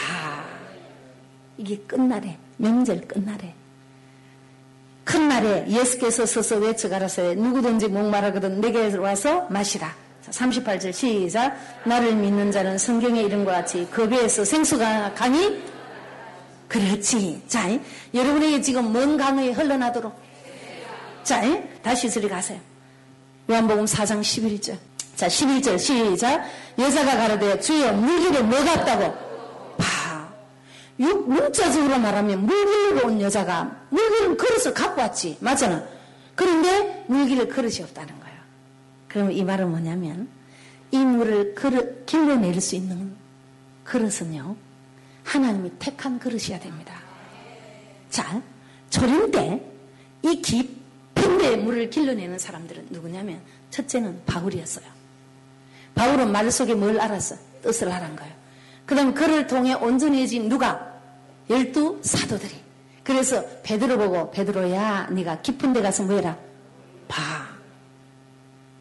이게 1.58 1.78
끝날에 1.80 2.38
명절 2.58 3.02
끝날에 3.02 3.54
큰 5.04 5.28
날에 5.28 5.66
예수께서 5.68 6.26
서서 6.26 6.58
외쳐가라사에 6.58 7.36
누구든지 7.36 7.88
목마르거든 7.88 8.62
내게 8.62 8.96
와서 8.96 9.46
마시라. 9.50 9.94
38절 10.30 10.94
시작. 10.94 11.56
나를 11.84 12.16
믿는 12.16 12.52
자는 12.52 12.78
성경의 12.78 13.26
이름과 13.26 13.52
같이 13.52 13.88
그 13.92 14.08
배에서 14.08 14.46
생수가 14.46 15.14
강이 15.14 15.62
그렇지. 16.68 17.42
자 17.48 17.70
여러분에게 18.14 18.62
지금 18.62 18.92
먼 18.94 19.18
강이 19.18 19.52
흘러나도록. 19.52 20.18
자 21.24 21.42
다시 21.82 22.10
저리 22.10 22.28
가세요. 22.30 22.60
요한복음 23.50 23.86
4장 23.86 24.22
11절. 24.22 24.78
자 25.16 25.28
11절 25.28 25.78
시작. 25.78 26.44
여자가 26.80 27.18
가로되 27.18 27.60
주여 27.60 27.92
같다고. 28.64 29.14
봐 29.14 29.23
문자적으로 30.98 31.98
말하면 32.00 32.46
물길로 32.46 33.08
온 33.08 33.22
여자가 33.22 33.86
물길을 33.90 34.38
걸어서 34.38 34.74
갖고 34.74 35.02
왔지 35.02 35.38
맞잖아 35.40 35.84
그런데 36.36 37.06
물길을 37.08 37.48
그릇이 37.48 37.82
없다는 37.82 38.20
거예요 38.20 38.38
그럼 39.08 39.32
이 39.32 39.44
말은 39.44 39.70
뭐냐면 39.70 40.28
이 40.92 40.98
물을 40.98 41.56
그릇, 41.56 42.06
길러낼 42.06 42.62
수 42.62 42.76
있는 42.76 43.16
그릇은요 43.84 44.56
하나님이 45.24 45.72
택한 45.80 46.20
그릇이어야 46.20 46.60
됩니다 46.60 46.96
자 48.10 48.42
조림 48.90 49.32
때이 49.32 50.42
깊은 50.42 51.38
데 51.40 51.56
물을 51.56 51.90
길러내는 51.90 52.38
사람들은 52.38 52.88
누구냐면 52.92 53.42
첫째는 53.72 54.22
바울이었어요 54.26 54.86
바울은 55.96 56.32
말 56.32 56.52
속에 56.52 56.74
뭘 56.74 57.00
알았어? 57.00 57.36
뜻을 57.62 57.90
알은 57.92 58.16
거예요. 58.16 58.34
그 58.86 58.96
다음 58.96 59.14
그를 59.14 59.48
통해 59.48 59.74
온전해진 59.74 60.50
누가? 60.50 60.94
열두 61.50 62.00
사도들이. 62.02 62.64
그래서 63.04 63.44
베드로 63.64 63.98
보고 63.98 64.32
베드로야 64.32 65.10
네가 65.12 65.42
깊은 65.42 65.74
데 65.74 65.82
가서 65.82 66.04
뭐해라? 66.04 66.38
봐. 67.08 67.24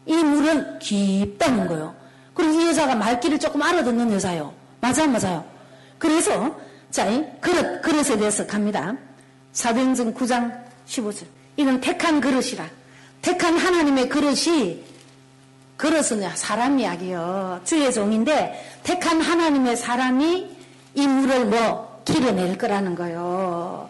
이 0.05 0.15
물은 0.15 0.79
깊다는 0.79 1.67
거요. 1.67 1.95
그리고 2.33 2.53
이 2.53 2.67
여자가 2.67 2.95
말귀를 2.95 3.39
조금 3.39 3.61
알아듣는 3.61 4.11
여자요. 4.13 4.53
맞아 4.81 5.05
맞아요. 5.07 5.45
그래서 5.97 6.57
자, 6.89 7.05
그릇, 7.39 7.81
그릇에 7.81 8.17
대해서 8.17 8.45
갑니다. 8.45 8.95
사도행전 9.51 10.13
9장 10.13 10.63
15절. 10.85 11.25
이건 11.57 11.81
택한 11.81 12.19
그릇이라. 12.19 12.69
택한 13.21 13.57
하나님의 13.57 14.09
그릇이 14.09 14.83
그릇은 15.77 16.35
사람 16.35 16.79
이야기요. 16.79 17.61
주의 17.63 17.91
종인데 17.91 18.79
택한 18.83 19.21
하나님의 19.21 19.75
사람이 19.75 20.57
이 20.95 21.07
물을 21.07 21.45
뭐 21.45 22.01
길어낼 22.05 22.57
거라는 22.57 22.95
거요. 22.95 23.89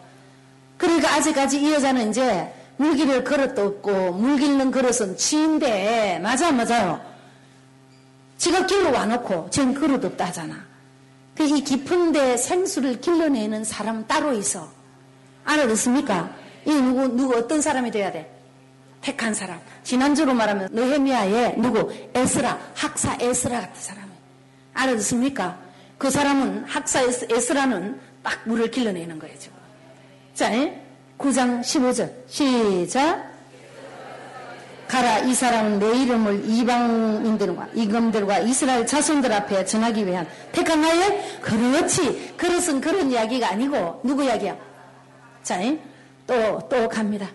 그러니까 0.77 1.13
아직까지 1.15 1.61
이 1.61 1.73
여자는 1.73 2.09
이제 2.09 2.51
물길을 2.77 3.23
그릇도 3.23 3.61
없고 3.63 4.13
물 4.13 4.37
길는 4.39 4.71
그릇은 4.71 5.17
치인데 5.17 6.19
맞아 6.21 6.51
맞아요. 6.51 6.99
지가 8.37 8.65
길로 8.65 8.91
와놓고 8.91 9.49
전 9.51 9.73
그릇 9.73 10.03
없다 10.03 10.25
하잖아. 10.25 10.65
그 11.35 11.43
이 11.43 11.63
깊은데 11.63 12.37
생수를 12.37 13.01
길러내는 13.01 13.63
사람 13.63 14.05
따로 14.07 14.33
있어. 14.33 14.69
알아듣습니까? 15.45 16.29
이 16.65 16.71
누구 16.71 17.07
누구 17.07 17.35
어떤 17.37 17.61
사람이 17.61 17.91
돼야 17.91 18.11
돼? 18.11 18.32
택한 19.03 19.33
사람. 19.33 19.59
지난주로 19.83 20.33
말하면 20.33 20.69
느헤미야의 20.71 21.57
누구? 21.57 21.91
에스라, 22.13 22.57
학사 22.73 23.17
에스라 23.19 23.59
같은 23.59 23.81
사람. 23.81 24.09
알아듣습니까? 24.73 25.59
그 25.97 26.09
사람은 26.09 26.63
학사 26.63 27.01
에스라는 27.01 27.99
딱 28.23 28.39
물을 28.45 28.71
길러내는 28.71 29.19
거예요. 29.19 29.37
지금. 29.37 29.57
자, 30.33 30.49
9장 31.17 31.61
15절 31.61 32.11
시작. 32.27 33.31
가라 34.87 35.19
이 35.19 35.33
사람은 35.33 35.79
내 35.79 36.03
이름을 36.03 36.45
이방인들과 36.45 37.69
이금들과 37.73 38.39
이스라엘 38.39 38.85
자손들 38.85 39.31
앞에 39.33 39.65
전하기 39.65 40.05
위한 40.05 40.27
택한 40.51 40.81
나의 40.81 41.39
그렇지 41.41 42.35
그것은 42.37 42.79
그런 42.79 43.11
이야기가 43.11 43.49
아니고 43.49 44.01
누구 44.03 44.23
이야기야? 44.23 44.55
자, 45.41 45.59
또 46.27 46.59
또 46.69 46.87
갑니다. 46.87 47.27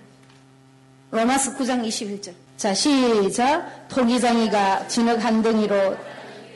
로마스 1.11 1.57
9장 1.57 1.87
21절. 1.87 2.33
자, 2.57 2.75
시작. 2.75 3.89
토기장이가 3.89 4.89
진흙 4.89 5.25
한 5.25 5.43
덩이로 5.43 5.97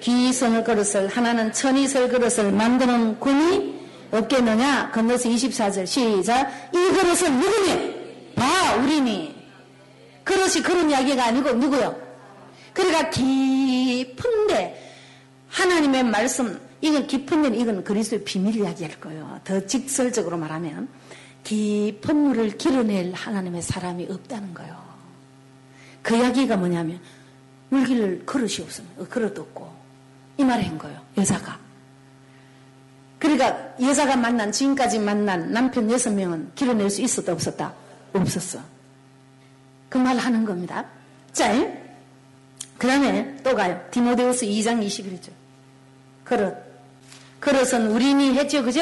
귀선을 0.01 0.65
그릇을 0.65 1.09
하나는 1.09 1.53
천이설 1.53 2.09
그릇을 2.09 2.53
만드는 2.53 3.19
군이 3.19 3.81
없겠느냐? 4.11 4.91
건너서 4.93 5.29
24절. 5.29 5.87
시작. 5.87 6.51
이 6.73 6.77
그릇은 6.77 7.41
누구니? 7.41 8.35
봐, 8.35 8.75
우리니. 8.77 9.35
그릇이 10.25 10.63
그런 10.63 10.91
이야기가 10.91 11.25
아니고 11.27 11.53
누구요? 11.53 11.97
그러니까 12.75 13.11
깊은데 13.11 14.91
하나님의 15.49 16.05
말씀 16.05 16.61
이건 16.81 17.07
깊은 17.07 17.43
데는 17.43 17.59
이건 17.59 17.85
그리스도의 17.85 18.25
비밀 18.25 18.57
이야기할 18.57 19.01
거예요. 19.01 19.41
더 19.45 19.65
직설적으로 19.67 20.37
말하면 20.37 20.89
깊은 21.45 22.17
물을 22.17 22.57
길어낼 22.57 23.13
하나님의 23.13 23.63
사람이 23.63 24.07
없다는 24.11 24.55
거예요. 24.55 24.83
그 26.03 26.17
이야기가 26.17 26.57
뭐냐면 26.57 27.01
물길을 27.71 28.25
그릇이 28.27 28.59
없으면 28.61 28.91
어, 28.99 29.07
그릇도 29.09 29.43
없고 29.43 29.73
이 30.39 30.45
말을 30.45 30.67
한 30.67 30.79
거예요. 30.79 31.01
여자가. 31.17 31.59
그러니까 33.19 33.75
여자가 33.81 34.17
만난 34.17 34.51
지금까지 34.51 34.99
만난 34.99 35.53
남편 35.53 35.91
여섯 35.91 36.13
명은 36.13 36.53
길어낼 36.55 36.91
수 36.91 37.01
있었다 37.03 37.33
없었다? 37.33 37.73
없었어. 38.13 38.61
그 39.89 39.99
말 39.99 40.17
하는 40.17 40.45
겁니다. 40.45 40.87
자, 41.33 41.53
그 42.79 42.87
다음에 42.87 43.37
또 43.45 43.55
가요. 43.55 43.81
디모데우스 43.91 44.47
2장 44.47 44.85
21절. 44.85 45.31
그릇. 46.25 46.57
그릇은 47.41 47.91
우리니 47.91 48.35
했죠, 48.35 48.63
그죠? 48.65 48.81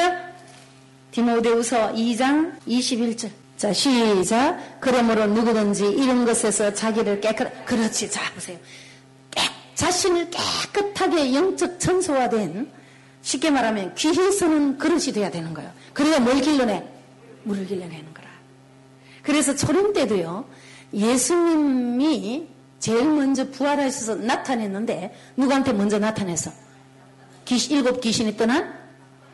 디모데우서 1.11 1.93
2장 1.93 2.57
21절. 2.67 3.29
자, 3.57 3.71
시작. 3.73 4.79
그러므로 4.79 5.27
누구든지 5.27 5.85
이런 5.85 6.25
것에서 6.25 6.73
자기를 6.73 7.21
깨끗, 7.21 7.65
그렇지. 7.65 8.09
자, 8.09 8.21
보세요. 8.33 8.57
깨, 9.29 9.41
자신을 9.75 10.29
깨끗하게 10.31 11.35
영적 11.35 11.79
천소화된, 11.79 12.71
쉽게 13.21 13.51
말하면 13.51 13.93
귀히 13.95 14.31
쓰는 14.31 14.77
그릇이 14.77 15.11
돼야 15.13 15.29
되는 15.29 15.53
거예요. 15.53 15.71
그래야 15.93 16.19
뭘 16.19 16.41
길러내? 16.41 16.83
물을 17.43 17.67
길러내는 17.67 18.13
거라. 18.13 18.27
그래서 19.21 19.55
초림 19.55 19.93
때도요, 19.93 20.45
예수님이 20.93 22.47
제일 22.79 23.05
먼저 23.05 23.47
부활하셔서 23.51 24.15
나타냈는데, 24.15 25.15
누구한테 25.37 25.73
먼저 25.73 25.99
나타냈어? 25.99 26.51
귀신, 27.45 27.77
일곱 27.77 28.01
귀신이 28.01 28.35
떠난 28.37 28.73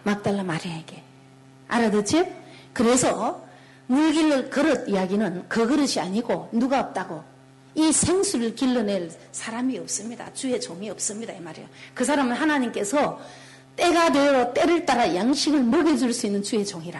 막달라 0.03 0.43
마리아에게. 0.43 1.06
알아듣지? 1.67 2.25
그래서 2.73 3.45
물길을 3.87 4.49
그릇 4.49 4.87
이야기는 4.87 5.45
그 5.47 5.67
그릇이 5.67 5.99
아니고 5.99 6.49
누가 6.51 6.79
없다고 6.79 7.23
이 7.75 7.91
생수를 7.91 8.55
길러낼 8.55 9.11
사람이 9.31 9.77
없습니다. 9.79 10.33
주의 10.33 10.59
종이 10.59 10.89
없습니다. 10.89 11.33
이 11.33 11.39
말이에요. 11.39 11.67
그 11.93 12.03
사람은 12.03 12.33
하나님께서 12.33 13.19
때가 13.75 14.11
되어 14.11 14.53
때를 14.53 14.85
따라 14.85 15.13
양식을 15.13 15.63
먹여줄 15.63 16.11
수 16.11 16.25
있는 16.25 16.41
주의 16.41 16.65
종이라. 16.65 16.99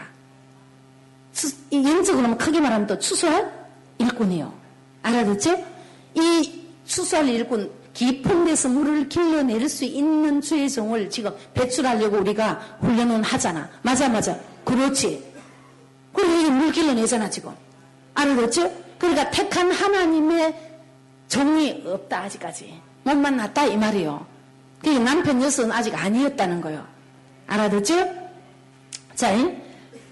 영적으로 1.74 2.38
크게 2.38 2.60
말하면 2.60 2.88
또 2.88 2.98
추수할 2.98 3.52
일꾼이요. 3.98 4.54
알아듣지? 5.02 5.66
이 6.16 6.64
추수할 6.86 7.28
일꾼 7.28 7.72
깊은 7.98 8.46
데서 8.46 8.70
물을 8.70 9.10
길러낼 9.10 9.68
수 9.68 9.84
있는 9.84 10.40
종을 10.40 11.10
지금 11.10 11.36
배출하려고 11.56 12.18
우리가 12.18 12.78
훈련은 12.80 13.24
하잖아. 13.24 13.68
맞아, 13.82 14.08
맞아. 14.08 14.38
그렇지. 14.64 15.34
그리고 16.14 16.52
물 16.52 16.72
길러내잖아, 16.72 17.28
지금. 17.28 17.54
알아듣죠? 18.14 18.72
그러니까 19.00 19.32
택한 19.32 19.72
하나님의 19.72 20.56
종이 21.28 21.82
없다, 21.88 22.20
아직까지. 22.20 22.80
못 23.02 23.18
만났다, 23.18 23.66
이 23.66 23.76
말이요. 23.76 24.24
그게 24.78 25.00
남편 25.00 25.42
여섯은 25.42 25.72
아직 25.72 25.96
아니었다는 25.96 26.62
거요. 26.62 26.86
알아듣죠? 27.48 28.14
자, 29.16 29.32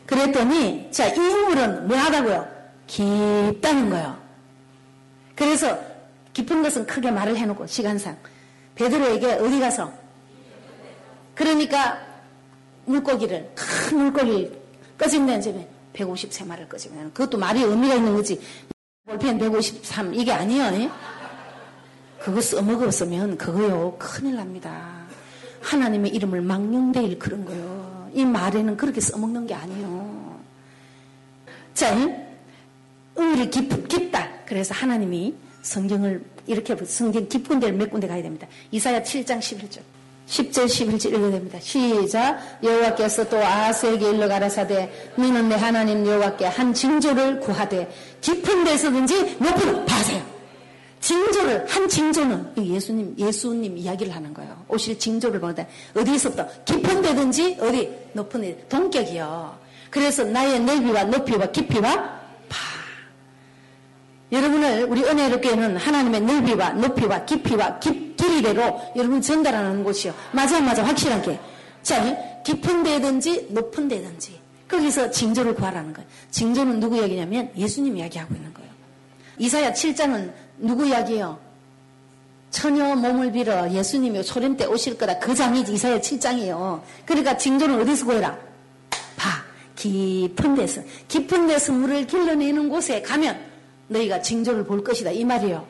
그랬더니, 0.08 0.90
자, 0.90 1.06
이 1.06 1.20
물은 1.20 1.88
뭐 1.88 1.96
하다고요? 1.96 2.48
깊다는 2.88 3.92
거요. 3.92 4.18
그래서 5.36 5.95
깊은 6.36 6.62
것은 6.62 6.86
크게 6.86 7.10
말을 7.10 7.36
해놓고, 7.36 7.66
시간상. 7.66 8.16
베드로에게 8.76 9.34
어디 9.34 9.60
가서? 9.60 9.92
그러니까 11.34 12.00
물고기를 12.86 13.52
큰 13.56 13.98
물고기 13.98 14.52
꺼진다는 14.98 15.42
점에 15.42 15.68
153마리를 15.94 16.70
꺼지면 16.70 17.14
그것도 17.14 17.38
말이 17.38 17.62
의미가 17.62 17.96
있는 17.96 18.16
거지 18.16 18.40
볼펜 19.06 19.38
153 19.38 20.14
이게 20.14 20.32
아니에요 20.32 20.92
그거 22.20 22.40
써먹었으면 22.40 23.38
그거요 23.38 23.98
큰일 23.98 24.36
납니다 24.36 25.06
하나님의 25.66 26.14
이름을 26.14 26.42
망령되일 26.42 27.18
그런 27.20 27.46
거예요. 27.46 28.10
이 28.14 28.24
말에는 28.24 28.78
그렇게 28.78 29.02
써먹는 29.02 29.48
게 29.48 29.54
아니에요. 29.56 30.40
자, 31.74 31.96
의를 33.16 33.50
깊, 33.50 33.88
깊다. 33.88 34.30
그래서 34.46 34.74
하나님이 34.74 35.34
성경을 35.66 36.24
이렇게 36.46 36.76
성경 36.86 37.28
깊은 37.28 37.60
데를 37.60 37.76
몇 37.76 37.90
군데 37.90 38.08
가야 38.08 38.22
됩니다. 38.22 38.48
이사야 38.72 39.02
7장 39.02 39.40
11절. 39.40 39.80
10절 40.28 40.66
11절 40.66 41.14
읽어야 41.14 41.32
됩니다. 41.32 41.60
시작 41.60 42.40
여호와께서 42.64 43.30
또 43.30 43.38
아하스에게 43.38 44.12
일러 44.12 44.28
가라사대 44.28 44.92
너는 45.16 45.50
내 45.50 45.56
하나님 45.56 46.06
여호와께 46.06 46.46
한 46.46 46.74
징조를 46.74 47.40
구하되 47.40 47.92
깊은 48.22 48.64
데서든지 48.64 49.38
높은 49.40 49.86
봐세요. 49.86 50.24
징조를 51.00 51.68
한 51.68 51.88
징조는 51.88 52.54
예수님 52.58 53.16
예수님 53.20 53.78
이야기를 53.78 54.16
하는 54.16 54.34
거예요. 54.34 54.66
오실 54.68 54.98
징조를 54.98 55.40
보는데 55.40 55.68
어디서부터 55.96 56.48
깊은 56.66 57.02
데든지 57.04 57.58
어디 57.60 57.92
높은 58.14 58.42
데 58.42 58.58
동격이요. 58.68 59.60
그래서 59.92 60.24
나의 60.24 60.60
넓이와 60.60 61.04
높이와 61.06 61.52
깊이와 61.52 62.25
여러분을 64.36 64.86
우리 64.90 65.04
은혜로 65.04 65.40
교회는 65.40 65.78
하나님의 65.78 66.22
넓이와 66.22 66.70
높이와 66.72 67.24
깊이와 67.24 67.80
깊, 67.80 68.18
길이대로 68.18 68.82
여러분 68.98 69.22
전달하는 69.22 69.84
곳이요. 69.84 70.14
맞아 70.34 70.60
맞아 70.60 70.84
확실하게. 70.84 71.40
자 71.82 72.18
깊은 72.44 72.84
데든지 72.84 73.48
높은 73.52 73.88
데든지 73.88 74.40
거기서 74.68 75.10
징조를 75.12 75.56
구하라는 75.56 75.94
거예요. 75.94 76.08
징조는 76.32 76.82
누구 76.82 76.98
이야기냐면 76.98 77.50
예수님 77.56 77.96
이야기하고 77.98 78.36
있는 78.36 78.54
거예요. 78.54 78.70
이사야 79.38 79.72
7장은 79.72 80.34
누구 80.58 80.86
이야기예요? 80.86 81.40
처녀 82.52 82.96
몸을 82.96 83.32
빌어 83.32 83.72
예수님이 83.72 84.24
소림 84.24 84.58
때 84.58 84.66
오실 84.66 84.98
거다. 84.98 85.20
그 85.20 85.34
장이 85.34 85.62
이사야 85.62 86.00
7장이에요. 86.00 86.82
그러니까 87.06 87.38
징조는 87.38 87.82
어디서 87.82 88.06
구해라? 88.06 88.38
봐. 89.16 89.30
깊은 89.76 90.56
데서. 90.56 90.82
깊은 91.08 91.48
데서 91.48 91.72
물을 91.74 92.08
길러내는 92.08 92.70
곳에 92.70 93.02
가면 93.02 93.55
너희가 93.88 94.22
징조를 94.22 94.66
볼 94.66 94.84
것이다. 94.84 95.12
이 95.12 95.24
말이요. 95.24 95.66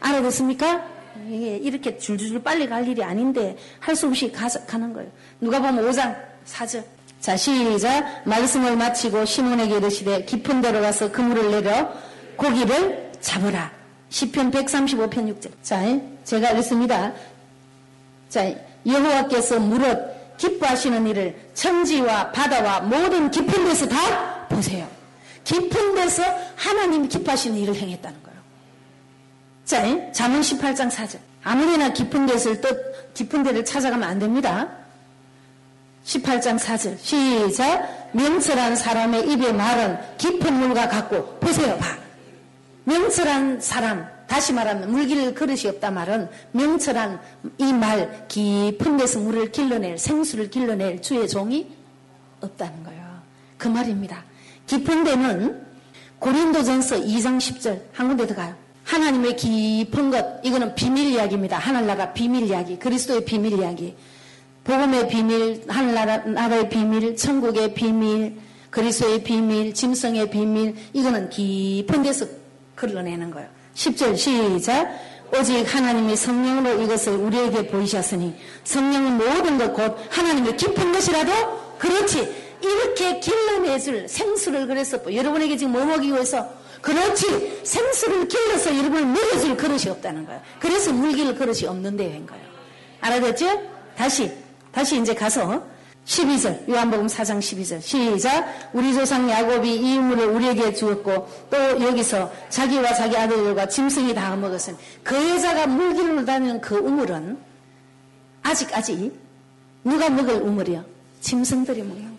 알아듣습니까? 0.00 0.84
이게 1.28 1.56
이렇게 1.58 1.98
줄줄줄 1.98 2.42
빨리 2.42 2.66
갈 2.68 2.86
일이 2.88 3.04
아닌데 3.04 3.56
할 3.80 3.94
수 3.94 4.06
없이 4.06 4.32
가, 4.32 4.48
가는 4.66 4.92
거예요. 4.92 5.10
누가 5.40 5.60
보면 5.60 5.84
5장 5.90 6.16
4절. 6.46 6.82
자, 7.20 7.36
시작. 7.36 8.22
말씀을 8.26 8.76
마치고 8.76 9.24
시몬에게 9.24 9.76
이르시되 9.76 10.24
깊은 10.24 10.60
데로 10.60 10.80
가서 10.80 11.12
그물을 11.12 11.50
내려 11.50 11.92
고기를 12.36 13.12
잡으라. 13.20 13.70
시편 14.08 14.50
135편 14.50 15.38
6절. 15.38 15.50
자, 15.62 15.82
제가 16.24 16.50
읽습니다. 16.52 17.12
자, 18.28 18.50
여호와께서 18.86 19.60
무릇 19.60 20.36
기뻐하시는 20.38 21.06
일을 21.06 21.50
천지와 21.54 22.32
바다와 22.32 22.80
모든 22.80 23.30
깊은 23.30 23.64
데서 23.66 23.86
다 23.86 24.46
보세요. 24.48 24.88
깊은 25.44 25.94
데서 25.94 26.22
하나님 26.56 27.08
기뻐하시는 27.08 27.56
일을 27.58 27.74
행했다는 27.74 28.22
거예요. 28.22 28.40
자, 29.64 30.12
잠언 30.12 30.40
18장 30.40 30.90
4절. 30.90 31.18
아무리나 31.44 31.92
깊은 31.92 32.26
데를 32.26 32.60
뜻, 32.60 33.14
깊은 33.14 33.42
데를 33.42 33.64
찾아가면 33.64 34.08
안 34.08 34.18
됩니다. 34.18 34.68
18장 36.04 36.58
4절. 36.58 36.98
시작. 36.98 38.10
명철한 38.12 38.76
사람의 38.76 39.30
입의 39.30 39.54
말은 39.54 39.98
깊은 40.18 40.52
물과 40.52 40.88
같고, 40.88 41.38
보세요, 41.40 41.76
봐. 41.78 41.96
명철한 42.84 43.60
사람, 43.60 44.06
다시 44.26 44.52
말하면 44.52 44.90
물길 44.90 45.34
그릇이 45.34 45.66
없다 45.66 45.90
말은 45.90 46.28
명철한 46.52 47.20
이 47.58 47.72
말, 47.72 48.26
깊은 48.28 48.96
데서 48.96 49.20
물을 49.20 49.52
길러낼, 49.52 49.98
생수를 49.98 50.50
길러낼 50.50 51.00
주의 51.00 51.28
종이 51.28 51.70
없다는 52.40 52.82
거예요. 52.84 53.02
그 53.58 53.68
말입니다. 53.68 54.24
깊은 54.66 55.04
데는 55.04 55.62
고린도전서 56.18 56.96
2장 57.00 57.38
10절 57.38 57.80
한 57.92 58.08
군데 58.08 58.26
더 58.26 58.34
가요. 58.34 58.54
하나님의 58.84 59.36
깊은 59.36 60.10
것 60.10 60.40
이거는 60.44 60.74
비밀 60.74 61.12
이야기입니다. 61.12 61.58
하늘나라 61.58 62.12
비밀 62.12 62.44
이야기, 62.44 62.78
그리스도의 62.78 63.24
비밀 63.24 63.58
이야기, 63.58 63.94
복음의 64.64 65.08
비밀, 65.08 65.64
하늘나라의 65.68 66.68
비밀, 66.68 67.16
천국의 67.16 67.74
비밀, 67.74 68.36
그리스도의 68.70 69.22
비밀, 69.22 69.74
짐승의 69.74 70.30
비밀 70.30 70.74
이거는 70.92 71.30
깊은 71.30 72.02
데서 72.02 72.26
걸러내는 72.76 73.30
거예요. 73.30 73.48
10절 73.74 74.16
시작. 74.16 74.88
오직 75.34 75.64
하나님이 75.74 76.14
성령으로 76.14 76.82
이것을 76.82 77.14
우리에게 77.14 77.66
보이셨으니 77.68 78.34
성령은 78.64 79.16
모든 79.16 79.56
것 79.56 79.72
곧 79.72 79.96
하나님의 80.10 80.56
깊은 80.58 80.92
것이라도 80.92 81.32
그렇지 81.78 82.51
이렇게 82.68 83.20
길러내줄 83.20 84.08
생수를 84.08 84.66
그래서 84.66 84.98
여러분에게 85.14 85.56
지금 85.56 85.72
뭐 85.72 85.84
먹이고 85.84 86.16
해서 86.18 86.48
그렇지 86.80 87.60
생수를 87.64 88.28
길러서 88.28 88.76
여러분을 88.76 89.06
먹여줄 89.06 89.56
그릇이 89.56 89.88
없다는 89.88 90.26
거예요. 90.26 90.40
그래서 90.58 90.92
물길 90.92 91.34
그릇이 91.36 91.64
없는데 91.66 92.08
된 92.10 92.26
거예요. 92.26 92.44
알아듣죠? 93.00 93.62
다시 93.96 94.32
다시 94.72 95.00
이제 95.00 95.14
가서 95.14 95.64
12절 96.04 96.68
요한복음 96.68 97.06
4장 97.06 97.38
12절 97.38 97.80
시작 97.80 98.70
우리 98.72 98.92
조상 98.92 99.30
야곱이 99.30 99.76
이 99.76 99.98
우물을 99.98 100.26
우리에게 100.26 100.72
주었고 100.74 101.28
또 101.48 101.56
여기서 101.82 102.30
자기와 102.48 102.92
자기 102.94 103.16
아들들과 103.16 103.68
짐승이 103.68 104.12
다 104.14 104.34
먹었으니 104.34 104.76
그 105.04 105.14
여자가 105.30 105.68
물길을 105.68 106.24
다니는 106.24 106.60
그 106.60 106.76
우물은 106.76 107.38
아직 108.42 108.76
아직 108.76 109.12
누가 109.84 110.08
먹을 110.10 110.34
우물이요? 110.42 110.84
짐승들이 111.20 111.80
거야. 111.88 112.11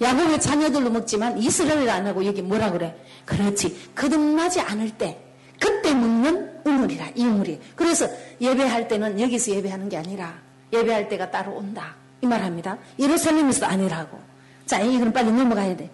야곱의 0.00 0.40
자녀들로 0.40 0.90
먹지만 0.90 1.38
이스라엘 1.38 1.88
안 1.88 2.06
하고 2.06 2.24
여기 2.24 2.42
뭐라 2.42 2.70
그래? 2.70 2.96
그렇지. 3.24 3.92
거듭나지 3.94 4.60
않을 4.60 4.90
때 4.90 5.18
그때 5.60 5.94
묻는 5.94 6.60
우물이라 6.64 7.10
이 7.14 7.24
우물이. 7.24 7.60
그래서 7.74 8.06
예배할 8.40 8.88
때는 8.88 9.20
여기서 9.20 9.52
예배하는 9.52 9.88
게 9.88 9.96
아니라 9.96 10.38
예배할 10.72 11.08
때가 11.08 11.30
따로 11.30 11.52
온다. 11.52 11.94
이 12.20 12.26
말합니다. 12.26 12.78
예루살렘에서 12.98 13.66
아니라고. 13.66 14.18
자, 14.66 14.80
이건 14.80 15.12
빨리 15.12 15.30
넘어가야 15.30 15.76
돼. 15.76 15.90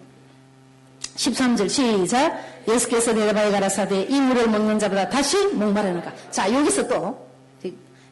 13절 1.15 1.69
시작. 1.69 2.39
예수께서 2.67 3.13
내려바에 3.13 3.51
가라사대 3.51 4.03
이 4.03 4.19
물을 4.19 4.47
먹는 4.49 4.79
자보다 4.79 5.09
다시 5.09 5.37
목마르니까. 5.47 6.13
자, 6.31 6.51
여기서 6.51 6.87
또 6.87 7.27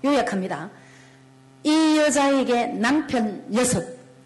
요약합니다. 0.03 0.69
이 1.63 1.97
여자에게 1.97 2.67
남편 2.67 3.43
여섯 3.53 3.83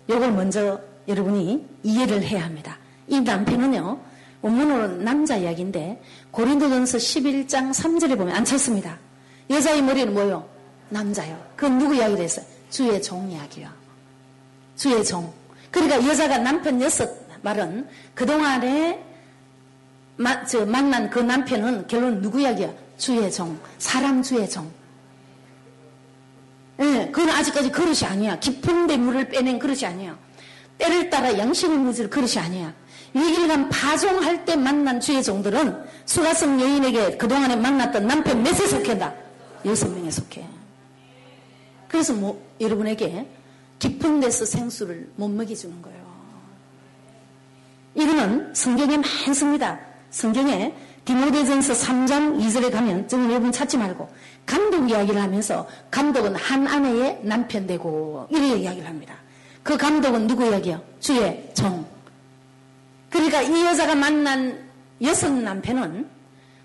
요걸 0.09 0.32
먼저 0.32 0.80
여러분이 1.07 1.65
이해를 1.83 2.23
해야 2.23 2.45
합니다. 2.45 2.77
이 3.07 3.19
남편은요, 3.19 3.99
원문으로 4.41 4.87
남자 5.03 5.37
이야기인데, 5.37 6.01
고린도전서 6.31 6.97
11장 6.97 7.71
3절에 7.71 8.17
보면 8.17 8.35
안 8.35 8.45
쳤습니다. 8.45 8.97
여자의 9.49 9.81
머리는 9.81 10.13
뭐요? 10.13 10.47
남자요. 10.89 11.41
그건 11.55 11.77
누구 11.77 11.95
이야기를 11.95 12.23
했어요? 12.23 12.45
주의 12.69 13.01
종 13.01 13.29
이야기요. 13.29 13.69
주의 14.75 15.03
종. 15.03 15.31
그러니까 15.71 16.05
여자가 16.07 16.37
남편 16.37 16.81
여섯 16.81 17.09
말은 17.41 17.87
그동안에 18.13 19.03
마, 20.17 20.45
저, 20.45 20.65
만난 20.65 21.09
그 21.09 21.19
남편은 21.19 21.87
결론 21.87 22.21
누구 22.21 22.41
이야기야? 22.41 22.71
주의 22.97 23.31
종. 23.31 23.57
사람 23.77 24.21
주의 24.21 24.49
종. 24.49 24.71
예, 26.79 26.83
네, 26.83 27.11
그건 27.11 27.29
아직까지 27.29 27.71
그릇이 27.71 28.05
아니야. 28.05 28.39
깊은 28.39 28.87
데 28.87 28.97
물을 28.97 29.29
빼낸 29.29 29.59
그릇이 29.59 29.85
아니야. 29.85 30.17
때를 30.78 31.09
따라 31.09 31.38
양식을 31.38 31.78
묻을 31.78 32.09
그릇이 32.09 32.38
아니야. 32.38 32.73
위길간 33.13 33.69
파종할 33.69 34.43
때 34.43 34.55
만난 34.55 34.99
주의 34.99 35.23
종들은 35.23 35.84
수가성 36.05 36.59
여인에게 36.59 37.17
그동안에 37.17 37.55
만났던 37.55 38.07
남편 38.07 38.43
몇에 38.43 38.53
속한다? 38.53 39.13
여섯 39.65 39.89
명에 39.89 40.11
속해. 40.11 40.45
그래서 41.88 42.13
뭐 42.13 42.41
여러분에게 42.59 43.26
깊은 43.80 44.19
데서 44.19 44.45
생수를 44.45 45.09
못 45.15 45.30
먹여주는 45.30 45.82
거예요. 45.82 46.05
이거는 47.95 48.53
성경에 48.53 48.97
많습니다. 48.97 49.80
성경에 50.11 50.73
디모데전서 51.05 51.73
3장 51.73 52.39
2절에 52.41 52.71
가면 52.71 53.07
저는 53.07 53.30
여러분 53.30 53.51
찾지 53.51 53.78
말고 53.78 54.09
감독 54.45 54.89
이야기를 54.89 55.21
하면서 55.21 55.67
감독은 55.91 56.36
한 56.36 56.67
아내의 56.67 57.21
남편 57.23 57.65
되고 57.67 58.28
이렇게 58.30 58.57
이야기를 58.57 58.88
합니다. 58.88 59.15
그 59.66 59.78
감독은 59.78 60.28
누구 60.28 60.45
이야기요? 60.45 60.80
주의 60.99 61.49
정. 61.55 61.84
그러니까 63.09 63.41
이 63.41 63.66
여자가 63.66 63.95
만난 63.95 64.63
여섯 65.01 65.32
남편은 65.32 66.07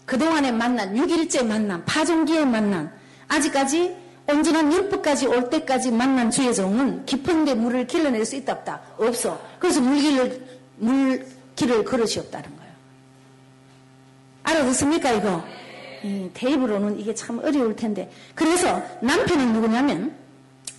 그동안에 0.04 0.52
만난 0.52 0.94
6일째 0.94 1.46
만난 1.46 1.82
파종기에 1.86 2.44
만난 2.44 2.92
아직까지 3.26 3.96
온전한 4.28 4.70
율법까지 4.70 5.28
올 5.28 5.48
때까지 5.48 5.90
만난 5.92 6.30
주의 6.30 6.54
종은 6.54 7.06
깊은 7.06 7.46
데 7.46 7.54
물을 7.54 7.86
길러낼 7.86 8.26
수 8.26 8.36
있다 8.36 8.52
없다? 8.52 8.82
없어. 8.98 9.40
그래서 9.58 9.80
물길을 9.80 10.46
물길을 10.76 11.84
걸으시 11.86 12.18
없다는 12.18 12.54
거예요. 12.54 12.72
알아듣습니까 14.42 15.12
이거? 15.12 15.42
이 16.02 16.28
테이블로는 16.34 17.00
이게 17.00 17.14
참 17.14 17.38
어려울 17.38 17.74
텐데. 17.74 18.10
그래서 18.34 18.82
남편은 19.00 19.54
누구냐면 19.54 20.14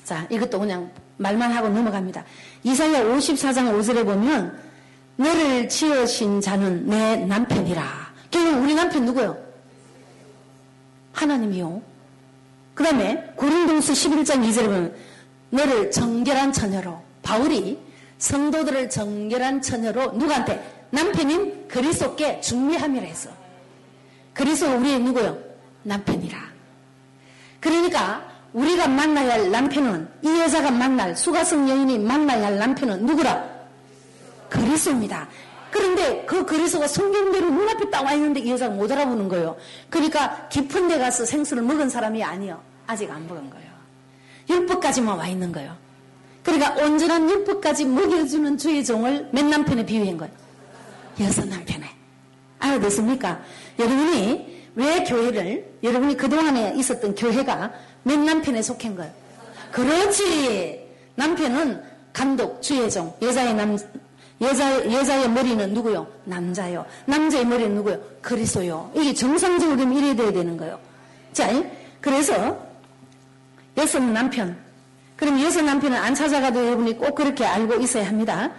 자, 0.04 0.28
이것도 0.30 0.60
그냥 0.60 0.92
말만 1.22 1.52
하고 1.52 1.70
넘어갑니다. 1.70 2.24
이사야 2.64 3.04
54장 3.04 3.72
5절에 3.80 4.04
보면 4.04 4.58
너를 5.16 5.70
지으신 5.70 6.42
자는 6.42 6.88
내 6.88 7.18
남편이라. 7.18 8.12
결국 8.32 8.64
우리 8.64 8.74
남편 8.74 9.06
누구요? 9.06 9.38
하나님이요. 11.14 11.82
그 12.74 12.84
다음에 12.84 13.32
고린도서 13.36 13.94
11장 13.94 14.48
2절에 14.48 14.66
보면 14.66 14.96
너를 15.52 15.92
정결한 15.92 16.52
처녀로 16.52 17.02
바울이 17.22 17.78
성도들을 18.18 18.90
정결한 18.90 19.62
처녀로 19.62 20.14
누구한테? 20.14 20.88
남편인 20.90 21.68
그리스도께 21.68 22.42
준비함이라 22.42 23.06
했어. 23.06 23.30
그리스도 24.34 24.76
우리의 24.78 25.00
누구요? 25.00 25.38
남편이라. 25.84 26.38
그러니까 27.60 28.31
우리가 28.54 28.88
만나야 28.88 29.34
할 29.34 29.52
남편은 29.52 30.08
이 30.24 30.28
여자가 30.40 30.72
만날 30.72 31.16
수가성 31.16 31.70
여인이 31.70 32.00
만나야 32.00 32.48
할 32.48 32.58
남편은 32.58 33.06
누구라? 33.06 33.44
그리스도입니다. 34.50 35.28
그런데 35.72 36.26
그 36.26 36.46
그리스도가 36.46 36.88
성경대로 36.88 37.50
눈앞에 37.50 37.90
딱 37.90 38.04
와 38.04 38.14
있는데 38.14 38.42
이 38.42 38.52
여자가 38.52 38.76
못 38.76 38.92
알아보는 38.92 39.30
거예요. 39.30 39.56
그러니까 39.90 40.50
깊은 40.50 40.90
데 40.90 40.98
가서 40.98 41.24
생수를 41.26 41.64
먹은 41.64 41.90
사람이 41.90 42.22
아니요. 42.22 42.62
아직 42.88 43.10
안 43.10 43.26
먹은 43.28 43.50
거예요. 43.50 43.72
율법까지만 44.50 45.18
와 45.18 45.28
있는 45.28 45.52
거예요. 45.54 45.78
그러니까 46.44 46.74
온전한 46.84 47.30
율법까지 47.30 47.86
먹여주는 47.86 48.58
주의 48.58 48.84
종을 48.84 49.30
몇 49.32 49.46
남편에 49.46 49.86
비유한 49.86 50.18
거예요? 50.18 50.34
여섯 51.22 51.48
남편에. 51.48 51.88
알아듣습니까? 52.60 53.40
여러분이 53.80 54.62
왜 54.76 55.04
교회를, 55.04 55.74
여러분이 55.84 56.18
그동안에 56.18 56.74
있었던 56.78 57.16
교회가 57.16 57.72
몇 58.04 58.20
남편에 58.20 58.62
속한 58.62 58.96
거예요? 58.96 59.12
그렇지! 59.72 60.88
남편은 61.16 61.84
감독, 62.14 62.62
종, 62.62 63.14
여자의 63.22 63.54
남, 63.54 63.78
여자, 64.42 64.92
여자의 64.92 65.30
머리는 65.30 65.74
누구요? 65.74 66.08
남자요. 66.26 66.86
남자의 67.06 67.46
머리는 67.46 67.76
누구요? 67.76 68.00
그리스도요. 68.22 68.92
이게 68.96 69.14
정상적으로 69.14 69.82
이래야 69.94 70.32
되는 70.32 70.58
거예요. 70.58 70.80
자, 71.32 71.48
그래서 72.02 72.60
여섯 73.78 74.00
남편. 74.02 74.58
그럼 75.16 75.40
여섯 75.42 75.62
남편은 75.62 75.98
안 75.98 76.16
찾아가도 76.16 76.66
여러분이 76.66 76.98
꼭 76.98 77.14
그렇게 77.16 77.46
알고 77.46 77.76
있어야 77.76 78.08
합니다. 78.08 78.52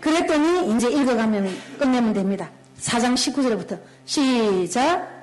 그랬더니 0.00 0.74
이제 0.74 0.90
읽어가면 0.90 1.54
끝내면 1.78 2.12
됩니다. 2.12 2.50
4장 2.80 3.14
19절부터 3.14 3.78
시작. 4.06 5.15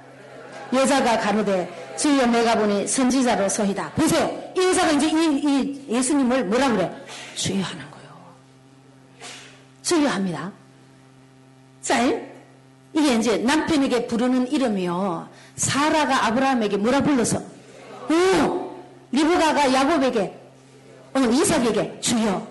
여자가 0.74 1.20
가로되 1.20 1.96
주여 1.98 2.26
내가 2.28 2.58
보니 2.58 2.88
선지자로 2.88 3.48
서이다. 3.50 3.92
보세요. 3.92 4.52
이 4.58 4.60
여자가 4.60 4.92
이제 4.92 5.08
이, 5.08 5.12
이 5.12 5.86
예수님을 5.90 6.46
뭐라 6.46 6.70
그래? 6.70 6.92
주여 7.36 7.62
하는 7.62 7.92
거예요. 7.92 8.10
주여 9.82 10.10
합니다. 10.10 10.52
자, 11.82 12.02
이게 12.94 13.16
이제 13.16 13.38
남편에게 13.38 14.08
부르는 14.08 14.52
이름이요. 14.52 15.28
사라가 15.56 16.28
아브라함에게 16.28 16.78
뭐라 16.78 17.02
불러서? 17.02 17.38
어, 17.38 18.76
리브가가 19.12 19.74
야곱에게, 19.74 20.40
어, 21.14 21.20
이삭에게 21.20 22.00
주여. 22.00 22.48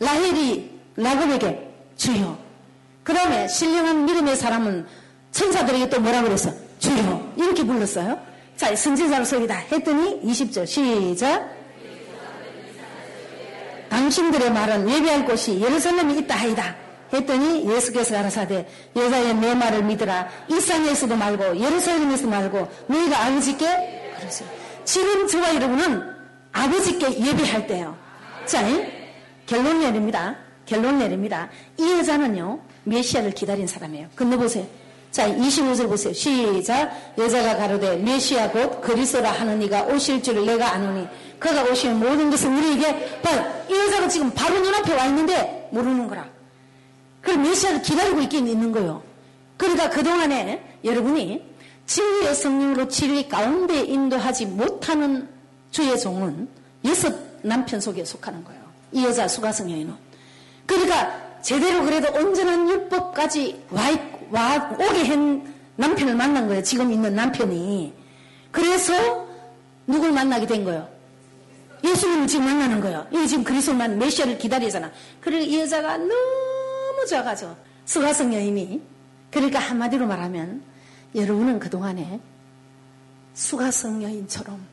라헬이 0.00 0.70
야곱에게 1.02 1.70
주여. 1.96 2.38
그 3.02 3.14
다음에 3.14 3.46
신령한 3.48 4.04
믿음의 4.04 4.36
사람은 4.36 4.86
천사들에게 5.30 5.88
또 5.90 6.00
뭐라 6.00 6.22
그랬어? 6.22 6.65
주여. 6.78 7.32
이렇게 7.36 7.64
불렀어요. 7.64 8.18
자, 8.56 8.74
선지자로 8.74 9.24
서기다 9.24 9.54
했더니 9.72 10.20
20절 10.22 10.66
시작. 10.66 11.56
당신들의 13.88 14.52
말은 14.52 14.90
예배할 14.90 15.24
곳이 15.24 15.60
예루살렘이 15.60 16.18
있다 16.18 16.36
하이다. 16.36 16.76
했더니 17.12 17.68
예수께서 17.70 18.14
가라사대 18.16 18.66
여자의 18.96 19.34
내 19.36 19.54
말을 19.54 19.84
믿으라 19.84 20.28
이 20.48 20.60
산에서도 20.60 21.14
말고 21.16 21.58
예루살렘에서 21.58 22.26
말고 22.26 22.68
너희가 22.88 23.26
아버지께 23.26 24.14
그러세요. 24.18 24.48
지금 24.84 25.26
저와 25.26 25.54
여러분은 25.54 26.02
아버지께 26.52 27.20
예배할 27.20 27.66
때요. 27.66 27.96
자, 28.44 28.62
결론 29.46 29.80
내립니다. 29.80 30.36
결론 30.64 30.98
내립니다. 30.98 31.48
이 31.78 31.92
여자는요, 31.98 32.60
메시아를 32.84 33.32
기다린 33.32 33.66
사람이에요. 33.66 34.08
건너보세요. 34.16 34.66
자, 35.16 35.26
25절 35.30 35.88
보세요. 35.88 36.12
시작. 36.12 37.14
여자가 37.16 37.56
가로되 37.56 37.96
메시아 37.96 38.50
곧 38.50 38.82
그리스도라 38.82 39.32
하는 39.32 39.62
이가 39.62 39.84
오실 39.84 40.22
줄을 40.22 40.44
내가 40.44 40.74
아노니 40.74 41.08
그가 41.38 41.62
오시면 41.64 42.00
모든 42.00 42.30
것을 42.30 42.50
우리에게 42.50 43.22
봐요. 43.22 43.64
이 43.70 43.72
여자가 43.72 44.08
지금 44.08 44.30
바로 44.32 44.60
눈앞에 44.60 44.94
와 44.94 45.06
있는데 45.06 45.70
모르는 45.72 46.06
거라. 46.06 46.28
그럼 47.22 47.44
메시아를 47.44 47.80
기다리고 47.80 48.20
있긴 48.20 48.46
있는 48.46 48.70
거예요. 48.72 49.02
그러니까 49.56 49.88
그동안에 49.88 50.80
여러분이 50.84 51.42
진리의 51.86 52.34
성령으로 52.34 52.88
진리 52.88 53.26
가운데 53.26 53.84
인도하지 53.84 54.44
못하는 54.44 55.30
주의 55.70 55.98
종은 55.98 56.46
여섯 56.84 57.16
남편 57.40 57.80
속에 57.80 58.04
속하는 58.04 58.44
거예요. 58.44 58.60
이 58.92 59.02
여자 59.02 59.26
수가성 59.26 59.70
여인은. 59.70 59.94
그러니까 60.66 61.40
제대로 61.40 61.84
그래도 61.84 62.12
온전한 62.18 62.68
율법까지 62.68 63.64
와, 63.70 63.84
와 64.30 64.70
오게 64.72 65.04
한 65.04 65.54
남편을 65.76 66.14
만난 66.14 66.46
거예요. 66.48 66.62
지금 66.62 66.92
있는 66.92 67.14
남편이. 67.14 67.94
그래서 68.50 69.26
누굴 69.86 70.12
만나게 70.12 70.46
된 70.46 70.64
거예요? 70.64 70.88
예수님을 71.84 72.26
지금 72.26 72.46
만나는 72.46 72.80
거예요. 72.80 73.06
이 73.12 73.26
지금 73.26 73.44
그리스도만 73.44 73.98
메시아를 73.98 74.38
기다리잖아. 74.38 74.90
그리고 75.20 75.44
이 75.44 75.60
여자가 75.60 75.98
너무 75.98 77.06
작아져. 77.08 77.54
수가성 77.84 78.34
여인이. 78.34 78.82
그러니까 79.30 79.58
한마디로 79.58 80.06
말하면 80.06 80.62
여러분은 81.14 81.58
그동안에 81.58 82.20
수가성 83.34 84.02
여인처럼 84.02 84.66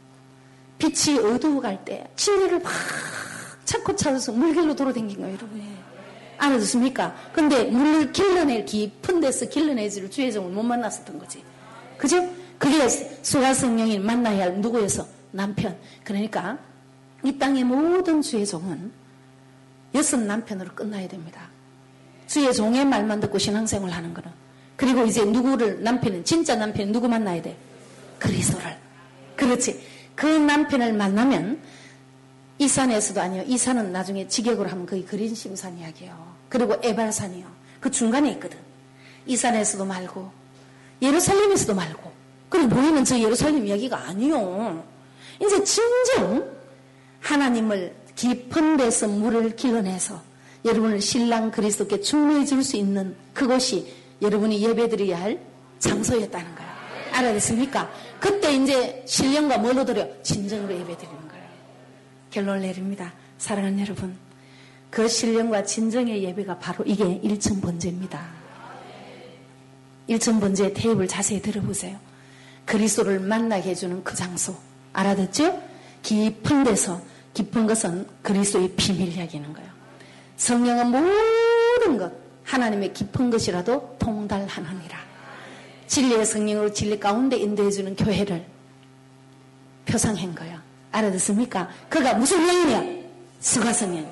빛이 0.77 1.19
어두워갈 1.19 1.83
때 1.85 2.09
진리를 2.15 2.59
막 2.59 2.71
찾고 3.65 3.95
찾아서 3.95 4.31
물길로 4.31 4.75
돌아다닌 4.75 5.15
거예요, 5.17 5.35
여러분이. 5.35 5.82
알아듣습니까? 6.37 7.15
근데 7.33 7.63
물을 7.65 8.11
길러낼 8.11 8.65
깊은 8.65 9.19
데서 9.21 9.47
길러내지를 9.47 10.09
주의 10.11 10.31
종을 10.31 10.51
못 10.51 10.63
만났었던 10.63 11.19
거지. 11.19 11.43
그죠? 11.97 12.27
그게 12.57 12.87
수가 12.87 13.53
성령이 13.53 13.99
만나야 13.99 14.43
할 14.43 14.61
누구여서? 14.61 15.05
남편. 15.31 15.77
그러니까 16.03 16.57
이 17.23 17.37
땅의 17.37 17.63
모든 17.63 18.21
주의 18.21 18.45
종은 18.45 18.91
여섯 19.95 20.17
남편으로 20.17 20.73
끝나야 20.73 21.07
됩니다. 21.07 21.49
주의 22.27 22.53
종의 22.53 22.85
말만 22.85 23.19
듣고 23.19 23.37
신앙생활 23.37 23.91
하는 23.91 24.13
거는. 24.13 24.29
그리고 24.75 25.05
이제 25.05 25.23
누구를 25.23 25.83
남편은 25.83 26.25
진짜 26.25 26.55
남편은 26.55 26.91
누구 26.91 27.07
만나야 27.07 27.41
돼? 27.41 27.55
그리스도를. 28.19 28.75
그렇지. 29.35 29.81
그 30.15 30.25
남편을 30.25 30.93
만나면 30.93 31.59
이 32.59 32.67
산에서도 32.67 33.19
아니요. 33.19 33.43
이 33.47 33.57
산은 33.57 33.91
나중에 33.91 34.27
직역으로 34.27 34.69
하면 34.69 34.85
거의 34.85 35.05
그린심산 35.05 35.77
이야기예요. 35.79 36.33
그리고 36.49 36.75
에발산이요. 36.81 37.45
그 37.79 37.89
중간에 37.91 38.31
있거든. 38.33 38.57
이 39.25 39.35
산에서도 39.35 39.85
말고 39.85 40.31
예루살렘에서도 41.01 41.73
말고 41.75 42.11
그리고 42.49 42.69
보이는 42.69 43.03
저 43.03 43.17
예루살렘 43.19 43.65
이야기가 43.65 43.97
아니요. 44.07 44.83
이제 45.41 45.63
진정 45.63 46.47
하나님을 47.21 47.95
깊은 48.15 48.77
데서 48.77 49.07
물을 49.07 49.55
길러내서 49.55 50.21
여러분을 50.63 51.01
신랑 51.01 51.51
그리스도께 51.51 52.01
충분히 52.01 52.45
줄 52.45 52.63
수 52.63 52.77
있는 52.77 53.15
그곳이 53.33 53.91
여러분이 54.21 54.61
예배드려야 54.61 55.19
할 55.19 55.39
장소였다는 55.79 56.55
거야. 56.55 56.73
알아듣습니까? 57.11 57.91
그때 58.19 58.53
이제 58.53 59.03
신령과 59.05 59.57
뭘로 59.57 59.83
드려? 59.83 60.07
진정으로 60.21 60.73
예배드리는 60.73 61.17
거예요. 61.17 61.22
결론을 62.33 62.61
내립니다. 62.61 63.13
사랑하는 63.37 63.79
여러분. 63.79 64.17
그 64.89 65.07
신령과 65.07 65.63
진정의 65.63 66.23
예배가 66.23 66.59
바로 66.59 66.83
이게 66.85 67.19
일천 67.23 67.61
번제입니다. 67.61 68.27
일천 70.07 70.39
번제의 70.39 70.73
테이블 70.73 71.07
자세히 71.07 71.41
들어보세요. 71.41 71.97
그리스도를 72.65 73.19
만나게 73.19 73.69
해주는 73.69 74.03
그 74.03 74.15
장소. 74.15 74.55
알아듣죠? 74.93 75.61
깊은 76.01 76.63
데서 76.63 77.01
깊은 77.33 77.65
것은 77.67 78.07
그리스도의 78.21 78.73
비밀 78.75 79.09
이야기는 79.09 79.53
거예요. 79.53 79.69
성령은 80.37 80.91
모든 80.91 81.97
것, 81.97 82.11
하나님의 82.43 82.93
깊은 82.93 83.29
것이라도 83.29 83.95
통달하느니라. 83.99 84.99
진리의 85.87 86.25
성령으로 86.25 86.73
진리 86.73 86.99
가운데 86.99 87.37
인도해주는 87.37 87.95
교회를 87.95 88.45
표상한 89.85 90.33
거야. 90.35 90.52
알아듣습니까? 90.93 91.69
그가 91.89 92.13
무슨 92.13 92.45
영이냐? 92.47 93.03
스가성령. 93.39 94.09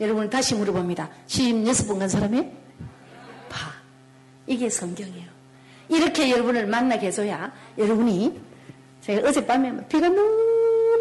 여러분 0.00 0.28
다시 0.28 0.54
물어봅니다. 0.54 1.08
시집 1.26 1.66
여섯 1.66 1.86
번간 1.86 2.08
사람이? 2.08 2.42
봐. 3.48 3.70
이게 4.46 4.68
성경이에요. 4.68 5.30
이렇게 5.88 6.30
여러분을 6.30 6.66
만나게 6.66 7.08
해줘야 7.08 7.52
여러분이 7.76 8.40
제가 9.02 9.28
어젯밤에 9.28 9.86
비가 9.88 10.08
너무 10.08 10.20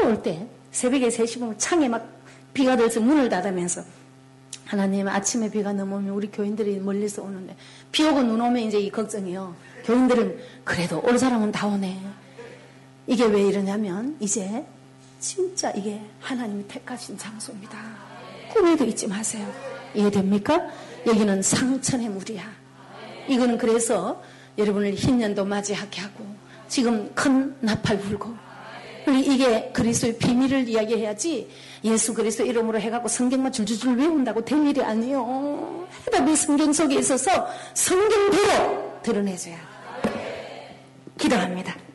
올 0.04 0.22
때 0.22 0.48
새벽에 0.72 1.08
3시 1.10 1.40
보면 1.40 1.58
창에 1.58 1.88
막 1.88 2.08
비가 2.54 2.76
들어서 2.76 3.00
문을 3.00 3.30
닫으면서 3.30 3.84
하나님 4.66 5.08
아침에 5.08 5.50
비가 5.50 5.74
넘어오면 5.74 6.14
우리 6.14 6.30
교인들이 6.32 6.80
멀리서 6.80 7.22
오는데 7.24 7.56
비 7.92 8.04
오고 8.04 8.24
눈 8.24 8.42
오면 8.42 8.58
이제 8.64 8.80
이 8.80 8.90
걱정이요. 8.90 9.56
교인들은 9.86 10.40
그래도 10.64 11.02
올 11.02 11.18
사람은 11.18 11.52
다 11.52 11.68
오네. 11.68 12.00
이게 13.08 13.26
왜 13.26 13.44
이러냐면 13.44 14.16
이제 14.20 14.66
진짜 15.22 15.70
이게 15.72 16.02
하나님이 16.20 16.68
택하신 16.68 17.16
장소입니다. 17.18 17.78
꿈에도 18.52 18.84
잊지 18.84 19.08
마세요. 19.08 19.48
이해됩니까? 19.94 20.68
여기는 21.06 21.42
상천의 21.44 22.10
물이야. 22.10 22.44
이거는 23.28 23.58
그래서 23.60 24.22
여러분을 24.58 24.96
흰년도 24.96 25.46
맞이하게 25.46 26.02
하고 26.02 26.26
지금 26.68 27.14
큰 27.14 27.56
나팔 27.60 28.00
불고 28.00 28.34
이게 29.08 29.72
그리스도의 29.72 30.18
비밀을 30.18 30.68
이야기해야지 30.68 31.50
예수 31.84 32.14
그리스도 32.14 32.44
이름으로 32.46 32.80
해갖고 32.80 33.08
성경만 33.08 33.52
줄줄줄 33.52 33.98
외운다고 33.98 34.44
될 34.44 34.66
일이 34.66 34.82
아니에요. 34.82 35.88
해답이 36.08 36.36
성경 36.36 36.74
속에 36.74 36.96
있어서 36.96 37.48
성경대로 37.74 39.00
드러내줘야 39.04 39.58
기도합니다. 41.18 41.91